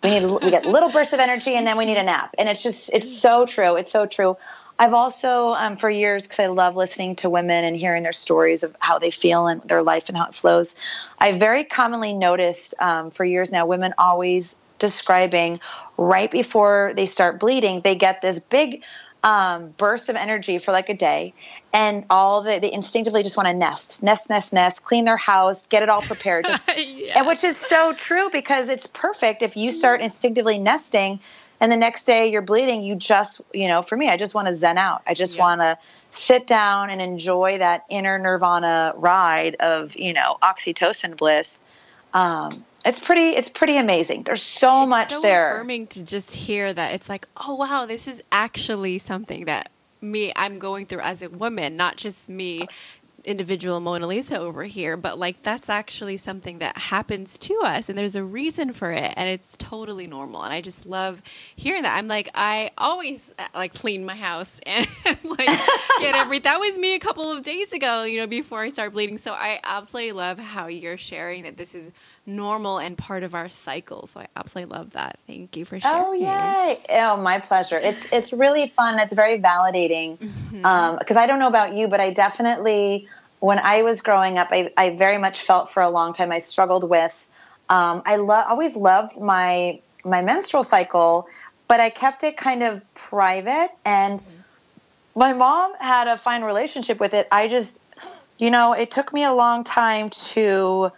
We 0.04 0.10
need 0.10 0.26
we 0.26 0.52
get 0.52 0.66
little 0.66 0.92
bursts 0.92 1.14
of 1.14 1.22
energy, 1.22 1.56
and 1.56 1.66
then 1.66 1.78
we 1.78 1.86
need 1.86 1.98
a 1.98 2.04
nap, 2.04 2.36
and 2.38 2.50
it's 2.50 2.64
just 2.64 2.94
it's 2.94 3.18
so 3.18 3.46
true. 3.46 3.78
It's 3.78 3.94
so 3.94 4.06
true. 4.06 4.36
I've 4.82 4.94
also, 4.94 5.50
um, 5.50 5.76
for 5.76 5.90
years, 5.90 6.24
because 6.24 6.40
I 6.40 6.48
love 6.48 6.78
listening 6.78 7.18
to 7.18 7.30
women 7.30 7.66
and 7.66 7.76
hearing 7.76 8.02
their 8.02 8.14
stories 8.14 8.64
of 8.64 8.74
how 8.80 8.98
they 8.98 9.12
feel 9.12 9.46
and 9.48 9.62
their 9.64 9.84
life 9.84 10.08
and 10.08 10.18
how 10.18 10.28
it 10.28 10.36
flows, 10.36 10.78
I 11.20 11.38
very 11.38 11.66
commonly 11.66 12.14
noticed 12.14 12.76
um, 12.80 13.12
for 13.12 13.26
years 13.26 13.52
now 13.52 13.66
women 13.66 13.94
always 13.98 14.56
describing 14.80 15.60
right 15.98 16.32
before 16.32 16.94
they 16.96 17.08
start 17.08 17.42
bleeding, 17.42 17.82
they 17.82 17.96
get 17.96 18.22
this 18.22 18.40
big 18.40 18.84
um, 19.22 19.72
burst 19.72 20.08
of 20.08 20.16
energy 20.16 20.60
for 20.60 20.72
like 20.72 20.88
a 20.88 20.94
day, 20.94 21.34
and 21.74 22.06
all 22.10 22.42
the, 22.42 22.60
they 22.60 22.72
instinctively 22.72 23.22
just 23.22 23.36
want 23.36 23.48
to 23.48 23.54
nest, 23.54 24.02
nest, 24.02 24.30
nest, 24.30 24.54
nest, 24.54 24.86
clean 24.86 25.04
their 25.04 25.18
house, 25.18 25.68
get 25.68 25.84
it 25.84 25.90
all 25.90 26.02
prepared, 26.02 26.46
just, 26.46 26.64
yes. 26.78 27.18
and 27.18 27.28
which 27.28 27.44
is 27.44 27.58
so 27.58 27.92
true 27.92 28.30
because 28.32 28.70
it's 28.70 28.88
perfect 28.88 29.42
if 29.42 29.58
you 29.58 29.72
start 29.72 30.00
instinctively 30.00 30.58
nesting 30.58 31.20
and 31.60 31.72
the 31.72 31.78
next 31.78 32.06
day 32.06 32.32
you're 32.32 32.42
bleeding, 32.42 32.84
you 32.84 32.96
just, 32.96 33.42
you 33.54 33.68
know, 33.68 33.82
for 33.82 33.98
me, 33.98 34.08
I 34.08 34.18
just 34.18 34.34
want 34.34 34.48
to 34.48 34.56
zen 34.56 34.78
out. 34.78 35.02
I 35.06 35.14
just 35.14 35.36
yeah. 35.36 35.44
want 35.44 35.62
to 35.62 35.78
sit 36.12 36.48
down 36.48 36.90
and 36.90 37.02
enjoy 37.02 37.58
that 37.58 37.86
inner 37.90 38.18
nirvana 38.18 38.94
ride 38.96 39.56
of, 39.56 39.96
you 39.96 40.14
know, 40.14 40.38
oxytocin 40.42 41.18
bliss. 41.18 41.62
Um, 42.14 42.66
it's 42.86 43.00
pretty 43.00 43.36
it's 43.36 43.50
pretty 43.50 43.78
amazing 43.78 44.24
there's 44.24 44.42
so 44.42 44.84
it's 44.84 44.90
much 44.90 45.12
so 45.12 45.22
there 45.22 45.52
affirming 45.56 45.88
to 45.88 46.04
just 46.04 46.34
hear 46.34 46.74
that 46.74 46.94
it's 46.94 47.10
like 47.10 47.28
oh 47.38 47.56
wow 47.56 47.86
this 47.86 48.08
is 48.08 48.22
actually 48.32 48.98
something 48.98 49.46
that 49.46 49.70
me 50.02 50.32
i'm 50.36 50.58
going 50.58 50.86
through 50.86 51.02
as 51.02 51.22
a 51.22 51.30
woman 51.30 51.76
not 51.76 51.98
just 51.98 52.30
me 52.30 52.68
individual 53.30 53.80
Mona 53.80 54.08
Lisa 54.08 54.40
over 54.40 54.64
here, 54.64 54.98
but 54.98 55.20
like 55.20 55.44
that's 55.44 55.70
actually 55.70 56.18
something 56.18 56.58
that 56.58 56.76
happens 56.78 57.38
to 57.38 57.54
us 57.64 57.88
and 57.88 57.98
there's 57.98 58.16
a 58.16 58.24
reason 58.24 58.74
for 58.74 58.92
it 58.92 59.14
and 59.16 59.30
it's 59.30 59.56
totally 59.58 60.08
normal. 60.08 60.42
And 60.42 60.52
I 60.52 60.62
just 60.62 60.88
love 60.88 61.22
hearing 61.56 61.84
that. 61.84 61.96
I'm 61.96 62.08
like, 62.08 62.30
I 62.34 62.72
always 62.78 63.34
uh, 63.38 63.46
like 63.54 63.76
clean 63.76 64.04
my 64.04 64.16
house 64.16 64.60
and 64.66 64.88
like 65.24 65.48
get 66.00 66.16
every, 66.16 66.40
that 66.40 66.60
was 66.60 66.78
me 66.78 66.96
a 66.96 67.00
couple 67.00 67.32
of 67.32 67.44
days 67.44 67.72
ago, 67.72 68.04
you 68.04 68.18
know, 68.18 68.28
before 68.28 68.62
I 68.62 68.70
started 68.70 68.94
bleeding. 68.94 69.20
So 69.20 69.34
I 69.34 69.60
absolutely 69.64 70.14
love 70.14 70.40
how 70.40 70.66
you're 70.66 70.98
sharing 70.98 71.44
that 71.44 71.56
this 71.56 71.76
is 71.76 71.92
normal 72.36 72.78
and 72.78 72.98
part 72.98 73.24
of 73.24 73.36
our 73.36 73.50
cycle. 73.50 74.08
So 74.08 74.22
I 74.22 74.28
absolutely 74.36 74.76
love 74.76 74.92
that. 74.92 75.20
Thank 75.28 75.58
you 75.58 75.66
for 75.66 75.80
sharing. 75.80 76.04
Oh 76.06 76.14
yay! 76.14 76.80
Oh, 76.90 77.18
my 77.18 77.40
pleasure. 77.40 77.80
It's 77.80 78.12
it's 78.12 78.34
really 78.34 78.68
fun. 78.68 79.00
It's 79.00 79.14
very 79.14 79.40
validating. 79.40 80.20
Because 80.20 80.34
mm-hmm. 80.34 80.66
um, 80.66 81.00
I 81.18 81.28
don't 81.28 81.40
know 81.40 81.48
about 81.48 81.74
you, 81.74 81.88
but 81.88 82.00
I 82.00 82.14
definitely 82.14 83.08
when 83.40 83.60
I 83.60 83.84
was 83.84 84.02
growing 84.02 84.38
up, 84.38 84.50
I, 84.52 84.72
I 84.76 84.92
very 84.92 85.18
much 85.18 85.42
felt 85.42 85.72
for 85.72 85.82
a 85.82 85.90
long 85.90 86.14
time 86.14 86.32
I 86.32 86.40
struggled 86.40 86.88
with. 86.88 87.28
Um, 87.70 88.02
I 88.06 88.18
lo- 88.18 88.44
always 88.48 88.76
loved 88.76 89.20
my 89.20 89.80
my 90.04 90.22
menstrual 90.22 90.64
cycle, 90.64 91.28
but 91.68 91.80
I 91.80 91.90
kept 91.90 92.24
it 92.24 92.38
kind 92.38 92.64
of 92.64 92.94
private. 92.94 93.70
And 93.86 94.24
my 95.16 95.34
mom 95.34 95.74
had 95.80 96.08
a 96.08 96.18
fine 96.18 96.44
relationship 96.44 97.00
with 97.00 97.14
it. 97.14 97.28
I 97.32 97.48
just, 97.48 97.80
you 98.38 98.52
know, 98.52 98.74
it 98.74 98.92
took 98.92 99.14
me 99.14 99.24
a 99.24 99.34
long 99.34 99.64
time 99.64 100.10
to 100.10 100.92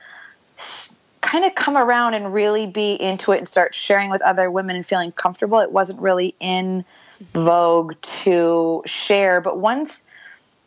kind 1.22 1.45
of 1.45 1.55
come 1.55 1.78
around 1.78 2.15
and 2.15 2.34
really 2.34 2.67
be 2.67 2.93
into 2.93 3.32
it 3.32 3.38
and 3.38 3.47
start 3.47 3.76
sharing 3.76 4.09
with 4.09 4.22
other 4.22 4.49
women 4.49 4.76
and 4.76 4.86
feeling 4.86 5.11
comfortable. 5.11 5.59
It 5.59 5.72
wasn't 5.72 6.01
really 6.01 6.36
in 6.39 6.84
vogue 7.34 7.93
to 8.01 8.84
share, 8.86 9.39
but 9.39 9.57
once 9.57 10.03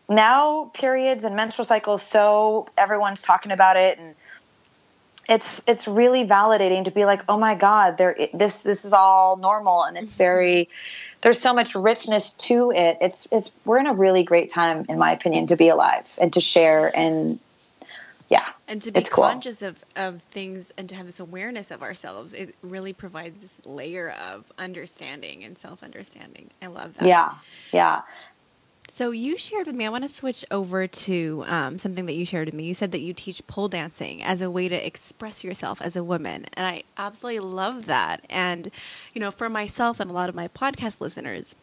now 0.09 0.70
periods 0.74 1.24
and 1.24 1.34
menstrual 1.34 1.64
cycles 1.64 2.02
so 2.02 2.68
everyone's 2.76 3.22
talking 3.22 3.52
about 3.52 3.76
it 3.76 3.98
and 3.98 4.14
it's 5.28 5.62
it's 5.66 5.88
really 5.88 6.26
validating 6.26 6.84
to 6.84 6.90
be 6.90 7.07
like 7.07 7.22
oh 7.28 7.38
my 7.38 7.55
god 7.55 7.96
there 7.96 8.28
this 8.34 8.62
this 8.62 8.84
is 8.84 8.92
all 8.92 9.36
normal 9.36 9.82
and 9.82 9.96
it's 9.96 10.14
mm-hmm. 10.14 10.24
very 10.24 10.68
there's 11.22 11.40
so 11.40 11.55
much 11.55 11.74
richness 11.74 12.34
to 12.34 12.70
it 12.72 12.98
it's 13.00 13.26
it's 13.32 13.55
we're 13.64 13.78
in 13.78 13.86
a 13.86 13.94
really 13.94 14.24
great 14.24 14.50
time 14.50 14.84
in 14.88 14.98
my 14.98 15.12
opinion 15.12 15.46
to 15.46 15.57
be 15.57 15.68
alive 15.68 16.07
and 16.20 16.34
to 16.34 16.40
share 16.40 16.94
and 16.94 17.38
yeah 18.35 18.49
and 18.68 18.82
to 18.82 18.91
be 18.91 19.03
conscious 19.03 19.61
cool. 19.61 19.68
of 19.68 19.85
of 19.97 20.22
things 20.30 20.72
and 20.76 20.89
to 20.89 20.95
have 20.95 21.07
this 21.07 21.20
awareness 21.20 21.70
of 21.70 21.82
ourselves 21.82 22.32
it 22.32 22.55
really 22.62 22.93
provides 22.93 23.41
this 23.41 23.57
layer 23.64 24.11
of 24.11 24.53
understanding 24.59 25.45
and 25.45 25.59
self 25.59 25.82
understanding 25.82 26.51
i 26.61 26.66
love 26.66 26.95
that 26.95 27.07
yeah 27.07 27.35
yeah 27.72 28.03
so 28.91 29.11
you 29.11 29.37
shared 29.37 29.66
with 29.66 29.74
me. 29.74 29.87
I 29.87 29.89
want 29.89 30.05
to 30.05 30.09
switch 30.09 30.45
over 30.53 30.87
to 30.87 31.45
um, 31.49 31.78
something 31.80 32.07
that 32.07 32.14
you 32.14 32.24
shared 32.24 32.47
with 32.47 32.55
me. 32.55 32.62
You 32.64 32.74
said 32.74 32.93
that 32.93 33.01
you 33.01 33.12
teach 33.12 33.45
pole 33.49 33.66
dancing 33.66 34.22
as 34.22 34.41
a 34.41 34.49
way 34.49 34.68
to 34.68 34.87
express 34.87 35.43
yourself 35.43 35.82
as 35.82 35.97
a 35.97 36.05
woman, 36.05 36.47
and 36.53 36.64
I 36.64 36.85
absolutely 36.97 37.41
love 37.41 37.87
that. 37.87 38.24
And 38.30 38.70
you 39.12 39.20
know, 39.20 39.32
for 39.32 39.49
myself 39.49 39.99
and 39.99 40.09
a 40.09 40.14
lot 40.14 40.28
of 40.28 40.37
my 40.37 40.47
podcast 40.47 41.01
listeners, 41.01 41.57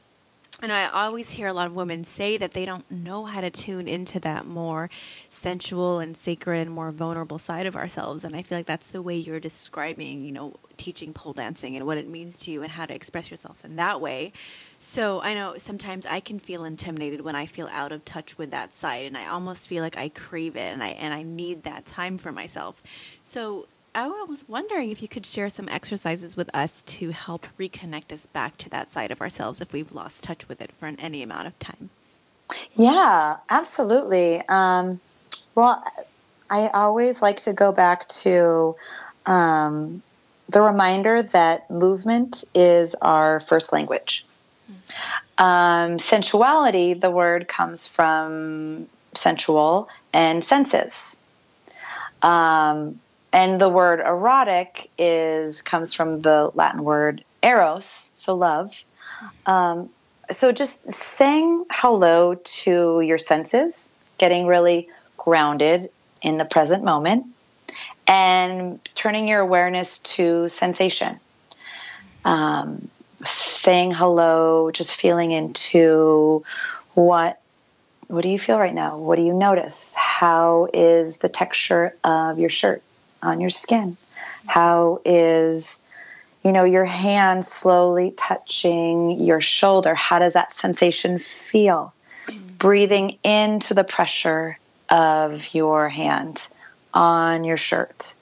and 0.61 0.71
I 0.71 0.87
always 0.89 1.31
hear 1.31 1.47
a 1.47 1.53
lot 1.53 1.67
of 1.67 1.75
women 1.75 2.03
say 2.03 2.37
that 2.37 2.51
they 2.51 2.65
don't 2.65 2.89
know 2.91 3.25
how 3.25 3.41
to 3.41 3.49
tune 3.49 3.87
into 3.87 4.19
that 4.19 4.45
more 4.45 4.89
sensual 5.29 5.99
and 5.99 6.15
sacred 6.15 6.59
and 6.59 6.71
more 6.71 6.91
vulnerable 6.91 7.39
side 7.39 7.65
of 7.65 7.75
ourselves. 7.75 8.23
And 8.23 8.35
I 8.35 8.43
feel 8.43 8.59
like 8.59 8.67
that's 8.67 8.87
the 8.87 9.01
way 9.01 9.15
you're 9.15 9.39
describing, 9.39 10.23
you 10.23 10.31
know, 10.31 10.55
teaching 10.77 11.13
pole 11.13 11.33
dancing 11.33 11.75
and 11.75 11.85
what 11.85 11.97
it 11.97 12.07
means 12.07 12.37
to 12.39 12.51
you 12.51 12.61
and 12.61 12.71
how 12.71 12.85
to 12.85 12.93
express 12.93 13.31
yourself 13.31 13.63
in 13.65 13.75
that 13.77 14.01
way. 14.01 14.33
So 14.77 15.21
I 15.21 15.33
know 15.33 15.55
sometimes 15.57 16.05
I 16.05 16.19
can 16.19 16.39
feel 16.39 16.63
intimidated 16.63 17.21
when 17.21 17.35
I 17.35 17.45
feel 17.45 17.67
out 17.71 17.91
of 17.91 18.05
touch 18.05 18.37
with 18.37 18.51
that 18.51 18.73
side 18.73 19.05
and 19.05 19.17
I 19.17 19.27
almost 19.27 19.67
feel 19.67 19.83
like 19.83 19.97
I 19.97 20.09
crave 20.09 20.55
it 20.55 20.73
and 20.73 20.83
I 20.83 20.89
and 20.89 21.13
I 21.13 21.23
need 21.23 21.63
that 21.63 21.85
time 21.85 22.17
for 22.17 22.31
myself. 22.31 22.81
So 23.21 23.67
I 23.93 24.07
was 24.07 24.47
wondering 24.47 24.91
if 24.91 25.01
you 25.01 25.07
could 25.07 25.25
share 25.25 25.49
some 25.49 25.67
exercises 25.67 26.37
with 26.37 26.49
us 26.53 26.81
to 26.83 27.09
help 27.09 27.45
reconnect 27.59 28.13
us 28.13 28.25
back 28.25 28.57
to 28.59 28.69
that 28.69 28.91
side 28.91 29.11
of 29.11 29.19
ourselves 29.19 29.59
if 29.59 29.73
we've 29.73 29.91
lost 29.91 30.23
touch 30.23 30.47
with 30.47 30.61
it 30.61 30.71
for 30.71 30.91
any 30.97 31.21
amount 31.21 31.47
of 31.47 31.59
time. 31.59 31.89
Yeah, 32.73 33.37
absolutely. 33.49 34.41
Um, 34.47 35.01
well, 35.55 35.83
I 36.49 36.69
always 36.73 37.21
like 37.21 37.37
to 37.41 37.53
go 37.53 37.73
back 37.73 38.07
to 38.07 38.75
um, 39.25 40.01
the 40.47 40.61
reminder 40.61 41.21
that 41.21 41.69
movement 41.69 42.45
is 42.55 42.95
our 42.95 43.39
first 43.39 43.73
language. 43.73 44.25
Um, 45.37 45.99
sensuality, 45.99 46.93
the 46.93 47.11
word 47.11 47.47
comes 47.47 47.87
from 47.87 48.87
sensual 49.15 49.89
and 50.13 50.43
senses. 50.43 51.17
Um, 52.21 52.99
and 53.33 53.59
the 53.59 53.69
word 53.69 53.99
erotic 53.99 54.89
is 54.97 55.61
comes 55.61 55.93
from 55.93 56.21
the 56.21 56.51
Latin 56.53 56.83
word 56.83 57.23
eros, 57.41 58.11
so 58.13 58.35
love. 58.35 58.71
Um, 59.45 59.89
so 60.29 60.51
just 60.51 60.91
saying 60.91 61.65
hello 61.71 62.35
to 62.35 63.01
your 63.01 63.17
senses, 63.17 63.91
getting 64.17 64.47
really 64.47 64.89
grounded 65.17 65.89
in 66.21 66.37
the 66.37 66.45
present 66.45 66.83
moment, 66.83 67.25
and 68.07 68.79
turning 68.95 69.27
your 69.27 69.39
awareness 69.39 69.99
to 69.99 70.47
sensation. 70.47 71.19
Um, 72.23 72.89
saying 73.23 73.91
hello, 73.91 74.71
just 74.71 74.95
feeling 74.95 75.31
into 75.31 76.43
what 76.93 77.39
what 78.07 78.23
do 78.23 78.29
you 78.29 78.39
feel 78.39 78.59
right 78.59 78.73
now? 78.73 78.97
What 78.97 79.15
do 79.15 79.21
you 79.21 79.33
notice? 79.33 79.95
How 79.95 80.67
is 80.73 81.19
the 81.19 81.29
texture 81.29 81.95
of 82.03 82.39
your 82.39 82.49
shirt? 82.49 82.83
On 83.21 83.41
your 83.41 83.49
skin? 83.49 83.97
How 84.45 85.01
is, 85.05 85.81
you 86.43 86.51
know, 86.51 86.63
your 86.63 86.85
hand 86.85 87.45
slowly 87.45 88.11
touching 88.11 89.21
your 89.21 89.41
shoulder? 89.41 89.95
How 89.95 90.19
does 90.19 90.33
that 90.33 90.55
sensation 90.55 91.19
feel? 91.19 91.93
Mm. 92.27 92.57
Breathing 92.57 93.17
into 93.23 93.73
the 93.73 93.83
pressure 93.83 94.57
of 94.89 95.53
your 95.53 95.89
hand 95.89 96.47
on 96.93 97.43
your 97.43 97.57
shirt. 97.57 98.13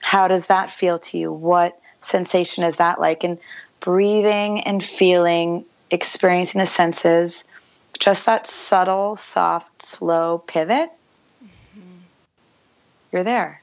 How 0.00 0.28
does 0.28 0.46
that 0.46 0.70
feel 0.70 0.98
to 1.00 1.18
you? 1.18 1.32
What 1.32 1.78
sensation 2.02 2.64
is 2.64 2.76
that 2.76 3.00
like? 3.00 3.24
And 3.24 3.38
breathing 3.80 4.60
and 4.60 4.82
feeling, 4.84 5.64
experiencing 5.90 6.60
the 6.60 6.66
senses, 6.66 7.44
just 7.98 8.26
that 8.26 8.46
subtle, 8.46 9.16
soft, 9.16 9.82
slow 9.82 10.38
pivot. 10.38 10.90
Mm-hmm. 11.42 11.98
You're 13.12 13.24
there. 13.24 13.60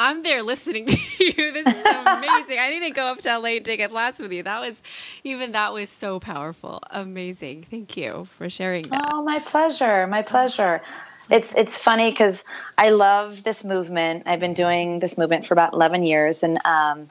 I'm 0.00 0.22
there 0.22 0.42
listening 0.42 0.86
to 0.86 0.98
you. 1.18 1.52
This 1.52 1.66
is 1.66 1.84
amazing. 1.84 2.58
I 2.58 2.70
need 2.70 2.88
to 2.88 2.90
go 2.90 3.12
up 3.12 3.18
to 3.20 3.38
LA 3.38 3.56
and 3.56 3.64
take 3.66 3.80
a 3.80 3.88
class 3.88 4.18
with 4.18 4.32
you. 4.32 4.42
That 4.42 4.60
was 4.62 4.82
even 5.24 5.52
that 5.52 5.74
was 5.74 5.90
so 5.90 6.18
powerful. 6.18 6.82
Amazing. 6.90 7.66
Thank 7.70 7.98
you 7.98 8.26
for 8.38 8.48
sharing 8.48 8.84
that. 8.84 9.10
Oh, 9.12 9.22
my 9.22 9.40
pleasure. 9.40 10.06
My 10.06 10.22
pleasure. 10.22 10.80
It's 11.28 11.54
it's 11.54 11.76
funny 11.76 12.10
because 12.10 12.50
I 12.78 12.90
love 12.90 13.44
this 13.44 13.62
movement. 13.62 14.22
I've 14.24 14.40
been 14.40 14.54
doing 14.54 15.00
this 15.00 15.18
movement 15.18 15.44
for 15.44 15.52
about 15.52 15.74
11 15.74 16.02
years, 16.04 16.42
and 16.42 16.58
um, 16.64 17.10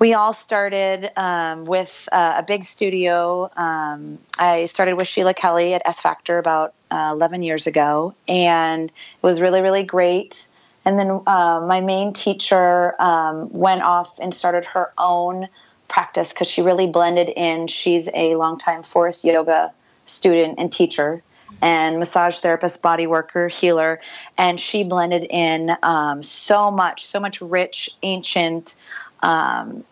we 0.00 0.12
all 0.12 0.32
started 0.32 1.08
um, 1.16 1.66
with 1.66 2.08
uh, 2.10 2.34
a 2.38 2.42
big 2.42 2.64
studio. 2.64 3.48
Um, 3.56 4.18
I 4.36 4.66
started 4.66 4.96
with 4.96 5.06
Sheila 5.06 5.34
Kelley 5.34 5.72
at 5.72 5.82
S 5.84 6.00
Factor 6.00 6.38
about 6.38 6.74
uh, 6.90 7.12
11 7.12 7.44
years 7.44 7.68
ago, 7.68 8.12
and 8.26 8.90
it 8.90 9.22
was 9.22 9.40
really, 9.40 9.62
really 9.62 9.84
great. 9.84 10.48
And 10.86 10.98
then 10.98 11.10
uh, 11.26 11.64
my 11.66 11.80
main 11.80 12.12
teacher 12.12 12.94
um, 13.02 13.52
went 13.52 13.82
off 13.82 14.18
and 14.20 14.32
started 14.32 14.64
her 14.66 14.92
own 14.96 15.48
practice 15.88 16.32
because 16.32 16.48
she 16.48 16.62
really 16.62 16.86
blended 16.86 17.28
in. 17.28 17.66
She's 17.66 18.08
a 18.14 18.36
longtime 18.36 18.84
forest 18.84 19.24
yoga 19.24 19.72
student 20.04 20.58
and 20.58 20.72
teacher 20.72 21.22
and 21.60 21.98
massage 21.98 22.38
therapist, 22.38 22.82
body 22.82 23.08
worker, 23.08 23.48
healer, 23.48 24.00
and 24.38 24.60
she 24.60 24.84
blended 24.84 25.26
in 25.28 25.76
um, 25.82 26.22
so 26.22 26.70
much, 26.70 27.04
so 27.04 27.18
much 27.18 27.40
rich, 27.40 27.90
ancient, 28.02 28.76
um, 29.20 29.84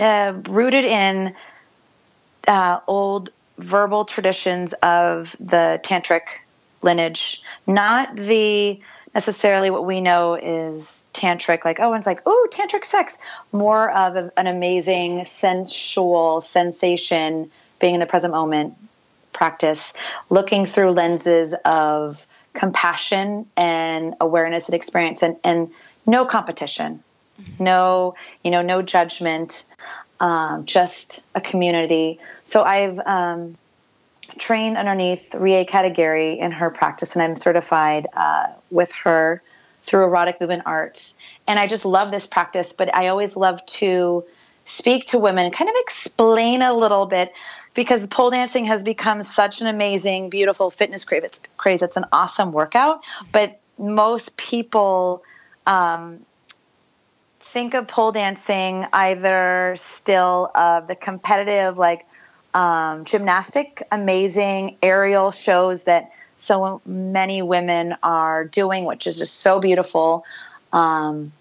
uh, 0.00 0.32
rooted 0.48 0.84
in 0.84 1.34
uh, 2.48 2.80
old 2.86 3.30
verbal 3.58 4.04
traditions 4.06 4.72
of 4.74 5.36
the 5.40 5.80
tantric 5.82 6.22
lineage, 6.82 7.42
not 7.66 8.14
the 8.16 8.80
necessarily 9.16 9.70
what 9.70 9.86
we 9.86 10.02
know 10.02 10.34
is 10.34 11.06
tantric, 11.14 11.64
like, 11.64 11.80
oh, 11.80 11.94
and 11.94 12.00
it's 12.00 12.06
like, 12.06 12.20
oh, 12.26 12.48
tantric 12.50 12.84
sex. 12.84 13.16
More 13.50 13.90
of 13.90 14.14
a, 14.14 14.30
an 14.36 14.46
amazing 14.46 15.24
sensual 15.24 16.42
sensation, 16.42 17.50
being 17.80 17.94
in 17.94 18.00
the 18.00 18.06
present 18.06 18.34
moment 18.34 18.74
practice, 19.32 19.94
looking 20.28 20.66
through 20.66 20.90
lenses 20.90 21.54
of 21.64 22.26
compassion 22.52 23.46
and 23.56 24.14
awareness 24.20 24.66
and 24.66 24.74
experience 24.74 25.22
and, 25.22 25.36
and 25.42 25.70
no 26.04 26.26
competition, 26.26 27.02
mm-hmm. 27.40 27.64
no, 27.64 28.16
you 28.44 28.50
know, 28.50 28.60
no 28.60 28.82
judgment, 28.82 29.64
um, 30.20 30.66
just 30.66 31.26
a 31.34 31.40
community. 31.40 32.20
So 32.44 32.62
I've, 32.62 32.98
um, 32.98 33.56
trained 34.38 34.76
underneath 34.76 35.34
Rie 35.34 35.64
Katagiri 35.64 36.38
in 36.38 36.52
her 36.52 36.70
practice, 36.70 37.14
and 37.14 37.22
I'm 37.22 37.36
certified 37.36 38.06
uh, 38.12 38.48
with 38.70 38.92
her 39.04 39.42
through 39.80 40.04
erotic 40.04 40.40
movement 40.40 40.62
arts. 40.66 41.16
And 41.46 41.58
I 41.58 41.66
just 41.66 41.84
love 41.84 42.10
this 42.10 42.26
practice, 42.26 42.72
but 42.72 42.94
I 42.94 43.08
always 43.08 43.36
love 43.36 43.64
to 43.66 44.24
speak 44.64 45.06
to 45.06 45.18
women, 45.18 45.50
kind 45.52 45.70
of 45.70 45.76
explain 45.78 46.60
a 46.60 46.74
little 46.74 47.06
bit 47.06 47.32
because 47.74 48.06
pole 48.08 48.30
dancing 48.30 48.64
has 48.64 48.82
become 48.82 49.22
such 49.22 49.60
an 49.60 49.68
amazing, 49.68 50.30
beautiful 50.30 50.70
fitness 50.70 51.04
craze. 51.04 51.82
It's 51.82 51.96
an 51.96 52.06
awesome 52.10 52.50
workout, 52.50 53.02
but 53.30 53.60
most 53.78 54.36
people 54.36 55.22
um, 55.66 56.24
think 57.40 57.74
of 57.74 57.86
pole 57.86 58.12
dancing 58.12 58.86
either 58.92 59.74
still 59.76 60.50
of 60.54 60.86
the 60.88 60.96
competitive, 60.96 61.78
like 61.78 62.06
um, 62.56 63.04
gymnastic, 63.04 63.82
amazing 63.92 64.78
aerial 64.82 65.30
shows 65.30 65.84
that 65.84 66.10
so 66.36 66.80
many 66.86 67.42
women 67.42 67.94
are 68.02 68.46
doing, 68.46 68.86
which 68.86 69.06
is 69.06 69.18
just 69.18 69.36
so 69.40 69.60
beautiful. 69.60 70.24
Um, 70.72 71.32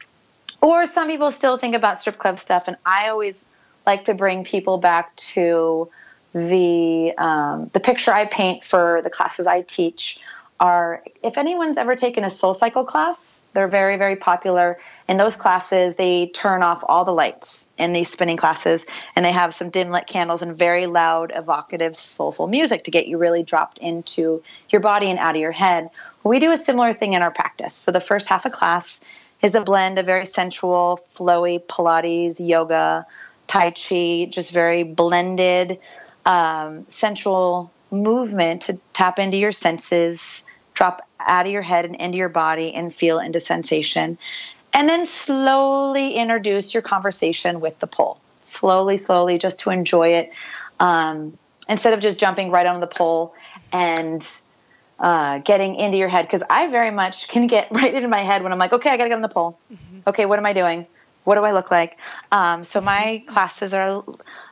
or 0.62 0.86
some 0.86 1.08
people 1.08 1.32
still 1.32 1.58
think 1.58 1.74
about 1.74 2.02
strip 2.02 2.18
club 2.18 2.38
stuff, 2.38 2.66
and 2.68 2.76
I 2.86 3.08
always 3.10 3.46
like 3.88 4.06
to 4.06 4.14
bring 4.14 4.44
people 4.44 4.78
back 4.78 5.16
to 5.16 5.90
the 6.34 7.14
um, 7.18 7.70
the 7.72 7.80
picture 7.80 8.12
I 8.12 8.26
paint 8.26 8.66
for 8.66 9.00
the 9.02 9.10
classes 9.10 9.48
I 9.48 9.62
teach 9.62 10.20
are 10.60 11.02
if 11.24 11.38
anyone's 11.38 11.78
ever 11.78 11.96
taken 11.96 12.26
a 12.26 12.30
soul 12.30 12.54
cycle 12.54 12.86
class 12.86 13.44
they're 13.54 13.68
very 13.68 13.98
very 13.98 14.16
popular 14.16 14.78
in 15.08 15.18
those 15.18 15.36
classes 15.36 15.96
they 15.96 16.28
turn 16.28 16.64
off 16.64 16.84
all 16.88 17.06
the 17.06 17.12
lights 17.12 17.68
in 17.78 17.94
these 17.94 18.10
spinning 18.10 18.38
classes 18.38 18.82
and 19.16 19.26
they 19.26 19.32
have 19.32 19.54
some 19.54 19.70
dim 19.70 19.90
lit 19.90 20.08
candles 20.08 20.42
and 20.42 20.58
very 20.58 20.88
loud 20.88 21.32
evocative 21.36 21.96
soulful 21.96 22.48
music 22.48 22.84
to 22.84 22.92
get 22.92 23.08
you 23.08 23.18
really 23.18 23.44
dropped 23.44 23.78
into 23.80 24.42
your 24.70 24.82
body 24.82 25.10
and 25.10 25.20
out 25.20 25.36
of 25.36 25.42
your 25.42 25.52
head 25.52 25.90
we 26.24 26.40
do 26.40 26.52
a 26.52 26.58
similar 26.58 26.94
thing 26.94 27.14
in 27.14 27.22
our 27.22 27.32
practice 27.32 27.74
so 27.74 27.92
the 27.92 28.02
first 28.02 28.28
half 28.30 28.46
of 28.46 28.52
class 28.52 29.02
is 29.42 29.56
a 29.56 29.62
blend 29.62 30.00
of 30.00 30.06
very 30.06 30.26
sensual 30.26 31.06
flowy 31.16 31.60
pilates 31.60 32.40
yoga 32.40 33.06
tai 33.48 33.72
chi 33.72 34.28
just 34.30 34.52
very 34.52 34.84
blended 34.84 35.80
um, 36.26 36.86
sensual 36.90 37.72
movement 37.92 38.64
to 38.64 38.80
tap 38.94 39.20
into 39.20 39.38
your 39.38 39.52
senses, 39.52 40.46
drop 40.74 41.08
out 41.20 41.46
of 41.46 41.52
your 41.52 41.62
head 41.62 41.86
and 41.86 41.96
into 41.96 42.18
your 42.18 42.30
body 42.30 42.74
and 42.74 42.94
feel 42.94 43.20
into 43.20 43.40
sensation. 43.40 44.18
And 44.76 44.90
then 44.90 45.06
slowly 45.06 46.16
introduce 46.16 46.74
your 46.74 46.84
conversation 46.84 47.62
with 47.62 47.80
the 47.80 47.88
pole. 47.88 48.20
Slowly, 48.44 48.98
slowly, 48.98 49.38
just 49.38 49.60
to 49.62 49.72
enjoy 49.72 50.16
it. 50.16 50.34
Um, 50.82 51.38
instead 51.70 51.94
of 51.94 52.02
just 52.02 52.20
jumping 52.20 52.52
right 52.52 52.66
on 52.66 52.82
the 52.82 52.88
pole 52.88 53.34
and 53.72 54.28
uh, 55.00 55.40
getting 55.40 55.76
into 55.76 55.98
your 55.98 56.10
head. 56.10 56.26
Because 56.26 56.44
I 56.50 56.68
very 56.68 56.92
much 56.92 57.30
can 57.30 57.48
get 57.48 57.70
right 57.72 57.94
into 57.94 58.10
my 58.10 58.22
head 58.22 58.44
when 58.44 58.52
I'm 58.52 58.60
like, 58.60 58.74
okay, 58.74 58.90
I 58.90 58.98
got 58.98 59.04
to 59.04 59.10
get 59.10 59.16
on 59.16 59.22
the 59.22 59.30
pole. 59.30 59.58
Mm-hmm. 59.72 60.00
Okay, 60.08 60.26
what 60.26 60.40
am 60.40 60.46
I 60.46 60.52
doing? 60.52 60.86
What 61.24 61.36
do 61.36 61.46
I 61.46 61.54
look 61.54 61.72
like? 61.72 61.98
Um, 62.34 62.64
so 62.64 62.82
my 62.82 63.24
classes 63.28 63.74
are 63.74 64.04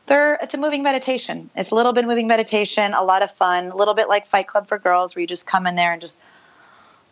they're 0.07 0.35
it's 0.41 0.55
a 0.55 0.57
moving 0.57 0.83
meditation. 0.83 1.49
It's 1.55 1.69
a 1.71 1.75
little 1.75 1.93
bit 1.93 2.05
of 2.05 2.09
moving 2.09 2.27
meditation, 2.27 2.93
a 2.93 3.03
lot 3.03 3.21
of 3.21 3.31
fun, 3.31 3.67
a 3.67 3.75
little 3.75 3.93
bit 3.93 4.09
like 4.09 4.27
Fight 4.27 4.47
Club 4.47 4.67
for 4.67 4.79
girls, 4.79 5.15
where 5.15 5.21
you 5.21 5.27
just 5.27 5.45
come 5.45 5.67
in 5.67 5.75
there 5.75 5.91
and 5.91 6.01
just 6.01 6.21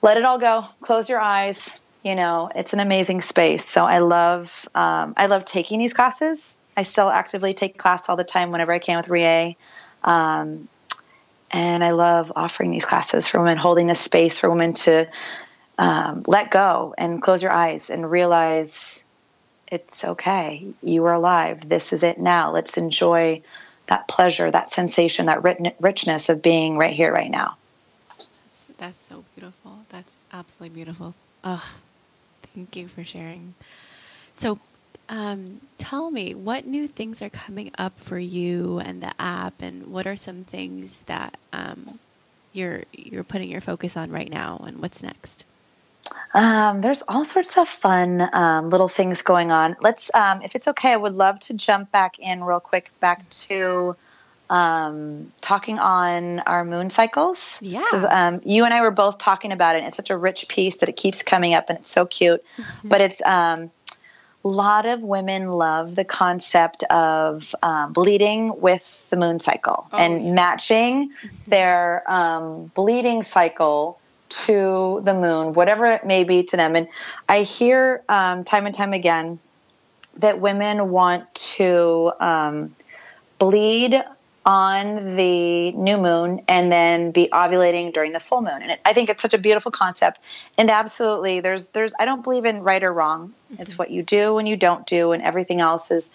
let 0.02 0.18
it 0.18 0.24
all 0.24 0.40
go. 0.40 0.66
Close 0.82 1.10
your 1.10 1.20
eyes. 1.20 1.80
You 2.04 2.16
know, 2.16 2.50
it's 2.54 2.74
an 2.74 2.80
amazing 2.80 3.22
space. 3.22 3.68
So 3.68 3.84
I 3.84 4.00
love 4.00 4.68
um, 4.74 5.14
I 5.18 5.28
love 5.28 5.46
taking 5.46 5.80
these 5.80 5.94
classes. 5.94 6.40
I 6.76 6.84
still 6.84 7.10
actively 7.10 7.54
take 7.54 7.78
class 7.78 8.10
all 8.10 8.16
the 8.16 8.24
time 8.24 8.52
whenever 8.52 8.72
I 8.72 8.80
can 8.80 8.98
with 8.98 9.10
Rie. 9.10 9.58
Um, 10.04 10.68
and 11.52 11.84
I 11.84 11.92
love 11.92 12.32
offering 12.36 12.72
these 12.72 12.86
classes 12.86 13.28
for 13.28 13.40
women, 13.40 13.58
holding 13.58 13.90
a 13.92 13.96
space 13.96 14.40
for 14.40 14.50
women 14.50 14.74
to 14.74 15.10
um, 15.78 16.24
let 16.28 16.50
go 16.50 16.96
and 16.98 17.22
close 17.22 17.44
your 17.44 17.52
eyes 17.52 17.90
and 17.90 18.10
realize 18.10 19.04
it's 19.68 20.04
okay. 20.04 20.66
You 20.82 21.06
are 21.06 21.14
alive. 21.14 21.68
This 21.68 21.94
is 21.94 22.04
it 22.04 22.20
now. 22.20 22.52
Let's 22.52 22.78
enjoy 22.78 23.42
that 23.88 24.08
pleasure, 24.08 24.50
that 24.50 24.72
sensation, 24.72 25.26
that 25.26 25.44
richness 25.80 26.30
of 26.30 26.42
being 26.42 26.78
right 26.78 26.94
here, 26.94 27.12
right 27.12 27.30
now. 27.30 27.58
That's, 28.10 28.66
that's 28.78 28.98
so 28.98 29.24
beautiful. 29.36 29.80
That's 29.90 30.16
absolutely 30.32 30.76
beautiful. 30.76 31.14
Oh, 31.44 31.64
thank 32.54 32.76
you 32.76 32.88
for 32.88 33.04
sharing. 33.04 33.54
So, 34.34 34.60
um, 35.10 35.62
tell 35.78 36.10
me 36.10 36.34
what 36.34 36.66
new 36.66 36.88
things 36.88 37.22
are 37.22 37.30
coming 37.30 37.72
up 37.78 38.00
for 38.00 38.18
you 38.18 38.80
and 38.80 39.02
the 39.02 39.14
app, 39.20 39.56
and 39.62 39.88
what 39.88 40.08
are 40.08 40.16
some 40.16 40.44
things 40.44 41.02
that 41.08 41.38
um, 41.52 41.86
you're 42.54 42.84
you're 42.94 43.24
putting 43.24 43.50
your 43.50 43.62
focus 43.62 43.98
on 43.98 44.12
right 44.12 44.30
now, 44.30 44.64
and 44.66 44.82
what's 44.82 45.04
next? 45.04 45.44
Um, 46.34 46.82
there's 46.82 47.04
all 47.08 47.26
sorts 47.26 47.58
of 47.58 47.68
fun 47.68 48.28
um, 48.34 48.70
little 48.70 48.88
things 48.88 49.22
going 49.22 49.52
on. 49.52 49.76
Let's, 49.82 50.14
um, 50.14 50.42
if 50.42 50.56
it's 50.56 50.68
okay, 50.68 50.94
I 50.94 50.98
would 50.98 51.14
love 51.14 51.40
to 51.42 51.54
jump 51.54 51.92
back 51.92 52.20
in 52.20 52.44
real 52.44 52.60
quick 52.60 52.90
back 53.00 53.30
to 53.30 53.96
um, 54.52 55.32
talking 55.40 55.80
on 55.80 56.40
our 56.42 56.66
moon 56.66 56.90
cycles. 56.90 57.40
Yeah. 57.62 57.82
Um, 57.94 58.42
you 58.44 58.66
and 58.66 58.74
I 58.74 58.82
were 58.82 58.92
both 58.92 59.18
talking 59.18 59.54
about 59.54 59.78
it. 59.78 59.84
it's 59.86 59.96
such 59.96 60.10
a 60.10 60.18
rich 60.18 60.50
piece 60.50 60.78
that 60.78 60.90
it 60.90 60.98
keeps 60.98 61.24
coming 61.24 61.54
up, 61.54 61.70
and 61.70 61.80
it's 61.80 61.90
so 61.90 62.06
cute. 62.06 62.44
Mm-hmm. 62.58 62.90
But 62.90 63.00
it's 63.00 63.22
um, 63.24 63.72
a 64.44 64.48
lot 64.48 64.86
of 64.86 65.00
women 65.00 65.50
love 65.50 65.96
the 65.96 66.04
concept 66.04 66.84
of 66.84 67.56
um, 67.64 67.94
bleeding 67.94 68.60
with 68.60 69.04
the 69.10 69.16
moon 69.16 69.40
cycle 69.40 69.88
oh, 69.90 69.98
and 69.98 70.26
yeah. 70.26 70.34
matching 70.34 71.10
mm-hmm. 71.10 71.28
their 71.48 72.04
um, 72.12 72.66
bleeding 72.76 73.24
cycle 73.24 74.00
to 74.28 75.02
the 75.06 75.14
moon, 75.14 75.54
whatever 75.54 75.86
it 75.86 76.06
may 76.06 76.26
be 76.26 76.44
to 76.44 76.58
them. 76.58 76.76
And 76.76 76.90
I 77.28 77.44
hear 77.44 78.04
um, 78.10 78.44
time 78.44 78.66
and 78.66 78.76
time 78.76 78.92
again 78.92 79.40
that 80.18 80.42
women 80.42 80.92
want 80.92 81.34
to 81.36 82.12
um, 82.20 82.76
bleed 83.40 84.04
on 84.46 85.16
the 85.16 85.72
new 85.72 85.98
moon 85.98 86.42
and 86.48 86.72
then 86.72 87.12
be 87.12 87.28
ovulating 87.32 87.94
during 87.94 88.12
the 88.12 88.20
full 88.20 88.42
moon. 88.42 88.62
And 88.62 88.72
it, 88.72 88.82
I 88.84 88.94
think 88.94 89.10
it's 89.10 89.22
such 89.22 89.34
a 89.34 89.38
beautiful 89.38 89.72
concept. 89.72 90.20
And 90.58 90.72
absolutely, 90.72 91.42
there's 91.42 91.70
there's 91.70 91.94
I 92.00 92.06
don't 92.06 92.24
believe 92.24 92.46
in 92.46 92.64
right 92.64 92.82
or 92.82 92.92
wrong. 92.92 93.34
Mm-hmm. 93.52 93.62
It's 93.62 93.78
what 93.78 93.92
you 93.92 94.04
do 94.04 94.38
and 94.38 94.48
you 94.48 94.58
don't 94.58 94.86
do, 94.88 95.12
and 95.12 95.22
everything 95.22 95.62
else 95.62 95.92
is 95.92 96.10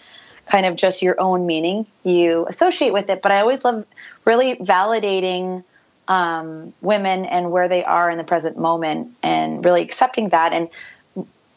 kind 0.45 0.65
of 0.65 0.75
just 0.75 1.01
your 1.01 1.19
own 1.19 1.45
meaning 1.45 1.85
you 2.03 2.45
associate 2.47 2.93
with 2.93 3.09
it. 3.09 3.21
But 3.21 3.31
I 3.31 3.41
always 3.41 3.63
love 3.63 3.85
really 4.25 4.55
validating 4.55 5.63
um, 6.07 6.73
women 6.81 7.25
and 7.25 7.51
where 7.51 7.67
they 7.67 7.83
are 7.83 8.09
in 8.09 8.17
the 8.17 8.23
present 8.23 8.57
moment 8.57 9.15
and 9.21 9.63
really 9.63 9.81
accepting 9.83 10.29
that 10.29 10.53
and 10.53 10.69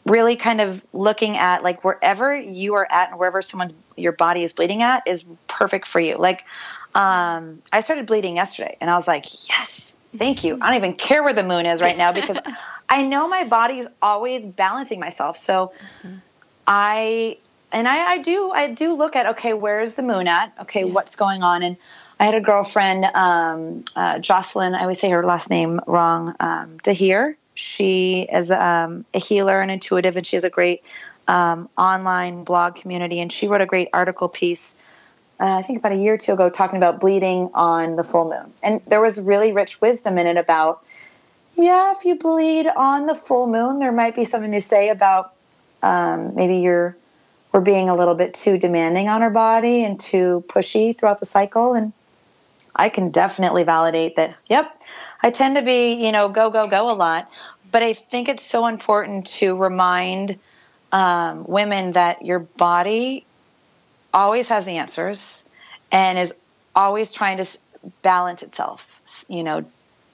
really 0.05 0.35
kind 0.35 0.61
of 0.61 0.81
looking 0.93 1.37
at 1.37 1.63
like 1.63 1.83
wherever 1.83 2.35
you 2.35 2.73
are 2.75 2.87
at 2.89 3.11
and 3.11 3.19
wherever 3.19 3.41
someone 3.41 3.71
your 3.97 4.11
body 4.11 4.43
is 4.43 4.53
bleeding 4.53 4.81
at 4.81 5.03
is 5.07 5.25
perfect 5.47 5.87
for 5.87 5.99
you 5.99 6.17
like 6.17 6.43
um, 6.95 7.61
i 7.71 7.79
started 7.79 8.05
bleeding 8.05 8.35
yesterday 8.35 8.77
and 8.81 8.89
i 8.89 8.95
was 8.95 9.07
like 9.07 9.25
yes 9.49 9.93
thank 10.17 10.43
you 10.43 10.57
i 10.61 10.67
don't 10.67 10.77
even 10.77 10.93
care 10.93 11.23
where 11.23 11.33
the 11.33 11.43
moon 11.43 11.65
is 11.65 11.81
right 11.81 11.97
now 11.97 12.11
because 12.11 12.37
i 12.89 13.03
know 13.03 13.27
my 13.27 13.43
body's 13.43 13.87
always 14.01 14.45
balancing 14.45 14.99
myself 14.99 15.37
so 15.37 15.71
mm-hmm. 16.03 16.15
i 16.67 17.37
and 17.71 17.87
I, 17.87 18.13
I 18.13 18.17
do 18.17 18.51
i 18.51 18.67
do 18.67 18.93
look 18.93 19.15
at 19.15 19.27
okay 19.27 19.53
where's 19.53 19.95
the 19.95 20.03
moon 20.03 20.27
at 20.27 20.53
okay 20.61 20.81
yeah. 20.85 20.91
what's 20.91 21.15
going 21.15 21.43
on 21.43 21.63
and 21.63 21.77
I 22.21 22.25
had 22.25 22.35
a 22.35 22.41
girlfriend, 22.41 23.03
um, 23.03 23.83
uh, 23.95 24.19
Jocelyn. 24.19 24.75
I 24.75 24.81
always 24.81 24.99
say 24.99 25.09
her 25.09 25.25
last 25.25 25.49
name 25.49 25.81
wrong. 25.87 26.35
Um, 26.39 26.77
Dahir. 26.83 27.35
She 27.55 28.27
is 28.31 28.51
um, 28.51 29.05
a 29.11 29.19
healer 29.19 29.59
and 29.59 29.71
intuitive, 29.71 30.17
and 30.17 30.25
she 30.25 30.35
has 30.35 30.43
a 30.43 30.49
great 30.49 30.83
um, 31.27 31.69
online 31.77 32.43
blog 32.43 32.75
community. 32.75 33.19
And 33.19 33.31
she 33.31 33.47
wrote 33.47 33.61
a 33.61 33.65
great 33.65 33.89
article 33.93 34.27
piece, 34.27 34.75
uh, 35.39 35.57
I 35.57 35.61
think 35.63 35.79
about 35.79 35.91
a 35.93 35.95
year 35.95 36.13
or 36.13 36.17
two 36.17 36.33
ago, 36.33 36.49
talking 36.49 36.77
about 36.77 36.99
bleeding 36.99 37.49
on 37.53 37.95
the 37.95 38.03
full 38.03 38.29
moon. 38.29 38.53
And 38.61 38.81
there 38.87 39.01
was 39.01 39.19
really 39.19 39.53
rich 39.53 39.81
wisdom 39.81 40.17
in 40.19 40.27
it 40.27 40.37
about, 40.37 40.85
yeah, 41.55 41.91
if 41.91 42.05
you 42.05 42.15
bleed 42.15 42.67
on 42.67 43.07
the 43.07 43.15
full 43.15 43.47
moon, 43.47 43.79
there 43.79 43.91
might 43.91 44.15
be 44.15 44.23
something 44.23 44.51
to 44.51 44.61
say 44.61 44.89
about 44.89 45.33
um, 45.81 46.35
maybe 46.35 46.57
you're 46.57 46.95
we're 47.51 47.61
being 47.61 47.89
a 47.89 47.95
little 47.95 48.15
bit 48.15 48.33
too 48.33 48.57
demanding 48.57 49.09
on 49.09 49.23
our 49.23 49.29
body 49.29 49.83
and 49.83 49.99
too 49.99 50.43
pushy 50.47 50.97
throughout 50.97 51.19
the 51.19 51.25
cycle. 51.25 51.73
And 51.73 51.91
I 52.73 52.87
can 52.89 53.11
definitely 53.11 53.63
validate 53.63 54.15
that. 54.15 54.35
Yep, 54.47 54.81
I 55.21 55.31
tend 55.31 55.57
to 55.57 55.61
be, 55.61 55.95
you 55.95 56.11
know, 56.13 56.29
go, 56.29 56.49
go, 56.49 56.67
go 56.67 56.89
a 56.89 56.93
lot. 56.93 57.29
but 57.71 57.81
I 57.81 57.93
think 57.93 58.29
it's 58.29 58.43
so 58.43 58.67
important 58.67 59.27
to 59.37 59.55
remind 59.55 60.39
um, 60.91 61.45
women 61.47 61.93
that 61.93 62.25
your 62.25 62.39
body 62.39 63.25
always 64.13 64.49
has 64.49 64.65
the 64.65 64.77
answers 64.77 65.45
and 65.91 66.17
is 66.19 66.39
always 66.75 67.13
trying 67.13 67.37
to 67.37 67.45
balance 68.01 68.43
itself. 68.43 68.99
You 69.29 69.43
know, 69.43 69.65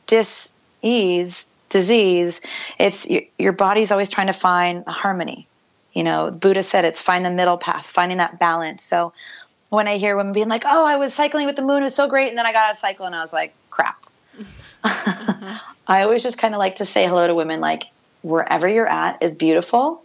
dis 0.06 0.52
ease, 0.82 1.48
disease, 1.70 2.42
it's 2.80 3.10
your, 3.10 3.24
your 3.38 3.54
body's 3.54 3.92
always 3.92 4.10
trying 4.10 4.28
to 4.28 4.34
find 4.34 4.86
harmony. 4.86 5.48
You 5.94 6.04
know, 6.04 6.30
Buddha 6.30 6.62
said 6.64 6.86
it's 6.86 7.02
find 7.02 7.26
the 7.26 7.32
middle 7.32 7.58
path, 7.58 7.88
finding 7.88 8.20
that 8.20 8.40
balance. 8.40 8.84
So 8.84 9.14
when 9.70 9.88
I 9.88 9.98
hear 9.98 10.16
women 10.16 10.34
being 10.34 10.48
like, 10.48 10.64
"Oh, 10.66 10.86
I 10.86 10.98
was 10.98 11.14
cycling 11.14 11.48
with 11.48 11.56
the 11.56 11.64
moon, 11.64 11.82
it 11.82 11.86
was 11.86 11.96
so 11.96 12.08
great," 12.08 12.30
and 12.30 12.38
then 12.38 12.46
I 12.46 12.54
got 12.54 12.66
out 12.66 12.72
of 12.72 12.78
cycle 12.78 13.06
and 13.06 13.16
I 13.16 13.22
was 13.22 13.34
like, 13.34 13.54
"Crap." 13.70 13.98
I 14.84 16.04
always 16.04 16.24
just 16.24 16.38
kind 16.38 16.54
of 16.54 16.60
like 16.60 16.78
to 16.78 16.86
say 16.86 17.08
hello 17.08 17.26
to 17.28 17.34
women, 17.34 17.60
like 17.60 17.86
wherever 18.22 18.68
you're 18.68 18.88
at 18.88 19.24
is 19.24 19.32
beautiful, 19.32 20.04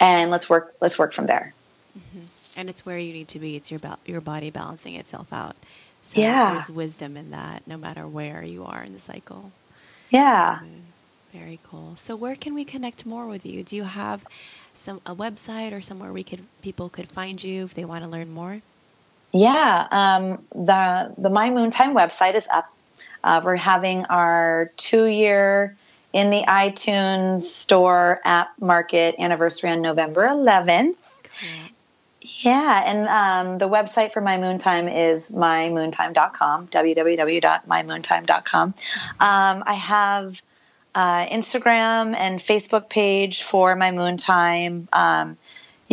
and 0.00 0.30
let's 0.30 0.48
work. 0.48 0.74
Let's 0.80 0.98
work 0.98 1.12
from 1.12 1.26
there. 1.26 1.52
Mm-hmm. 1.98 2.60
And 2.60 2.68
it's 2.68 2.84
where 2.84 2.98
you 2.98 3.12
need 3.12 3.28
to 3.28 3.38
be. 3.38 3.56
It's 3.56 3.70
your 3.70 3.78
your 4.06 4.20
body 4.20 4.50
balancing 4.50 4.94
itself 4.94 5.32
out. 5.32 5.56
So 6.02 6.20
yeah, 6.20 6.54
there's 6.54 6.76
wisdom 6.76 7.16
in 7.16 7.30
that, 7.30 7.66
no 7.66 7.76
matter 7.76 8.06
where 8.06 8.42
you 8.42 8.64
are 8.64 8.82
in 8.82 8.92
the 8.92 9.00
cycle. 9.00 9.52
Yeah. 10.10 10.56
Mm-hmm. 10.56 11.38
Very 11.38 11.58
cool. 11.68 11.96
So 11.96 12.14
where 12.14 12.36
can 12.36 12.54
we 12.54 12.64
connect 12.64 13.04
more 13.04 13.26
with 13.26 13.44
you? 13.44 13.64
Do 13.64 13.74
you 13.74 13.84
have 13.84 14.24
some 14.74 15.00
a 15.06 15.14
website 15.14 15.72
or 15.72 15.80
somewhere 15.80 16.12
we 16.12 16.22
could 16.22 16.44
people 16.62 16.88
could 16.88 17.10
find 17.10 17.42
you 17.42 17.64
if 17.64 17.74
they 17.74 17.84
want 17.84 18.04
to 18.04 18.10
learn 18.10 18.30
more? 18.32 18.60
Yeah, 19.32 19.88
um, 19.90 20.44
the 20.54 21.12
the 21.18 21.30
My 21.30 21.50
Moon 21.50 21.70
Time 21.70 21.92
website 21.92 22.34
is 22.34 22.46
up. 22.46 22.72
Uh, 23.24 23.40
we're 23.44 23.56
having 23.56 24.04
our 24.04 24.70
two 24.76 25.06
year 25.06 25.76
in 26.14 26.30
the 26.30 26.44
iTunes 26.46 27.42
Store 27.42 28.22
app 28.24 28.58
market 28.60 29.16
anniversary 29.18 29.68
on 29.70 29.82
November 29.82 30.28
11th. 30.28 30.94
Cool. 31.40 31.50
Yeah, 32.20 32.82
and 32.86 33.08
um, 33.08 33.58
the 33.58 33.68
website 33.68 34.12
for 34.12 34.20
My 34.22 34.38
Moon 34.38 34.58
Time 34.58 34.88
is 34.88 35.32
mymoontime.com, 35.32 36.68
www.mymoontime.com. 36.68 38.74
Um, 39.20 39.62
I 39.66 39.74
have 39.74 40.40
uh, 40.94 41.26
Instagram 41.26 42.16
and 42.16 42.40
Facebook 42.40 42.88
page 42.88 43.42
for 43.42 43.76
My 43.76 43.90
Moon 43.90 44.16
Time. 44.16 44.88
Um, 44.92 45.36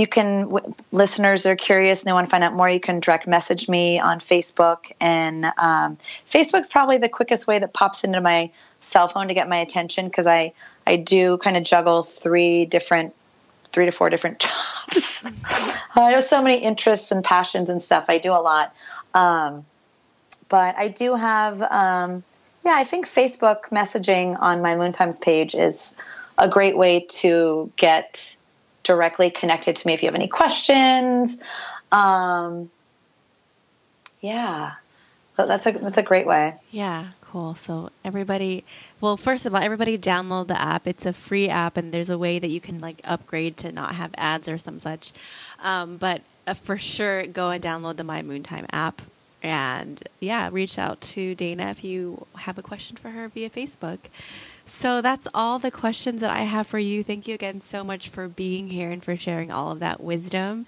you 0.01 0.07
can 0.07 0.49
w- 0.49 0.73
listeners 0.91 1.45
are 1.45 1.55
curious 1.55 2.01
and 2.01 2.07
they 2.07 2.13
want 2.13 2.27
to 2.27 2.31
find 2.31 2.43
out 2.43 2.53
more 2.53 2.69
you 2.69 2.79
can 2.79 2.99
direct 2.99 3.27
message 3.27 3.69
me 3.69 3.99
on 3.99 4.19
facebook. 4.19 4.91
And 4.99 5.45
um, 5.57 5.97
facebook's 6.31 6.69
probably 6.69 6.97
the 6.97 7.09
quickest 7.09 7.47
way 7.47 7.59
that 7.59 7.71
pops 7.73 8.03
into 8.03 8.19
my 8.19 8.51
cell 8.81 9.07
phone 9.07 9.27
to 9.27 9.35
get 9.35 9.47
my 9.47 9.57
attention 9.57 10.05
because 10.05 10.25
i 10.25 10.53
i 10.87 10.95
do 10.95 11.37
kind 11.37 11.55
of 11.55 11.63
juggle 11.63 12.03
three 12.03 12.65
different 12.65 13.13
three 13.71 13.85
to 13.85 13.91
four 13.91 14.09
different 14.09 14.39
jobs. 14.89 15.23
I 15.95 16.11
have 16.11 16.23
so 16.23 16.41
many 16.41 16.57
interests 16.61 17.11
and 17.11 17.23
passions 17.23 17.69
and 17.69 17.81
stuff. 17.81 18.05
I 18.09 18.17
do 18.17 18.31
a 18.31 18.41
lot. 18.41 18.75
Um, 19.13 19.65
but 20.51 20.75
i 20.77 20.89
do 20.89 21.15
have 21.15 21.61
um, 21.63 22.23
yeah 22.63 22.73
i 22.75 22.83
think 22.83 23.07
facebook 23.07 23.69
messaging 23.69 24.37
on 24.39 24.61
my 24.61 24.75
moon 24.75 24.91
times 24.91 25.17
page 25.17 25.55
is 25.55 25.97
a 26.37 26.47
great 26.47 26.77
way 26.77 27.05
to 27.09 27.71
get 27.77 28.35
directly 28.83 29.29
connected 29.29 29.75
to 29.77 29.87
me 29.87 29.93
if 29.93 30.01
you 30.01 30.07
have 30.07 30.15
any 30.15 30.27
questions. 30.27 31.39
Um, 31.91 32.69
yeah, 34.21 34.73
but 35.35 35.47
that's 35.47 35.65
a 35.65 35.71
that's 35.71 35.97
a 35.97 36.03
great 36.03 36.27
way. 36.27 36.55
Yeah, 36.69 37.05
cool. 37.21 37.55
So 37.55 37.89
everybody, 38.05 38.63
well, 38.99 39.17
first 39.17 39.45
of 39.45 39.55
all, 39.55 39.61
everybody 39.61 39.97
download 39.97 40.47
the 40.47 40.59
app. 40.59 40.87
It's 40.87 41.05
a 41.05 41.13
free 41.13 41.49
app, 41.49 41.77
and 41.77 41.91
there's 41.91 42.09
a 42.09 42.17
way 42.17 42.39
that 42.39 42.49
you 42.49 42.61
can 42.61 42.79
like 42.79 43.01
upgrade 43.03 43.57
to 43.57 43.71
not 43.71 43.95
have 43.95 44.11
ads 44.17 44.47
or 44.47 44.57
some 44.57 44.79
such. 44.79 45.11
Um, 45.61 45.97
but 45.97 46.21
uh, 46.45 46.53
for 46.53 46.77
sure, 46.77 47.25
go 47.25 47.49
and 47.49 47.63
download 47.63 47.97
the 47.97 48.03
My 48.03 48.21
Moon 48.21 48.43
Time 48.43 48.65
app. 48.71 49.01
And 49.43 50.07
yeah, 50.19 50.49
reach 50.51 50.77
out 50.77 51.01
to 51.01 51.33
Dana 51.33 51.71
if 51.71 51.83
you 51.83 52.27
have 52.35 52.59
a 52.59 52.61
question 52.61 52.97
for 52.97 53.09
her 53.09 53.27
via 53.27 53.49
Facebook. 53.49 53.97
So 54.65 55.01
that's 55.01 55.27
all 55.33 55.59
the 55.59 55.71
questions 55.71 56.21
that 56.21 56.31
I 56.31 56.41
have 56.41 56.67
for 56.67 56.79
you. 56.79 57.03
Thank 57.03 57.27
you 57.27 57.35
again 57.35 57.61
so 57.61 57.83
much 57.83 58.09
for 58.09 58.27
being 58.27 58.69
here 58.69 58.89
and 58.89 59.03
for 59.03 59.15
sharing 59.15 59.51
all 59.51 59.71
of 59.71 59.79
that 59.79 60.01
wisdom. 60.01 60.65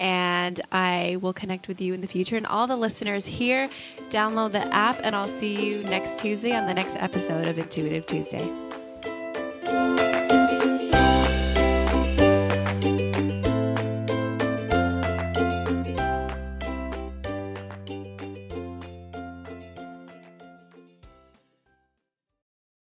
And 0.00 0.60
I 0.72 1.18
will 1.20 1.32
connect 1.32 1.68
with 1.68 1.80
you 1.80 1.94
in 1.94 2.00
the 2.00 2.08
future. 2.08 2.36
And 2.36 2.46
all 2.46 2.66
the 2.66 2.76
listeners 2.76 3.26
here, 3.26 3.68
download 4.10 4.52
the 4.52 4.64
app, 4.74 4.98
and 5.02 5.14
I'll 5.14 5.28
see 5.28 5.64
you 5.64 5.84
next 5.84 6.18
Tuesday 6.18 6.52
on 6.52 6.66
the 6.66 6.74
next 6.74 6.96
episode 6.96 7.46
of 7.46 7.58
Intuitive 7.58 8.06
Tuesday. 8.06 8.50